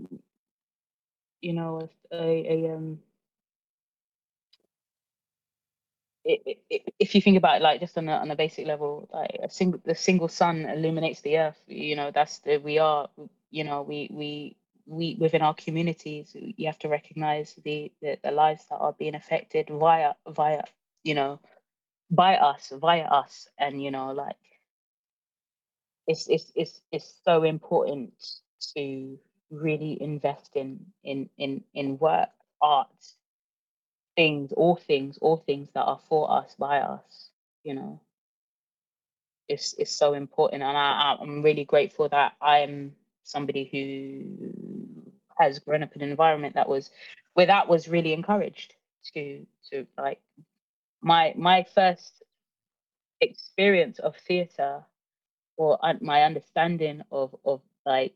you 1.41 1.53
know, 1.53 1.79
if 1.79 1.89
a, 2.11 2.25
a 2.65 2.75
um, 2.75 2.99
if 6.99 7.15
you 7.15 7.21
think 7.21 7.37
about 7.37 7.57
it, 7.57 7.63
like 7.63 7.79
just 7.79 7.97
on 7.97 8.09
a 8.09 8.13
on 8.13 8.31
a 8.31 8.35
basic 8.35 8.67
level, 8.67 9.09
like 9.13 9.37
a 9.43 9.49
single 9.49 9.81
the 9.85 9.95
single 9.95 10.27
sun 10.27 10.65
illuminates 10.65 11.21
the 11.21 11.37
earth. 11.39 11.61
You 11.67 11.95
know, 11.95 12.11
that's 12.11 12.39
the 12.39 12.57
we 12.57 12.79
are. 12.79 13.09
You 13.51 13.63
know, 13.63 13.81
we 13.83 14.09
we 14.11 14.57
we 14.85 15.17
within 15.19 15.41
our 15.41 15.53
communities, 15.55 16.31
you 16.35 16.67
have 16.67 16.79
to 16.79 16.89
recognize 16.89 17.55
the 17.63 17.91
the, 18.01 18.17
the 18.23 18.31
lives 18.31 18.65
that 18.69 18.77
are 18.77 18.93
being 18.93 19.15
affected 19.15 19.69
via 19.69 20.13
via 20.27 20.63
you 21.03 21.15
know 21.15 21.39
by 22.11 22.37
us 22.37 22.73
via 22.75 23.03
us, 23.05 23.47
and 23.59 23.81
you 23.83 23.91
know 23.91 24.11
like 24.11 24.37
it's 26.07 26.27
it's 26.27 26.51
it's 26.55 26.81
it's 26.91 27.21
so 27.23 27.43
important 27.43 28.13
to 28.75 29.17
really 29.51 29.97
invest 30.01 30.55
in 30.55 30.79
in 31.03 31.29
in 31.37 31.63
in 31.73 31.97
work 31.99 32.29
art 32.61 32.87
things 34.17 34.53
all 34.53 34.75
things 34.77 35.19
all 35.21 35.37
things 35.37 35.69
that 35.75 35.83
are 35.85 36.01
for 36.09 36.31
us 36.31 36.55
by 36.59 36.79
us 36.81 37.31
you 37.63 37.75
know? 37.75 38.01
It's 39.49 39.73
it's 39.79 39.91
so 39.91 40.13
important 40.13 40.63
and 40.63 40.77
I- 40.77 41.17
i'm 41.21 41.41
really 41.43 41.65
grateful 41.65 42.09
that 42.09 42.33
i'm 42.41 42.95
somebody 43.23 43.65
who 43.71 45.11
has 45.37 45.59
grown 45.59 45.83
up 45.83 45.95
in 45.95 46.01
an 46.03 46.11
environment 46.11 46.55
that 46.55 46.69
was 46.69 46.91
where 47.35 47.47
that 47.47 47.69
was 47.69 47.87
really 47.87 48.13
encouraged 48.13 48.75
to 49.13 49.45
to 49.71 49.87
like 49.97 50.19
my 51.01 51.33
my 51.37 51.63
first 51.75 52.23
experience 53.21 53.99
of 53.99 54.15
theater 54.17 54.83
or 55.57 55.79
my 56.01 56.23
understanding 56.23 57.01
of 57.11 57.35
of 57.45 57.61
like 57.85 58.15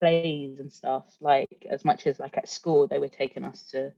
plays 0.00 0.58
and 0.60 0.72
stuff 0.72 1.04
like 1.20 1.66
as 1.70 1.84
much 1.84 2.06
as 2.06 2.18
like 2.20 2.36
at 2.38 2.48
school 2.48 2.86
they 2.86 2.98
were 2.98 3.08
taking 3.08 3.44
us 3.44 3.62
to 3.70 3.92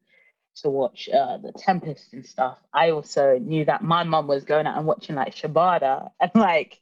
to 0.63 0.71
watch 0.71 1.09
uh 1.13 1.37
the 1.39 1.53
tempest 1.53 2.13
and 2.13 2.25
stuff 2.27 2.59
i 2.73 2.91
also 2.91 3.39
knew 3.39 3.65
that 3.65 3.83
my 3.83 4.05
mum 4.05 4.27
was 4.27 4.45
going 4.45 4.67
out 4.67 4.77
and 4.77 4.87
watching 4.87 5.17
like 5.17 5.35
shabada 5.35 6.11
and 6.21 6.31
like 6.35 6.81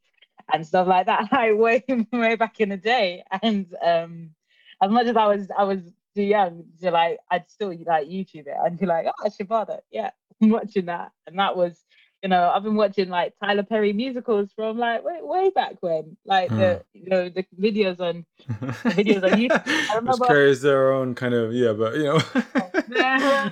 and 0.53 0.67
stuff 0.67 0.87
like 0.87 1.07
that 1.07 1.29
like 1.33 1.57
way 1.57 1.85
way 2.13 2.37
back 2.37 2.61
in 2.61 2.71
the 2.71 2.77
day. 2.77 3.25
And 3.43 3.67
um 3.85 4.31
as 4.83 4.91
much 4.91 5.07
as 5.07 5.17
i 5.17 5.27
was 5.27 5.49
i 5.57 5.65
was 5.65 5.81
too 6.15 6.23
young 6.23 6.65
to 6.81 6.91
like 6.91 7.19
i'd 7.31 7.51
still 7.51 7.69
like 7.87 8.09
youtube 8.09 8.47
it. 8.47 8.57
And 8.65 8.79
be 8.79 8.87
like 8.87 9.07
oh 9.07 9.29
shabada 9.29 9.81
yeah 9.91 10.11
i'm 10.43 10.51
watching 10.51 10.87
that. 10.87 11.13
And 11.27 11.39
that 11.39 11.57
was 11.57 11.79
you 12.23 12.29
know, 12.29 12.51
I've 12.53 12.65
been 12.65 12.75
watching 12.75 13.09
like 13.09 13.35
Tyler 13.43 13.63
Perry 13.63 13.93
musicals 13.93 14.51
from 14.57 14.77
like 14.79 15.05
way, 15.05 15.19
way 15.23 15.51
back 15.51 15.77
when, 15.81 16.17
like 16.25 16.49
the 16.51 16.83
you 16.93 17.09
know 17.09 17.29
the 17.29 17.45
videos 17.61 18.01
on 18.01 18.27
videos 18.85 19.23
on 19.23 19.39
YouTube. 19.39 19.91
I 19.91 19.95
remember- 19.95 20.27
carries 20.27 20.61
their 20.61 20.93
own 20.93 21.15
kind 21.15 21.35
of 21.35 21.53
yeah 21.53 21.73
but 21.73 21.95
you 21.95 22.05
know 22.05 22.19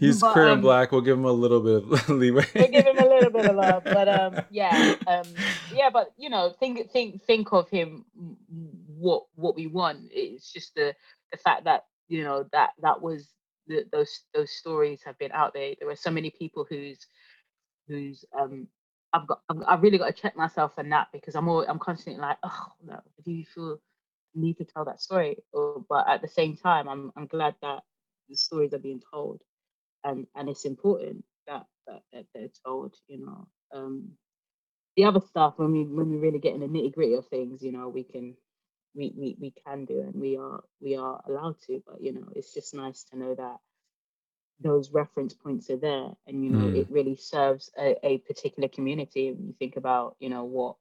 he's 0.00 0.20
But, 0.20 0.32
queer 0.32 0.44
and 0.46 0.54
um, 0.54 0.60
black 0.60 0.92
we'll 0.92 1.00
give 1.00 1.18
him 1.18 1.24
a 1.24 1.32
little 1.32 1.60
bit 1.60 1.76
of 1.76 2.08
leeway 2.08 2.44
We'll 2.54 2.68
give 2.68 2.86
him 2.86 2.98
a 2.98 3.08
little 3.08 3.30
bit 3.30 3.46
of 3.46 3.56
love, 3.56 3.82
but 3.84 4.08
um, 4.08 4.44
yeah, 4.50 4.94
um, 5.06 5.24
yeah, 5.72 5.90
but 5.90 6.12
you 6.16 6.30
know, 6.30 6.54
think 6.60 6.90
think 6.90 7.24
think 7.24 7.52
of 7.52 7.68
him 7.68 8.04
what 8.96 9.24
what 9.34 9.56
we 9.56 9.66
want. 9.66 9.98
It's 10.12 10.52
just 10.52 10.74
the 10.76 10.94
the 11.32 11.38
fact 11.38 11.64
that 11.64 11.86
you 12.08 12.22
know 12.22 12.46
that 12.52 12.70
that 12.80 13.02
was 13.02 13.28
the, 13.66 13.84
those 13.90 14.20
those 14.34 14.52
stories 14.52 15.00
have 15.04 15.18
been 15.18 15.32
out 15.32 15.52
there. 15.52 15.74
There 15.78 15.88
were 15.88 15.96
so 15.96 16.10
many 16.10 16.30
people 16.30 16.64
whose 16.68 16.98
whose 17.88 18.24
um 18.38 18.68
I've 19.12 19.26
got 19.26 19.40
I've, 19.48 19.62
I've 19.66 19.82
really 19.82 19.98
got 19.98 20.14
to 20.14 20.22
check 20.22 20.36
myself 20.36 20.72
on 20.78 20.88
that 20.90 21.08
because 21.12 21.34
I'm 21.34 21.48
all 21.48 21.64
I'm 21.68 21.78
constantly 21.78 22.20
like 22.20 22.38
oh 22.42 22.66
no 22.84 23.00
do 23.24 23.32
you 23.32 23.44
feel 23.44 23.78
need 24.34 24.58
to 24.58 24.64
tell 24.64 24.84
that 24.84 25.00
story? 25.00 25.36
Or, 25.52 25.84
but 25.88 26.08
at 26.08 26.20
the 26.22 26.28
same 26.28 26.56
time 26.56 26.88
I'm 26.88 27.12
I'm 27.16 27.26
glad 27.26 27.54
that 27.62 27.82
the 28.28 28.36
stories 28.36 28.74
are 28.74 28.78
being 28.78 29.02
told 29.12 29.40
and 30.04 30.26
and 30.34 30.48
it's 30.48 30.64
important 30.64 31.24
that 31.46 31.66
that, 31.86 32.02
that 32.12 32.26
they're 32.34 32.48
told 32.64 32.94
you 33.08 33.24
know 33.24 33.46
um 33.72 34.10
the 34.96 35.04
other 35.04 35.20
stuff 35.20 35.54
when 35.56 35.72
we 35.72 35.84
when 35.84 36.10
we 36.10 36.16
really 36.16 36.38
get 36.38 36.54
in 36.54 36.60
the 36.60 36.66
nitty 36.66 36.94
gritty 36.94 37.14
of 37.14 37.26
things 37.28 37.62
you 37.62 37.72
know 37.72 37.88
we 37.88 38.04
can 38.04 38.34
we, 38.94 39.12
we 39.16 39.36
we 39.40 39.52
can 39.66 39.84
do 39.84 40.00
and 40.00 40.14
we 40.14 40.36
are 40.36 40.62
we 40.80 40.96
are 40.96 41.22
allowed 41.26 41.56
to 41.66 41.82
but 41.86 42.00
you 42.00 42.12
know 42.12 42.28
it's 42.34 42.54
just 42.54 42.74
nice 42.74 43.04
to 43.04 43.18
know 43.18 43.34
that 43.34 43.56
those 44.60 44.90
reference 44.92 45.34
points 45.34 45.70
are 45.70 45.76
there 45.78 46.08
and 46.26 46.44
you 46.44 46.50
know 46.50 46.70
Mm. 46.70 46.74
it 46.74 46.88
really 46.90 47.16
serves 47.16 47.70
a, 47.78 47.96
a 48.06 48.18
particular 48.18 48.68
community 48.68 49.32
when 49.32 49.48
you 49.48 49.54
think 49.58 49.76
about 49.76 50.16
you 50.20 50.30
know 50.30 50.44
what 50.44 50.76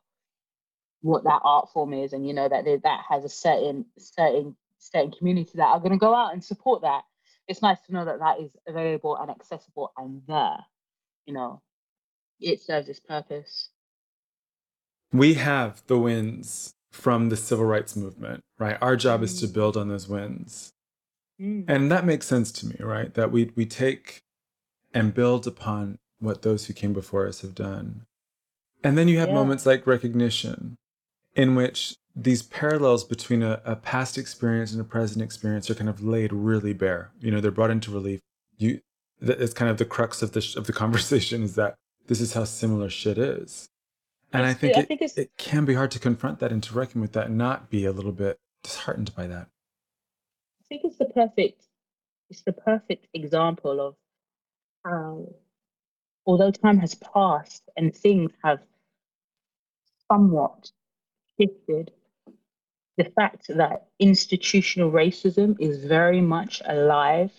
what 1.01 1.23
that 1.25 1.41
art 1.43 1.69
form 1.73 1.93
is 1.93 2.13
and 2.13 2.27
you 2.27 2.33
know 2.33 2.49
that 2.49 2.65
that 2.83 3.01
has 3.09 3.25
a 3.25 3.29
certain 3.29 3.85
certain 3.99 4.55
certain 4.79 5.11
community 5.11 5.51
that 5.55 5.67
are 5.67 5.79
going 5.79 5.91
to 5.91 5.97
go 5.97 6.15
out 6.15 6.33
and 6.33 6.43
support 6.43 6.81
that 6.83 7.03
it's 7.47 7.61
nice 7.61 7.79
to 7.87 7.93
know 7.93 8.05
that 8.05 8.19
that 8.19 8.39
is 8.39 8.51
available 8.67 9.17
and 9.17 9.31
accessible 9.31 9.91
and 9.97 10.21
there 10.27 10.57
you 11.25 11.33
know 11.33 11.61
it 12.41 12.61
serves 12.61 12.89
its 12.89 12.99
purpose 13.01 13.69
We 15.13 15.35
have 15.35 15.83
the 15.87 15.99
wins 15.99 16.75
from 16.91 17.29
the 17.29 17.37
civil 17.37 17.65
rights 17.65 17.95
movement, 17.97 18.41
right? 18.59 18.77
Our 18.81 18.97
job 18.97 19.23
is 19.23 19.39
to 19.41 19.47
Mm. 19.47 19.53
build 19.53 19.77
on 19.77 19.89
those 19.89 20.09
wins. 20.09 20.72
Mm. 21.39 21.65
And 21.67 21.91
that 21.91 22.05
makes 22.05 22.25
sense 22.27 22.51
to 22.53 22.67
me, 22.67 22.75
right? 22.79 23.13
That 23.13 23.31
we 23.31 23.51
we 23.55 23.65
take 23.65 24.21
and 24.93 25.13
build 25.13 25.47
upon 25.47 25.97
what 26.19 26.41
those 26.43 26.67
who 26.67 26.73
came 26.73 26.93
before 26.93 27.27
us 27.27 27.41
have 27.41 27.55
done. 27.55 28.05
And 28.83 28.97
then 28.97 29.07
you 29.07 29.17
have 29.19 29.29
Yeah. 29.29 29.35
moments 29.35 29.65
like 29.65 29.87
recognition, 29.87 30.75
in 31.35 31.55
which 31.55 31.95
these 32.15 32.43
parallels 32.43 33.03
between 33.03 33.41
a, 33.41 33.61
a 33.65 33.75
past 33.75 34.17
experience 34.17 34.71
and 34.71 34.79
a 34.79 34.83
present 34.83 35.23
experience 35.23 35.69
are 35.69 35.75
kind 35.75 35.89
of 35.89 36.03
laid 36.03 36.31
really 36.31 36.73
bare. 36.73 37.11
You 37.19 37.31
know, 37.31 37.41
they're 37.41 37.49
brought 37.51 37.71
into 37.71 37.91
relief. 37.91 38.19
You, 38.57 38.81
is 39.19 39.53
kind 39.53 39.71
of 39.71 39.77
the 39.77 39.85
crux 39.85 40.21
of 40.21 40.33
the 40.33 40.41
sh- 40.41 40.55
of 40.55 40.67
the 40.67 40.73
conversation 40.83 41.41
is 41.43 41.55
that 41.55 41.75
this 42.07 42.21
is 42.21 42.33
how 42.33 42.43
similar 42.43 42.89
shit 42.89 43.17
is. 43.17 43.67
And 44.31 44.43
I 44.45 44.49
It's- 44.51 44.59
think, 44.61 44.77
I 44.77 44.81
think 44.83 45.01
it's- 45.01 45.17
it 45.17 45.31
can 45.37 45.65
be 45.65 45.73
hard 45.73 45.89
to 45.91 45.99
confront 45.99 46.39
that 46.39 46.51
and 46.51 46.61
to 46.63 46.73
reckon 46.73 47.01
with 47.01 47.13
that 47.13 47.27
and 47.27 47.37
not 47.37 47.69
be 47.69 47.85
a 47.85 47.91
little 47.91 48.11
bit 48.11 48.37
disheartened 48.63 49.15
by 49.15 49.25
that. 49.27 49.47
Think 50.73 50.93
it's 50.93 50.99
the 50.99 51.05
perfect 51.05 51.67
it's 52.29 52.43
the 52.43 52.53
perfect 52.53 53.07
example 53.13 53.79
of 53.79 53.95
how 54.85 55.27
although 56.25 56.51
time 56.51 56.79
has 56.79 56.95
passed 56.95 57.69
and 57.77 57.95
things 57.95 58.31
have 58.43 58.59
somewhat 60.11 60.71
shifted, 61.39 61.91
the 62.97 63.05
fact 63.05 63.47
that 63.49 63.87
institutional 63.99 64.91
racism 64.91 65.55
is 65.59 65.85
very 65.85 66.21
much 66.21 66.61
alive. 66.65 67.31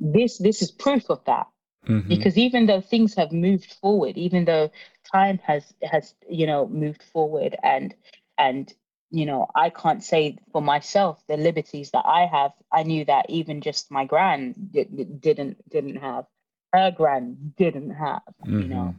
This 0.00 0.38
this 0.38 0.62
is 0.62 0.70
proof 0.72 1.10
of 1.10 1.24
that 1.26 1.48
Mhm. 1.88 2.08
because 2.08 2.38
even 2.38 2.66
though 2.66 2.80
things 2.80 3.14
have 3.16 3.32
moved 3.32 3.72
forward 3.74 4.16
even 4.18 4.44
though 4.44 4.70
time 5.12 5.38
has 5.44 5.74
has 5.82 6.14
you 6.28 6.46
know 6.46 6.66
moved 6.68 7.02
forward 7.02 7.56
and 7.62 7.94
and 8.38 8.74
you 9.10 9.26
know 9.26 9.46
i 9.54 9.70
can't 9.70 10.02
say 10.04 10.36
for 10.52 10.60
myself 10.60 11.22
the 11.28 11.36
liberties 11.36 11.90
that 11.92 12.04
i 12.04 12.26
have. 12.26 12.52
I 12.72 12.82
knew 12.82 13.04
that 13.06 13.30
even 13.30 13.60
just 13.60 13.90
my 13.90 14.04
grand 14.04 14.72
did, 14.72 15.20
didn't 15.20 15.68
didn't 15.68 15.96
have. 15.96 16.26
Her 16.72 16.90
grand 16.90 17.56
didn't 17.56 17.90
have 17.90 18.22
you 18.44 18.52
mm-hmm. 18.52 18.68
know. 18.68 18.94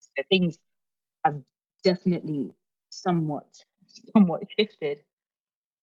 So 0.00 0.22
things 0.28 0.58
have 1.24 1.40
definitely 1.82 2.52
somewhat 2.90 3.46
somewhat 4.14 4.42
shifted. 4.58 4.98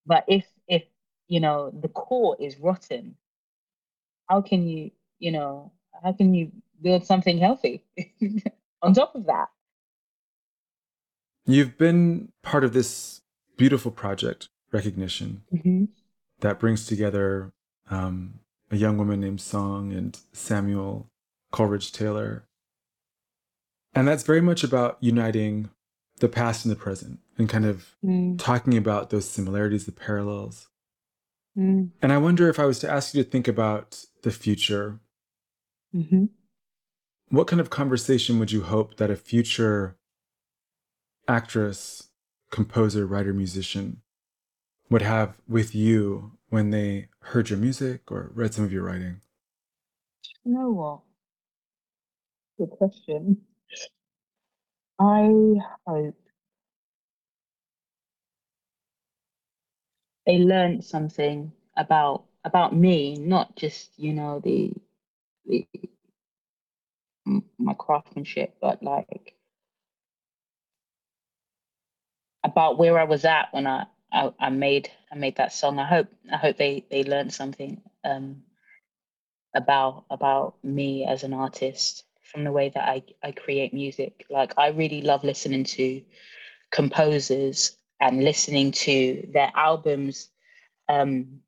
But 0.05 0.26
if 0.28 0.45
if 0.67 0.84
you 1.28 1.39
know 1.39 1.71
the 1.71 1.88
core 1.88 2.38
is 2.39 2.57
rotten 2.59 3.15
how 4.28 4.41
can 4.41 4.67
you 4.67 4.91
you 5.19 5.32
know 5.32 5.71
how 6.03 6.11
can 6.13 6.34
you 6.34 6.51
build 6.82 7.05
something 7.05 7.38
healthy 7.38 7.84
on 8.82 8.93
top 8.93 9.15
of 9.15 9.26
that? 9.26 9.47
You've 11.45 11.78
been 11.78 12.32
part 12.41 12.63
of 12.63 12.74
this 12.74 13.21
beautiful 13.58 13.91
project, 13.91 14.49
Recognition, 14.72 15.43
Mhm. 15.54 15.89
that 16.39 16.60
brings 16.60 16.86
together 16.88 17.54
um, 17.91 18.39
a 18.72 18.76
young 18.78 18.97
woman 18.97 19.20
named 19.20 19.39
Song 19.41 19.91
and 19.93 20.20
Samuel 20.32 21.12
Coleridge 21.51 21.91
Taylor. 21.91 22.47
And 23.93 24.08
that's 24.08 24.24
very 24.24 24.41
much 24.41 24.64
about 24.64 24.97
uniting 25.04 25.70
the 26.20 26.30
past 26.30 26.66
and 26.66 26.72
the 26.72 26.76
present 26.80 27.20
and 27.38 27.47
kind 27.49 27.66
of 27.66 27.95
Mm. 28.04 28.39
talking 28.39 28.78
about 28.78 29.10
those 29.12 29.30
similarities, 29.30 29.86
the 29.86 29.91
parallels. 29.91 30.70
Mm. 31.56 31.91
And 32.01 32.12
I 32.12 32.18
wonder 32.18 32.49
if 32.49 32.58
I 32.58 32.66
was 32.66 32.80
to 32.80 32.89
ask 32.89 33.14
you 33.14 33.24
to 33.24 33.30
think 33.30 33.47
about 33.47 34.06
the 34.24 34.32
future, 34.32 34.99
Mhm. 35.93 36.30
what 37.28 37.47
kind 37.47 37.60
of 37.60 37.70
conversation 37.70 38.39
would 38.39 38.51
you 38.51 38.64
hope 38.64 38.95
that 38.97 39.12
a 39.12 39.16
future 39.16 39.97
actress, 41.28 42.10
composer, 42.54 43.08
writer, 43.08 43.34
musician 43.34 44.01
would 44.89 45.01
have 45.01 45.36
with 45.47 45.76
you 45.76 46.34
when 46.49 46.70
they 46.70 47.10
heard 47.22 47.49
your 47.49 47.60
music 47.60 48.12
or 48.12 48.32
read 48.36 48.54
some 48.54 48.66
of 48.66 48.72
your 48.74 48.84
writing? 48.84 49.22
you 50.45 50.54
know 50.54 50.70
what 50.72 50.99
good 52.58 52.70
question 52.78 53.38
i 54.99 55.30
hope 55.88 56.16
they 60.26 60.38
learned 60.39 60.84
something 60.84 61.51
about 61.78 62.26
about 62.45 62.76
me 62.76 63.16
not 63.16 63.56
just 63.56 63.91
you 63.97 64.14
know 64.14 64.41
the 64.43 64.74
the 65.45 65.68
my 67.58 67.74
craftsmanship 67.76 68.56
but 68.62 68.84
like 68.84 69.33
about 72.44 72.78
where 72.78 73.00
I 73.00 73.04
was 73.06 73.26
at 73.26 73.54
when 73.54 73.68
I, 73.68 73.86
I 74.12 74.32
I 74.39 74.50
made 74.50 74.89
I 75.12 75.16
made 75.16 75.38
that 75.38 75.54
song. 75.54 75.80
I 75.80 75.86
hope 75.86 76.08
I 76.32 76.38
hope 76.38 76.58
they 76.58 76.86
they 76.91 77.04
learned 77.04 77.34
something 77.34 77.82
um 78.04 78.44
about 79.56 80.06
about 80.10 80.56
me 80.64 81.06
as 81.06 81.24
an 81.24 81.34
artist 81.34 82.06
from 82.24 82.44
the 82.44 82.52
way 82.52 82.70
that 82.70 82.84
I 82.88 83.04
I 83.24 83.32
create 83.32 83.74
music. 83.74 84.26
Like 84.30 84.54
I 84.58 84.70
really 84.70 85.02
love 85.02 85.24
listening 85.24 85.64
to 85.66 86.02
composers 86.72 87.78
and 88.00 88.24
listening 88.24 88.72
to 88.72 89.28
their 89.34 89.52
albums 89.56 90.30
um 90.89 91.39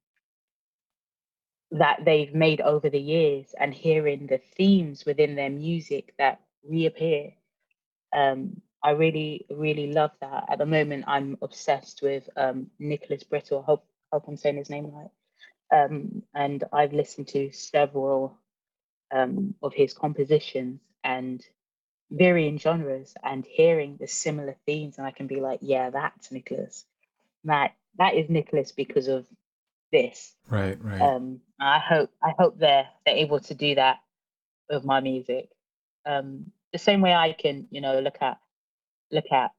that 1.72 2.00
they've 2.06 2.34
made 2.34 2.62
over 2.62 2.90
the 2.90 3.00
years 3.00 3.54
and 3.60 3.74
hearing 3.74 4.28
the 4.28 4.38
themes 4.38 5.06
within 5.06 5.36
their 5.36 5.50
music 5.50 6.14
that 6.18 6.40
reappear 6.64 7.32
um, 8.16 8.62
I 8.86 8.92
really, 8.92 9.48
really 9.50 9.92
love 9.92 10.12
that. 10.22 10.46
At 10.48 10.60
the 10.60 10.66
moment, 10.68 11.06
I'm 11.08 11.40
obsessed 11.42 12.04
with 12.04 12.30
um, 12.38 12.68
Nicholas 12.78 13.24
Britell. 13.24 13.64
I 13.64 13.66
hope, 13.66 13.84
hope 14.14 14.26
I'm 14.28 14.38
saying 14.38 14.58
his 14.58 14.70
name 14.70 14.92
right. 14.92 15.10
Um, 15.74 16.22
and 16.36 16.64
I've 16.72 16.94
listened 16.94 17.28
to 17.30 17.52
several 17.52 18.38
um, 19.12 19.56
of 19.64 19.74
his 19.74 19.96
compositions 19.96 20.82
and 21.04 21.44
varying 22.12 22.60
genres 22.60 23.16
and 23.24 23.44
hearing 23.44 23.98
the 24.00 24.08
similar 24.08 24.56
themes. 24.68 25.00
And 25.00 25.08
I 25.08 25.12
can 25.12 25.26
be 25.26 25.42
like, 25.42 25.62
yeah, 25.64 25.90
that's 25.90 26.32
Nicholas. 26.32 26.86
That 27.46 27.74
that 27.98 28.14
is 28.14 28.30
Nicholas 28.30 28.72
because 28.72 29.08
of 29.08 29.26
this. 29.92 30.36
Right, 30.48 30.78
right. 30.84 31.02
Um, 31.02 31.42
I 31.60 31.80
hope 31.80 32.12
I 32.22 32.36
hope 32.38 32.60
they're 32.60 32.88
they're 33.04 33.18
able 33.18 33.40
to 33.40 33.56
do 33.56 33.74
that 33.76 33.98
with 34.70 34.86
my 34.86 35.00
music. 35.00 35.50
Um, 36.06 36.52
the 36.72 36.78
same 36.78 37.02
way 37.02 37.16
I 37.16 37.34
can, 37.34 37.68
you 37.72 37.82
know, 37.82 38.00
look 38.00 38.18
at 38.22 38.38
look 39.12 39.32
at 39.32 39.52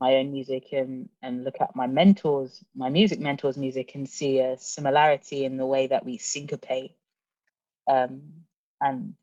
my 0.00 0.16
own 0.16 0.32
music 0.32 0.72
and 0.72 1.08
and 1.22 1.44
look 1.44 1.56
at 1.60 1.74
my 1.76 1.86
mentors, 1.86 2.62
my 2.74 2.88
music 2.88 3.20
mentors' 3.20 3.56
music, 3.56 3.94
and 3.94 4.08
see 4.08 4.40
a 4.40 4.56
similarity 4.58 5.44
in 5.44 5.56
the 5.56 5.66
way 5.66 5.86
that 5.86 6.04
we 6.04 6.18
syncopate, 6.18 6.92
um, 7.88 8.22
and 8.80 9.14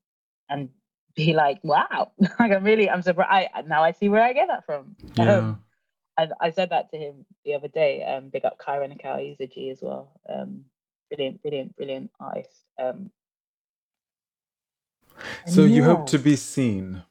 and 0.50 0.70
be 1.16 1.34
like, 1.34 1.60
wow, 1.64 2.12
like 2.40 2.52
I'm 2.52 2.64
really 2.64 2.90
I'm 2.90 3.02
surprised. 3.02 3.50
I, 3.54 3.62
now 3.64 3.84
I 3.84 3.92
see 3.92 4.10
where 4.10 4.24
I 4.24 4.34
get 4.34 4.48
that 4.48 4.66
from. 4.66 4.96
yeah. 5.16 5.38
Um, 5.38 5.64
I, 6.18 6.30
I 6.40 6.52
said 6.52 6.70
that 6.70 6.92
to 6.92 6.98
him 6.98 7.26
the 7.46 7.56
other 7.56 7.68
day. 7.68 8.04
Um, 8.04 8.30
big 8.30 8.46
up 8.46 8.58
Kyron 8.58 8.92
and 8.92 9.00
Cal, 9.00 9.18
he's 9.18 9.40
a 9.40 9.48
G 9.48 9.70
as 9.70 9.80
well. 9.82 10.20
Um, 10.30 10.66
brilliant, 11.10 11.42
brilliant, 11.42 11.76
brilliant 11.76 12.12
artist. 12.20 12.66
Um, 12.80 13.12
So 15.48 15.64
you 15.66 15.84
hope 15.84 16.08
to 16.08 16.20
be 16.20 16.36
seen 16.36 17.04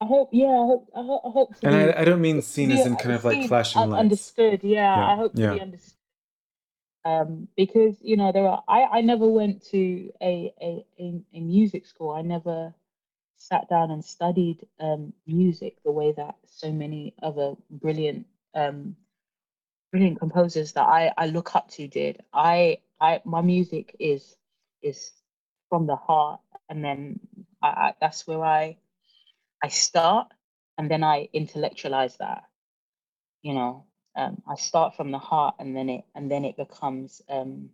I 0.00 0.06
hope, 0.06 0.30
yeah, 0.32 0.46
I 0.46 0.66
hope, 0.66 0.90
I 0.94 1.02
hope, 1.02 1.22
I 1.24 1.30
hope 1.30 1.56
to 1.60 1.66
And 1.66 1.74
be, 1.74 1.92
I, 1.92 2.02
I 2.02 2.04
don't 2.04 2.20
mean 2.20 2.40
seen 2.42 2.70
as 2.70 2.86
in 2.86 2.96
kind 2.96 3.14
of 3.14 3.24
like 3.24 3.42
flashing 3.42 3.90
lights. 3.90 4.00
understood. 4.00 4.60
Yeah, 4.62 4.96
Yeah, 4.96 5.12
I 5.12 5.16
hope 5.16 5.34
to 5.34 5.40
yeah. 5.40 5.54
be 5.54 5.60
understood. 5.60 5.94
Um, 7.04 7.48
because 7.56 7.96
you 8.02 8.16
know 8.16 8.32
there 8.32 8.46
are. 8.46 8.62
I 8.68 8.82
I 8.84 9.00
never 9.00 9.26
went 9.26 9.64
to 9.70 10.10
a 10.20 10.52
a 10.60 10.84
a, 11.00 11.22
a 11.32 11.40
music 11.40 11.86
school. 11.86 12.10
I 12.10 12.22
never 12.22 12.74
sat 13.38 13.68
down 13.68 13.90
and 13.90 14.04
studied 14.04 14.66
um 14.80 15.12
music 15.26 15.76
the 15.84 15.92
way 15.92 16.12
that 16.12 16.36
so 16.46 16.72
many 16.72 17.14
other 17.22 17.54
brilliant 17.70 18.26
um 18.54 18.96
brilliant 19.92 20.18
composers 20.18 20.72
that 20.72 20.86
I 20.88 21.12
I 21.16 21.26
look 21.26 21.54
up 21.56 21.70
to 21.72 21.88
did. 21.88 22.22
I 22.32 22.78
I 23.00 23.20
my 23.24 23.40
music 23.42 23.96
is 23.98 24.36
is 24.82 25.12
from 25.68 25.86
the 25.86 25.96
heart, 25.96 26.40
and 26.68 26.84
then 26.84 27.20
I, 27.62 27.68
I 27.68 27.94
that's 28.00 28.26
where 28.26 28.44
I 28.44 28.76
I 29.62 29.68
start, 29.68 30.28
and 30.76 30.90
then 30.90 31.04
I 31.04 31.28
intellectualize 31.32 32.16
that. 32.18 32.44
You 33.42 33.54
know, 33.54 33.84
um, 34.16 34.42
I 34.48 34.56
start 34.56 34.96
from 34.96 35.10
the 35.10 35.18
heart, 35.18 35.56
and 35.58 35.76
then 35.76 35.88
it 35.88 36.04
and 36.14 36.30
then 36.30 36.44
it 36.44 36.56
becomes 36.56 37.22
um 37.28 37.70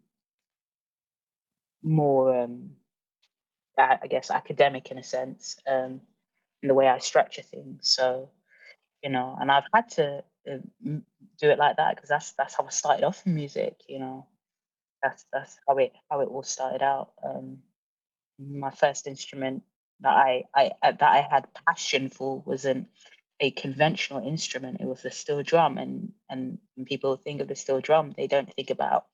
more 1.82 2.42
um 2.42 2.70
I 3.78 4.06
guess 4.08 4.30
academic 4.30 4.90
in 4.90 4.98
a 4.98 5.02
sense 5.02 5.56
um 5.66 6.00
in 6.62 6.68
the 6.68 6.74
way 6.74 6.88
I 6.88 6.98
structure 6.98 7.42
things. 7.42 7.88
So 7.88 8.30
you 9.02 9.10
know, 9.10 9.36
and 9.38 9.50
I've 9.52 9.64
had 9.74 9.90
to 9.92 10.24
uh, 10.50 10.58
do 10.84 11.50
it 11.50 11.58
like 11.58 11.76
that 11.76 11.94
because 11.94 12.08
that's 12.08 12.32
that's 12.32 12.54
how 12.56 12.64
I 12.64 12.70
started 12.70 13.04
off 13.04 13.22
in 13.26 13.34
music. 13.34 13.76
You 13.88 13.98
know, 14.00 14.26
that's 15.02 15.26
that's 15.32 15.58
how 15.68 15.76
it 15.78 15.92
how 16.10 16.20
it 16.20 16.28
all 16.28 16.42
started 16.42 16.82
out. 16.82 17.12
Um, 17.22 17.58
my 18.38 18.70
first 18.70 19.06
instrument 19.06 19.62
that 20.00 20.14
I 20.14 20.44
I 20.54 20.72
uh, 20.82 20.92
that 20.92 21.02
I 21.02 21.26
had 21.30 21.46
passion 21.66 22.08
for 22.10 22.42
wasn't 22.46 22.88
a 23.40 23.50
conventional 23.50 24.26
instrument. 24.26 24.80
It 24.80 24.86
was 24.86 25.02
the 25.02 25.10
steel 25.10 25.42
drum, 25.42 25.78
and 25.78 26.12
and 26.30 26.58
when 26.76 26.86
people 26.86 27.16
think 27.16 27.40
of 27.40 27.48
the 27.48 27.56
steel 27.56 27.80
drum, 27.80 28.12
they 28.16 28.26
don't 28.26 28.52
think 28.54 28.70
about 28.70 29.06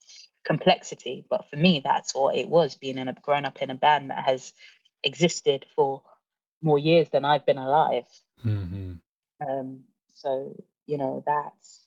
complexity. 0.44 1.24
But 1.28 1.48
for 1.50 1.56
me, 1.56 1.80
that's 1.84 2.14
what 2.14 2.36
it 2.36 2.48
was. 2.48 2.76
Being 2.76 2.98
in 2.98 3.08
a 3.08 3.14
grown 3.14 3.44
up 3.44 3.62
in 3.62 3.70
a 3.70 3.74
band 3.74 4.10
that 4.10 4.24
has 4.24 4.52
existed 5.02 5.66
for 5.76 6.02
more 6.62 6.78
years 6.78 7.08
than 7.10 7.24
I've 7.24 7.46
been 7.46 7.58
alive. 7.58 8.04
hmm 8.42 8.92
Um, 9.46 9.84
so 10.14 10.54
you 10.86 10.98
know 10.98 11.22
that's 11.26 11.86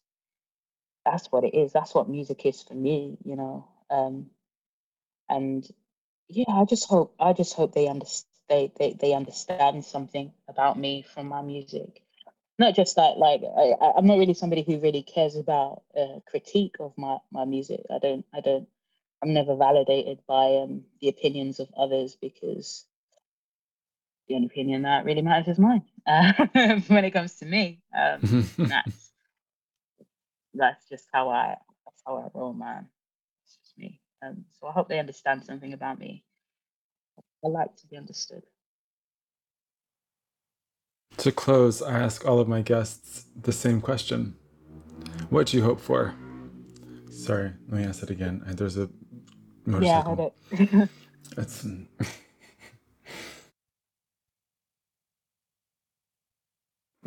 that's 1.05 1.31
what 1.31 1.43
it 1.43 1.53
is. 1.55 1.71
That's 1.73 1.93
what 1.93 2.09
music 2.09 2.45
is 2.45 2.61
for 2.63 2.73
me. 2.75 3.17
You 3.23 3.35
know, 3.35 3.67
um, 3.89 4.29
and 5.29 5.67
yeah, 6.29 6.45
I 6.49 6.65
just 6.65 6.87
hope 6.87 7.15
I 7.19 7.33
just 7.33 7.53
hope 7.53 7.73
they 7.73 7.87
understand 7.87 8.32
they, 8.49 8.71
they 8.77 8.93
they 8.99 9.13
understand 9.13 9.85
something 9.85 10.31
about 10.47 10.77
me 10.77 11.03
from 11.13 11.27
my 11.27 11.41
music. 11.41 12.01
Not 12.59 12.75
just 12.75 12.95
that, 12.97 13.17
like 13.17 13.41
I, 13.43 13.93
I'm 13.97 14.05
not 14.05 14.19
really 14.19 14.33
somebody 14.35 14.63
who 14.63 14.79
really 14.79 15.03
cares 15.03 15.35
about 15.35 15.83
uh, 15.97 16.19
critique 16.29 16.75
of 16.79 16.93
my 16.97 17.17
my 17.31 17.45
music. 17.45 17.81
I 17.93 17.99
don't 17.99 18.25
I 18.33 18.41
don't 18.41 18.67
I'm 19.21 19.33
never 19.33 19.55
validated 19.55 20.19
by 20.27 20.57
um 20.57 20.83
the 21.01 21.09
opinions 21.09 21.59
of 21.59 21.69
others 21.77 22.17
because 22.19 22.85
the 24.27 24.35
only 24.35 24.47
opinion 24.47 24.83
that 24.83 25.05
really 25.05 25.21
matters 25.21 25.47
is 25.47 25.59
mine 25.59 25.83
uh, 26.07 26.33
when 26.87 27.05
it 27.05 27.11
comes 27.11 27.35
to 27.35 27.45
me. 27.45 27.81
Um, 27.97 28.47
that's 28.57 29.11
that's 30.53 30.89
just 30.89 31.07
how 31.11 31.29
I 31.29 31.55
that's 31.85 32.01
how 32.05 32.17
I 32.17 32.37
roll, 32.37 32.53
man. 32.53 32.87
It's 33.43 33.57
just 33.57 33.77
me. 33.77 33.99
Um, 34.25 34.45
so 34.59 34.67
I 34.67 34.71
hope 34.71 34.89
they 34.89 34.99
understand 34.99 35.43
something 35.43 35.73
about 35.73 35.99
me. 35.99 36.23
I 37.45 37.49
like 37.49 37.75
to 37.77 37.87
be 37.87 37.97
understood. 37.97 38.43
To 41.17 41.31
close, 41.31 41.81
I 41.81 41.99
ask 41.99 42.25
all 42.27 42.39
of 42.39 42.47
my 42.47 42.61
guests 42.61 43.25
the 43.41 43.51
same 43.53 43.81
question 43.81 44.35
What 45.29 45.47
do 45.47 45.57
you 45.57 45.63
hope 45.63 45.79
for? 45.81 46.15
Sorry, 47.09 47.53
let 47.69 47.81
me 47.81 47.85
ask 47.87 48.03
it 48.03 48.09
again. 48.11 48.43
There's 48.47 48.77
a 48.77 48.89
motorcycle. 49.65 49.87
Yeah, 49.87 49.99
I 49.99 50.09
heard 50.09 50.19
it. 50.19 50.89
It's. 51.37 51.65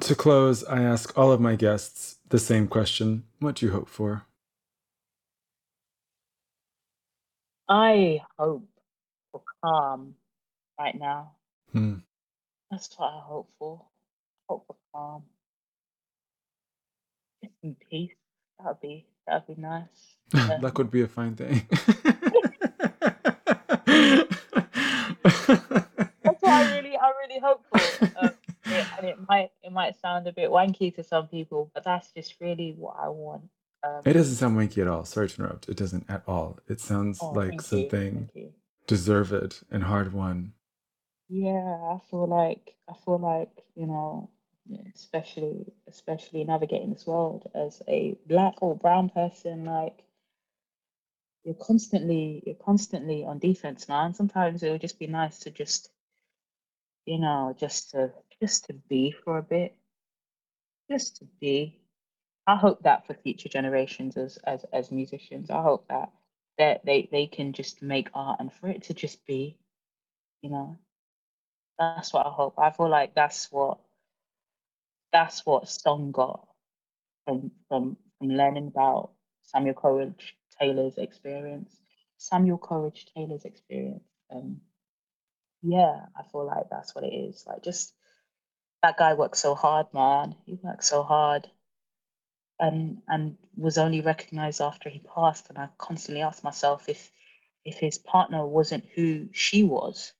to 0.01 0.15
close, 0.17 0.65
I 0.65 0.83
ask 0.83 1.17
all 1.19 1.33
of 1.33 1.41
my 1.41 1.57
guests 1.57 2.17
the 2.29 2.39
same 2.39 2.69
question 2.69 3.25
What 3.41 3.57
do 3.57 3.67
you 3.67 3.73
hope 3.73 3.89
for? 3.89 4.25
I 7.69 8.21
hope 8.39 8.69
for 9.33 9.43
calm 9.65 10.15
right 10.79 10.99
now. 10.99 11.33
Hmm. 11.73 11.95
That's 12.71 12.95
what 12.97 13.13
I 13.13 13.21
hope 13.21 13.49
for. 13.59 13.83
Hope 14.49 14.67
for 14.67 14.77
calm. 14.93 15.23
Just 17.43 17.55
in 17.63 17.77
peace. 17.91 18.13
That'd 18.63 18.81
be 18.81 19.07
that'd 19.27 19.47
be 19.47 19.61
nice. 19.61 20.17
Luck 20.61 20.79
would 20.79 20.91
be 20.91 21.03
a 21.03 21.09
fine 21.09 21.37
thing. 21.37 21.67
That's 26.23 26.43
what 26.43 26.53
I 26.53 26.75
really, 26.77 26.97
I 26.97 27.13
really 27.23 27.41
hope 27.41 27.65
for. 27.71 27.81
Um, 28.17 28.31
it, 28.65 28.87
and 28.99 29.07
it 29.07 29.17
might, 29.29 29.51
it 29.63 29.73
might 29.73 29.97
sound 30.01 30.27
a 30.27 30.33
bit 30.33 30.51
wanky 30.51 30.95
to 30.97 31.05
some 31.05 31.29
people, 31.29 31.71
but 31.73 31.85
that's 31.85 32.11
just 32.13 32.35
really 32.41 32.75
what 32.77 32.97
I 33.01 33.09
want. 33.09 33.43
Um, 33.85 34.03
it 34.05 34.15
doesn't 34.15 34.35
sound 34.35 34.57
wanky 34.57 34.83
at 34.83 34.89
all. 34.89 35.05
Sorry 35.05 35.29
to 35.29 35.43
interrupt. 35.43 35.69
It 35.69 35.77
doesn't 35.77 36.07
at 36.09 36.23
all. 36.27 36.59
It 36.67 36.81
sounds 36.81 37.19
oh, 37.23 37.31
like 37.31 37.61
something 37.61 38.29
deserved 38.87 39.63
and 39.71 39.85
hard 39.85 40.13
won. 40.13 40.53
Yeah, 41.29 41.95
I 41.95 41.99
feel 42.11 42.27
like, 42.27 42.75
I 42.89 42.95
feel 42.95 43.19
like, 43.19 43.65
you 43.77 43.87
know, 43.87 44.29
especially, 44.95 45.73
especially 45.87 46.43
navigating 46.45 46.91
this 46.93 47.07
world 47.07 47.49
as 47.55 47.81
a 47.89 48.17
black 48.27 48.55
or 48.61 48.75
brown 48.77 49.11
person, 49.11 49.65
like 49.65 50.05
you're 51.45 51.55
constantly, 51.55 52.43
you're 52.45 52.55
constantly 52.57 53.25
on 53.25 53.39
defense, 53.39 53.89
man. 53.89 54.13
Sometimes 54.13 54.63
it 54.63 54.71
would 54.71 54.83
just 54.83 54.99
be 54.99 55.07
nice 55.07 55.39
to 55.41 55.51
just, 55.51 55.91
you 57.07 57.19
know, 57.19 57.55
just 57.59 57.91
to, 57.91 58.13
just 58.41 58.67
to 58.67 58.75
be 58.89 59.11
for 59.11 59.39
a 59.39 59.43
bit, 59.43 59.75
just 60.91 61.17
to 61.17 61.25
be. 61.41 61.81
I 62.47 62.57
hope 62.57 62.83
that 62.85 63.07
for 63.07 63.15
future 63.15 63.49
generations 63.49 64.17
as 64.17 64.39
as 64.39 64.65
as 64.73 64.93
musicians, 64.93 65.51
I 65.51 65.63
hope 65.63 65.89
that 65.89 66.13
that 66.59 66.85
they 66.85 67.09
they 67.13 67.27
can 67.27 67.53
just 67.53 67.83
make 67.83 68.09
art 68.15 68.41
and 68.41 68.53
for 68.53 68.69
it 68.69 68.83
to 68.85 68.95
just 68.95 69.25
be, 69.27 69.59
you 70.43 70.51
know, 70.51 70.79
that's 71.79 72.13
what 72.13 72.27
I 72.27 72.31
hope. 72.31 72.55
I 72.59 72.71
feel 72.71 72.89
like 72.89 73.15
that's 73.15 73.51
what 73.51 73.79
that's 75.13 75.45
what 75.47 75.69
Song 75.69 76.13
got 76.13 76.47
from 77.25 77.51
from 77.69 77.97
from 78.19 78.29
learning 78.29 78.69
about 78.69 79.11
Samuel 79.43 79.75
Coleridge 79.75 80.37
Taylor's 80.59 80.99
experience. 80.99 81.81
Samuel 82.19 82.59
Coleridge 82.59 83.07
Taylor's 83.15 83.45
experience. 83.45 84.05
Um, 84.31 84.61
yeah, 85.63 86.07
I 86.17 86.23
feel 86.33 86.47
like 86.47 86.71
that's 86.71 86.95
what 86.95 87.05
it 87.05 87.15
is. 87.15 87.45
Like 87.47 87.63
just 87.63 87.93
that 88.83 88.97
guy 88.97 89.15
worked 89.15 89.37
so 89.37 89.55
hard, 89.55 89.87
man. 89.93 90.35
He 90.47 90.59
worked 90.63 90.85
so 90.85 91.03
hard 91.03 91.49
and 92.59 93.03
and 93.09 93.37
was 93.57 93.79
only 93.79 94.01
recognized 94.01 94.61
after 94.61 94.89
he 94.89 95.01
passed. 95.01 95.49
And 95.49 95.59
I 95.59 95.69
constantly 95.79 96.23
ask 96.23 96.43
myself 96.43 96.89
if 96.89 97.11
if 97.65 97.77
his 97.79 97.99
partner 97.99 98.47
wasn't 98.47 98.85
who 98.95 99.29
she 99.33 99.63
was, 99.65 100.13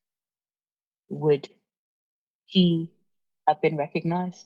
would 1.09 1.49
he 2.47 2.91
have 3.47 3.61
been 3.61 3.77
recognized? 3.77 4.45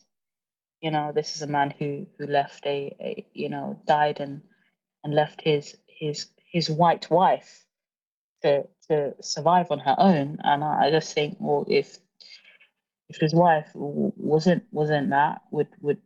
You 0.81 0.91
know, 0.91 1.13
this 1.13 1.37
is 1.37 1.43
a 1.43 1.47
man 1.47 1.71
who 1.79 2.07
who 2.19 2.27
left 2.27 2.67
a, 2.67 2.97
a 3.01 3.27
you 3.35 3.49
know 3.49 3.81
died 3.87 4.21
and 4.21 4.43
and 5.05 5.15
left 5.15 5.43
his 5.43 5.77
his 5.87 6.27
his 6.53 6.71
white 6.71 7.11
wife 7.11 7.65
to 8.43 8.67
to 8.89 9.15
survive 9.23 9.71
on 9.71 9.79
her 9.81 9.95
own. 9.99 10.39
And 10.43 10.65
I, 10.65 10.87
I 10.87 10.91
just 10.91 11.15
think, 11.15 11.37
well, 11.41 11.67
if 11.69 11.99
if 13.09 13.19
his 13.21 13.35
wife 13.35 13.71
wasn't 13.75 14.65
wasn't 14.73 15.11
that, 15.11 15.43
would 15.51 15.69
would 15.81 15.99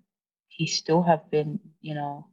he 0.49 0.67
still 0.67 1.03
have 1.03 1.31
been, 1.31 1.61
you 1.81 1.95
know, 1.95 2.27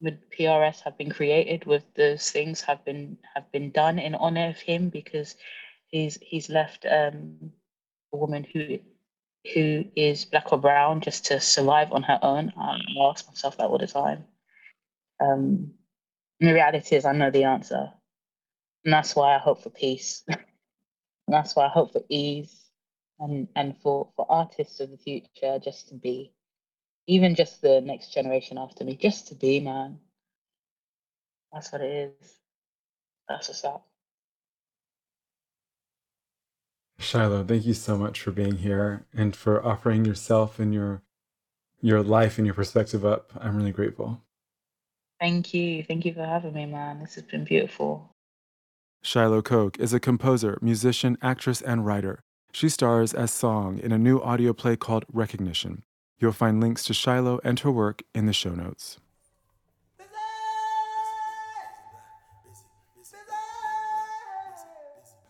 would 0.00 0.30
PRS 0.30 0.80
have 0.82 0.98
been 0.98 1.10
created? 1.10 1.64
Would 1.66 1.84
those 1.96 2.30
things 2.30 2.60
have 2.62 2.84
been 2.84 3.18
have 3.34 3.50
been 3.52 3.70
done 3.70 3.98
in 3.98 4.14
honor 4.14 4.48
of 4.48 4.58
him 4.58 4.90
because 4.90 5.36
he's 5.94 6.18
he's 6.20 6.50
left 6.50 6.84
um, 6.90 7.52
a 8.12 8.16
woman 8.16 8.44
who 8.52 8.78
who 9.54 9.84
is 9.94 10.24
black 10.24 10.52
or 10.52 10.58
brown 10.58 11.00
just 11.00 11.26
to 11.26 11.40
survive 11.40 11.92
on 11.92 12.02
her 12.02 12.18
own? 12.22 12.52
I 12.58 12.78
ask 13.08 13.26
myself 13.28 13.56
that 13.58 13.66
all 13.68 13.78
the 13.78 13.86
time. 13.86 14.24
Um, 15.20 15.74
the 16.40 16.52
reality 16.52 16.96
is, 16.96 17.04
I 17.04 17.12
know 17.12 17.30
the 17.30 17.44
answer, 17.44 17.92
and 18.84 18.92
that's 18.92 19.14
why 19.14 19.36
I 19.36 19.38
hope 19.38 19.62
for 19.62 19.70
peace. 19.70 20.24
and 20.28 20.38
that's 21.28 21.54
why 21.54 21.66
I 21.66 21.68
hope 21.70 21.92
for 21.92 22.02
ease 22.08 22.64
and 23.20 23.48
and 23.54 23.76
for 23.78 24.08
for 24.16 24.26
artists 24.28 24.80
of 24.80 24.90
the 24.90 24.98
future 24.98 25.58
just 25.62 25.88
to 25.88 25.94
be 25.94 26.32
even 27.06 27.34
just 27.34 27.62
the 27.62 27.80
next 27.80 28.12
generation 28.12 28.58
after 28.58 28.84
me 28.84 28.96
just 28.96 29.28
to 29.28 29.34
be 29.34 29.60
man 29.60 29.98
that's 31.52 31.70
what 31.70 31.82
it 31.82 32.14
is 32.20 32.34
that's 33.28 33.48
what's 33.48 33.64
up 33.64 33.86
Shiloh, 36.98 37.44
thank 37.44 37.66
you 37.66 37.74
so 37.74 37.98
much 37.98 38.20
for 38.20 38.30
being 38.30 38.56
here 38.56 39.04
and 39.12 39.34
for 39.34 39.64
offering 39.64 40.04
yourself 40.04 40.58
and 40.58 40.72
your 40.72 41.02
your 41.80 42.02
life 42.02 42.38
and 42.38 42.46
your 42.46 42.54
perspective 42.54 43.04
up. 43.04 43.30
I'm 43.38 43.56
really 43.56 43.72
grateful. 43.72 44.22
Thank 45.20 45.52
you. 45.52 45.84
Thank 45.84 46.06
you 46.06 46.14
for 46.14 46.24
having 46.24 46.54
me, 46.54 46.66
man. 46.66 47.00
This 47.00 47.14
has 47.16 47.24
been 47.24 47.44
beautiful. 47.44 48.10
Shiloh 49.02 49.42
Coke 49.42 49.78
is 49.78 49.92
a 49.92 50.00
composer, 50.00 50.58
musician, 50.62 51.18
actress, 51.20 51.60
and 51.60 51.84
writer. 51.84 52.20
She 52.52 52.70
stars 52.70 53.12
as 53.12 53.30
Song 53.30 53.78
in 53.78 53.92
a 53.92 53.98
new 53.98 54.18
audio 54.20 54.54
play 54.54 54.76
called 54.76 55.04
Recognition. 55.12 55.82
You'll 56.18 56.32
find 56.32 56.60
links 56.60 56.84
to 56.84 56.94
Shiloh 56.94 57.38
and 57.44 57.60
her 57.60 57.70
work 57.70 58.02
in 58.14 58.24
the 58.26 58.32
show 58.32 58.54
notes. 58.54 58.98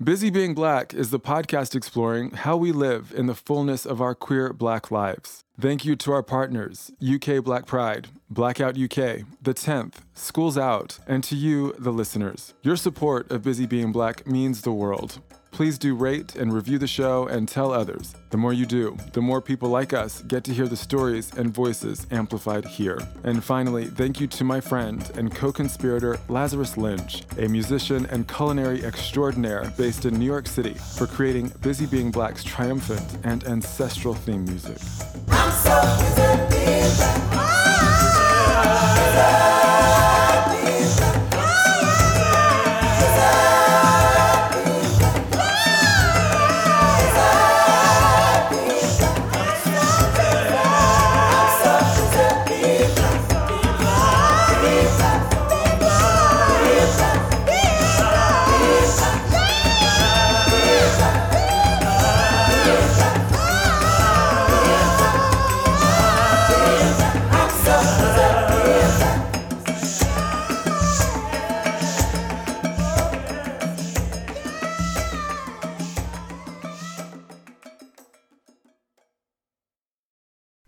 Busy 0.02 0.28
Being 0.28 0.54
Black 0.54 0.92
is 0.92 1.10
the 1.10 1.20
podcast 1.20 1.76
exploring 1.76 2.32
how 2.32 2.56
we 2.56 2.72
live 2.72 3.14
in 3.16 3.26
the 3.26 3.34
fullness 3.34 3.86
of 3.86 4.00
our 4.00 4.12
queer 4.12 4.52
black 4.52 4.90
lives. 4.90 5.44
Thank 5.58 5.84
you 5.84 5.94
to 5.94 6.10
our 6.10 6.22
partners, 6.22 6.90
UK 7.00 7.44
Black 7.44 7.64
Pride, 7.64 8.08
Blackout 8.28 8.76
UK, 8.76 9.22
The 9.40 9.54
10th, 9.54 9.98
Schools 10.12 10.58
Out, 10.58 10.98
and 11.06 11.22
to 11.22 11.36
you, 11.36 11.76
the 11.78 11.92
listeners. 11.92 12.54
Your 12.62 12.74
support 12.74 13.30
of 13.30 13.42
Busy 13.42 13.66
Being 13.66 13.92
Black 13.92 14.26
means 14.26 14.62
the 14.62 14.72
world. 14.72 15.20
Please 15.54 15.78
do 15.78 15.94
rate 15.94 16.34
and 16.34 16.52
review 16.52 16.78
the 16.78 16.88
show 16.88 17.28
and 17.28 17.46
tell 17.48 17.70
others. 17.70 18.16
The 18.30 18.36
more 18.36 18.52
you 18.52 18.66
do, 18.66 18.96
the 19.12 19.20
more 19.20 19.40
people 19.40 19.68
like 19.68 19.92
us 19.92 20.20
get 20.22 20.42
to 20.44 20.52
hear 20.52 20.66
the 20.66 20.76
stories 20.76 21.32
and 21.36 21.54
voices 21.54 22.08
amplified 22.10 22.64
here. 22.64 22.98
And 23.22 23.42
finally, 23.42 23.84
thank 23.84 24.20
you 24.20 24.26
to 24.26 24.42
my 24.42 24.60
friend 24.60 25.08
and 25.14 25.32
co 25.32 25.52
conspirator 25.52 26.18
Lazarus 26.28 26.76
Lynch, 26.76 27.22
a 27.38 27.46
musician 27.46 28.04
and 28.06 28.26
culinary 28.26 28.84
extraordinaire 28.84 29.72
based 29.78 30.06
in 30.06 30.18
New 30.18 30.26
York 30.26 30.48
City, 30.48 30.74
for 30.74 31.06
creating 31.06 31.52
Busy 31.60 31.86
Being 31.86 32.10
Black's 32.10 32.42
triumphant 32.42 33.18
and 33.22 33.44
ancestral 33.44 34.14
theme 34.14 34.44
music. 34.46 34.80